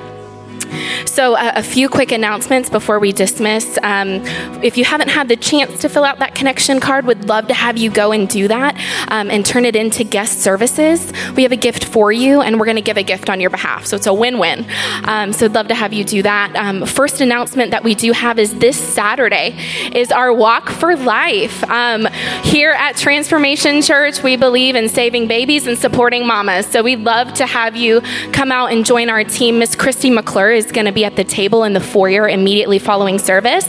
So, 1.07 1.35
uh, 1.35 1.53
a 1.57 1.63
few 1.63 1.89
quick 1.89 2.13
announcements 2.13 2.71
before 2.71 2.99
we 2.99 3.13
dismiss. 3.13 3.79
Um, 3.83 4.23
if 4.63 4.77
you 4.77 4.85
haven't 4.85 5.09
had 5.09 5.29
the 5.29 5.37
chance 5.37 5.81
to 5.81 5.89
fill 5.89 6.05
out 6.05 6.19
that 6.19 6.35
connection 6.35 6.81
card, 6.81 7.07
would 7.07 7.29
love 7.29 7.49
to 7.49 7.55
have 7.55 7.77
you 7.77 7.91
go 7.91 8.13
and 8.13 8.29
do 8.29 8.49
that 8.49 8.77
um, 9.09 9.31
and 9.31 9.45
turn 9.45 9.65
it 9.65 9.75
into 9.75 10.05
guest 10.05 10.41
services. 10.41 11.13
We 11.35 11.43
have 11.43 11.53
a 11.53 11.57
gift 11.57 11.85
for 11.85 12.13
you, 12.13 12.41
and 12.41 12.59
we're 12.59 12.67
going 12.67 12.77
to 12.77 12.83
give 12.83 12.97
a 12.97 13.03
gift 13.03 13.31
on 13.31 13.41
your 13.41 13.51
behalf. 13.51 13.87
So, 13.87 13.97
it's 13.97 14.07
a 14.07 14.15
win 14.15 14.39
win. 14.39 14.67
Um, 15.05 15.33
so, 15.33 15.47
I'd 15.47 15.55
love 15.55 15.69
to 15.69 15.75
have 15.75 15.93
you 15.93 16.05
do 16.05 16.23
that. 16.23 16.55
Um, 16.55 16.87
first 16.87 17.21
announcement 17.21 17.71
that 17.71 17.85
we 17.85 17.95
do 17.95 18.13
have 18.13 18.39
is 18.39 18.55
this 18.59 18.77
Saturday 18.77 19.57
is 19.95 20.13
our 20.13 20.33
Walk 20.33 20.69
for 20.71 20.97
Life. 20.97 21.65
Um, 21.65 22.07
here 22.45 22.73
at 22.73 22.97
Transformation 22.97 23.83
Church, 23.83 24.23
we 24.23 24.37
believe 24.37 24.77
in 24.77 24.89
saving 24.89 25.27
babies 25.27 25.67
and 25.67 25.79
supporting 25.79 26.27
mamas. 26.27 26.67
So, 26.67 26.83
we'd 26.83 27.01
love 27.01 27.33
to 27.35 27.47
have 27.47 27.77
you 27.77 28.03
come 28.33 28.53
out 28.53 28.73
and 28.73 28.85
join 28.85 29.11
our 29.11 29.25
team. 29.25 29.59
Miss 29.59 29.75
Christy 29.75 30.11
McClure 30.11 30.38
is 30.47 30.71
going 30.73 30.87
to 30.87 30.93
be 30.93 31.05
at 31.05 31.17
the 31.17 31.25
table 31.25 31.65
in 31.65 31.73
the 31.73 31.81
foyer 31.81 32.29
immediately 32.29 32.79
following 32.79 33.19
service. 33.19 33.67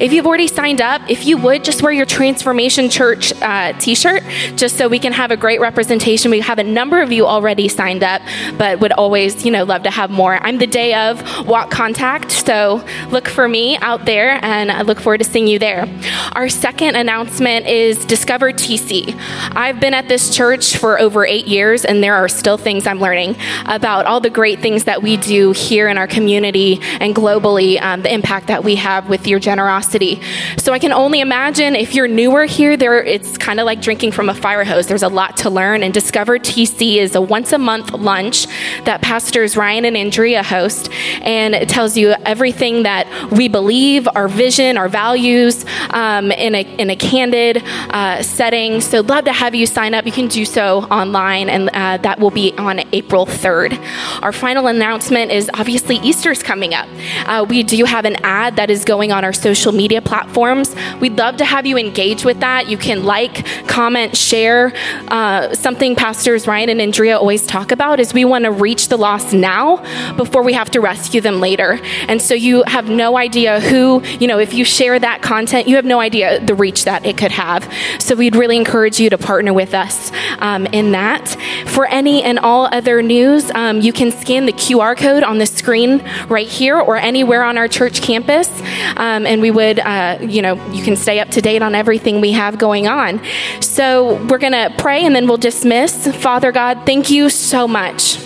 If 0.00 0.12
you've 0.12 0.26
already 0.26 0.48
signed 0.48 0.80
up, 0.80 1.02
if 1.08 1.26
you 1.26 1.38
would 1.38 1.64
just 1.64 1.82
wear 1.82 1.92
your 1.92 2.06
Transformation 2.06 2.90
Church 2.90 3.32
uh, 3.40 3.72
t 3.78 3.94
shirt, 3.94 4.22
just 4.56 4.76
so 4.76 4.88
we 4.88 4.98
can 4.98 5.12
have 5.12 5.30
a 5.30 5.36
great 5.36 5.60
representation. 5.60 6.30
We 6.30 6.40
have 6.40 6.58
a 6.58 6.64
number 6.64 7.00
of 7.00 7.12
you 7.12 7.26
already 7.26 7.68
signed 7.68 8.02
up, 8.02 8.20
but 8.58 8.80
would 8.80 8.92
always, 8.92 9.44
you 9.44 9.52
know, 9.52 9.64
love 9.64 9.84
to 9.84 9.90
have 9.90 10.10
more. 10.10 10.38
I'm 10.44 10.58
the 10.58 10.66
day 10.66 10.94
of 10.94 11.46
walk 11.46 11.70
contact, 11.70 12.32
so 12.32 12.84
look 13.10 13.28
for 13.28 13.48
me 13.48 13.76
out 13.78 14.04
there 14.04 14.38
and 14.42 14.72
I 14.72 14.82
look 14.82 15.00
forward 15.00 15.18
to 15.18 15.24
seeing 15.24 15.46
you 15.46 15.58
there. 15.58 15.86
Our 16.32 16.48
second 16.48 16.96
announcement 16.96 17.66
is 17.66 18.04
Discover 18.04 18.52
TC. 18.54 19.14
I've 19.54 19.78
been 19.78 19.94
at 19.94 20.08
this 20.08 20.34
church 20.34 20.76
for 20.76 20.98
over 21.00 21.24
eight 21.24 21.46
years, 21.46 21.84
and 21.84 22.02
there 22.02 22.14
are 22.14 22.28
still 22.28 22.56
things 22.56 22.86
I'm 22.86 23.00
learning 23.00 23.36
about 23.66 24.06
all 24.06 24.20
the 24.20 24.30
great 24.30 24.60
things 24.60 24.84
that 24.84 25.02
we 25.02 25.16
do 25.16 25.52
here 25.52 25.88
in 25.88 25.96
our 25.96 26.07
community 26.08 26.78
and 27.00 27.14
globally, 27.14 27.80
um, 27.80 28.02
the 28.02 28.12
impact 28.12 28.46
that 28.48 28.64
we 28.64 28.76
have 28.76 29.08
with 29.08 29.26
your 29.26 29.38
generosity. 29.38 30.20
So 30.56 30.72
I 30.72 30.78
can 30.78 30.92
only 30.92 31.20
imagine 31.20 31.76
if 31.76 31.94
you're 31.94 32.08
newer 32.08 32.44
here, 32.44 32.76
there 32.76 33.02
it's 33.02 33.38
kind 33.38 33.60
of 33.60 33.66
like 33.66 33.80
drinking 33.80 34.12
from 34.12 34.28
a 34.28 34.34
fire 34.34 34.64
hose. 34.64 34.86
There's 34.86 35.02
a 35.02 35.08
lot 35.08 35.36
to 35.38 35.50
learn. 35.50 35.82
And 35.82 35.92
Discover 35.94 36.38
TC 36.38 36.96
is 36.96 37.14
a 37.14 37.20
once 37.20 37.52
a 37.52 37.58
month 37.58 37.92
lunch 37.92 38.46
that 38.84 39.02
pastors 39.02 39.56
Ryan 39.56 39.84
and 39.84 39.96
Andrea 39.96 40.42
host, 40.42 40.90
and 41.22 41.54
it 41.54 41.68
tells 41.68 41.96
you 41.96 42.14
everything 42.24 42.82
that 42.84 43.06
we 43.30 43.48
believe, 43.48 44.08
our 44.14 44.28
vision, 44.28 44.76
our 44.76 44.88
values, 44.88 45.64
um, 45.90 46.30
in 46.32 46.54
a 46.54 46.62
in 46.78 46.90
a 46.90 46.96
candid 46.96 47.62
uh, 47.90 48.22
setting. 48.22 48.80
So 48.80 49.00
love 49.00 49.24
to 49.24 49.32
have 49.32 49.54
you 49.54 49.66
sign 49.66 49.94
up. 49.94 50.06
You 50.06 50.12
can 50.12 50.28
do 50.28 50.44
so 50.44 50.82
online, 50.84 51.48
and 51.48 51.70
uh, 51.72 51.96
that 51.98 52.18
will 52.18 52.30
be 52.30 52.52
on 52.58 52.80
April 52.92 53.26
3rd. 53.26 53.78
Our 54.22 54.32
final 54.32 54.66
announcement 54.66 55.30
is 55.30 55.50
obviously 55.54 55.97
Easter's 56.04 56.42
coming 56.42 56.74
up. 56.74 56.88
Uh, 57.26 57.44
we 57.48 57.62
do 57.62 57.84
have 57.84 58.04
an 58.04 58.16
ad 58.24 58.56
that 58.56 58.70
is 58.70 58.84
going 58.84 59.12
on 59.12 59.24
our 59.24 59.32
social 59.32 59.72
media 59.72 60.00
platforms. 60.00 60.74
We'd 61.00 61.18
love 61.18 61.36
to 61.38 61.44
have 61.44 61.66
you 61.66 61.76
engage 61.78 62.24
with 62.24 62.40
that. 62.40 62.68
You 62.68 62.78
can 62.78 63.04
like, 63.04 63.46
comment, 63.66 64.16
share. 64.16 64.72
Uh, 65.08 65.54
something 65.54 65.96
pastors 65.96 66.46
Ryan 66.46 66.70
and 66.70 66.80
Andrea 66.80 67.18
always 67.18 67.46
talk 67.46 67.72
about 67.72 68.00
is 68.00 68.14
we 68.14 68.24
want 68.24 68.44
to 68.44 68.50
reach 68.50 68.88
the 68.88 68.96
lost 68.96 69.32
now 69.32 69.76
before 70.14 70.42
we 70.42 70.52
have 70.52 70.70
to 70.70 70.80
rescue 70.80 71.20
them 71.20 71.40
later. 71.40 71.80
And 72.08 72.20
so 72.20 72.34
you 72.34 72.62
have 72.66 72.88
no 72.88 73.16
idea 73.16 73.60
who, 73.60 74.02
you 74.20 74.26
know, 74.26 74.38
if 74.38 74.54
you 74.54 74.64
share 74.64 74.98
that 74.98 75.22
content, 75.22 75.68
you 75.68 75.76
have 75.76 75.84
no 75.84 76.00
idea 76.00 76.44
the 76.44 76.54
reach 76.54 76.84
that 76.84 77.04
it 77.04 77.16
could 77.16 77.32
have. 77.32 77.72
So 77.98 78.14
we'd 78.14 78.36
really 78.36 78.56
encourage 78.56 79.00
you 79.00 79.10
to 79.10 79.18
partner 79.18 79.52
with 79.52 79.74
us 79.74 80.12
um, 80.38 80.66
in 80.66 80.92
that. 80.92 81.28
For 81.66 81.86
any 81.86 82.22
and 82.22 82.38
all 82.38 82.68
other 82.72 83.02
news, 83.02 83.50
um, 83.52 83.80
you 83.80 83.92
can 83.92 84.12
scan 84.12 84.46
the 84.46 84.52
QR 84.52 84.96
code 84.96 85.22
on 85.22 85.38
the 85.38 85.46
screen 85.46 85.87
right 86.28 86.46
here 86.46 86.78
or 86.78 86.96
anywhere 86.96 87.42
on 87.42 87.56
our 87.58 87.68
church 87.68 88.02
campus. 88.02 88.48
Um, 88.96 89.26
and 89.26 89.40
we 89.40 89.50
would, 89.50 89.78
uh, 89.80 90.18
you 90.20 90.42
know, 90.42 90.54
you 90.70 90.84
can 90.84 90.96
stay 90.96 91.20
up 91.20 91.28
to 91.30 91.40
date 91.40 91.62
on 91.62 91.74
everything 91.74 92.20
we 92.20 92.32
have 92.32 92.58
going 92.58 92.86
on. 92.86 93.20
So 93.60 94.22
we're 94.26 94.38
going 94.38 94.52
to 94.52 94.72
pray 94.78 95.04
and 95.04 95.14
then 95.14 95.26
we'll 95.26 95.36
dismiss. 95.36 96.06
Father 96.16 96.52
God, 96.52 96.84
thank 96.86 97.10
you 97.10 97.30
so 97.30 97.66
much. 97.66 98.16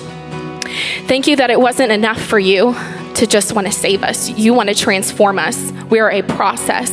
Thank 1.06 1.26
you 1.26 1.36
that 1.36 1.50
it 1.50 1.60
wasn't 1.60 1.92
enough 1.92 2.20
for 2.20 2.38
you 2.38 2.74
to 3.14 3.26
just 3.26 3.52
want 3.52 3.66
to 3.66 3.72
save 3.72 4.02
us. 4.02 4.30
You 4.30 4.54
want 4.54 4.68
to 4.68 4.74
transform 4.74 5.38
us. 5.38 5.70
We 5.90 6.00
are 6.00 6.10
a 6.10 6.22
process 6.22 6.90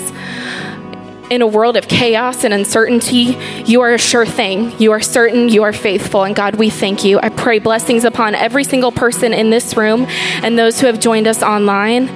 in 1.30 1.42
a 1.42 1.48
world 1.48 1.78
of 1.78 1.88
chaos 1.88 2.44
and 2.44 2.54
uncertainty, 2.54 3.38
you 3.66 3.82
are 3.82 3.94
a 3.94 3.98
sure 3.98 4.26
thing. 4.26 4.78
You 4.80 4.92
are 4.92 5.00
certain, 5.00 5.50
you 5.50 5.64
are 5.64 5.74
faithful. 5.74 6.24
And 6.24 6.36
God, 6.36 6.56
we 6.56 6.70
thank 6.70 7.04
you. 7.04 7.20
I 7.20 7.30
pray 7.30 7.60
blessings 7.60 8.04
upon 8.04 8.36
every 8.36 8.64
single 8.64 8.92
person 8.92 9.34
in 9.34 9.50
this 9.50 9.78
room 9.78 10.06
and 10.44 10.58
those 10.58 10.80
who 10.80 10.88
have 10.88 11.00
joined 11.00 11.28
us 11.28 11.44
online. 11.44 12.10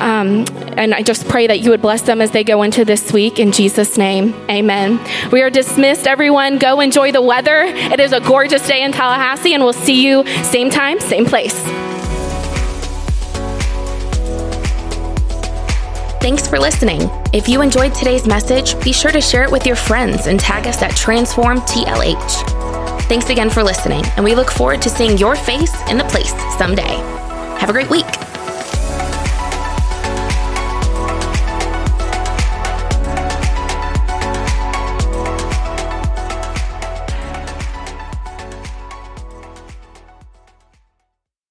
Um, 0.00 0.44
and 0.76 0.94
I 0.94 1.02
just 1.02 1.28
pray 1.28 1.46
that 1.46 1.60
you 1.60 1.70
would 1.70 1.82
bless 1.82 2.02
them 2.02 2.20
as 2.20 2.30
they 2.30 2.44
go 2.44 2.62
into 2.62 2.84
this 2.84 3.12
week. 3.12 3.38
In 3.38 3.52
Jesus' 3.52 3.96
name, 3.96 4.34
amen. 4.50 5.00
We 5.30 5.42
are 5.42 5.50
dismissed, 5.50 6.06
everyone. 6.06 6.58
Go 6.58 6.80
enjoy 6.80 7.12
the 7.12 7.22
weather. 7.22 7.62
It 7.64 8.00
is 8.00 8.12
a 8.12 8.20
gorgeous 8.20 8.66
day 8.66 8.82
in 8.82 8.92
Tallahassee, 8.92 9.54
and 9.54 9.62
we'll 9.62 9.72
see 9.72 10.06
you 10.06 10.26
same 10.44 10.70
time, 10.70 11.00
same 11.00 11.26
place. 11.26 11.97
Thanks 16.28 16.46
for 16.46 16.58
listening. 16.58 17.00
If 17.32 17.48
you 17.48 17.62
enjoyed 17.62 17.94
today's 17.94 18.26
message, 18.26 18.78
be 18.84 18.92
sure 18.92 19.10
to 19.10 19.18
share 19.18 19.44
it 19.44 19.50
with 19.50 19.64
your 19.64 19.76
friends 19.76 20.26
and 20.26 20.38
tag 20.38 20.66
us 20.66 20.82
at 20.82 20.90
TransformTLH. 20.90 23.00
Thanks 23.04 23.30
again 23.30 23.48
for 23.48 23.62
listening, 23.62 24.04
and 24.16 24.24
we 24.26 24.34
look 24.34 24.50
forward 24.50 24.82
to 24.82 24.90
seeing 24.90 25.16
your 25.16 25.36
face 25.36 25.74
in 25.88 25.96
the 25.96 26.04
place 26.04 26.34
someday. 26.58 26.96
Have 27.58 27.70
a 27.70 27.72
great 27.72 27.88
week. 27.88 28.27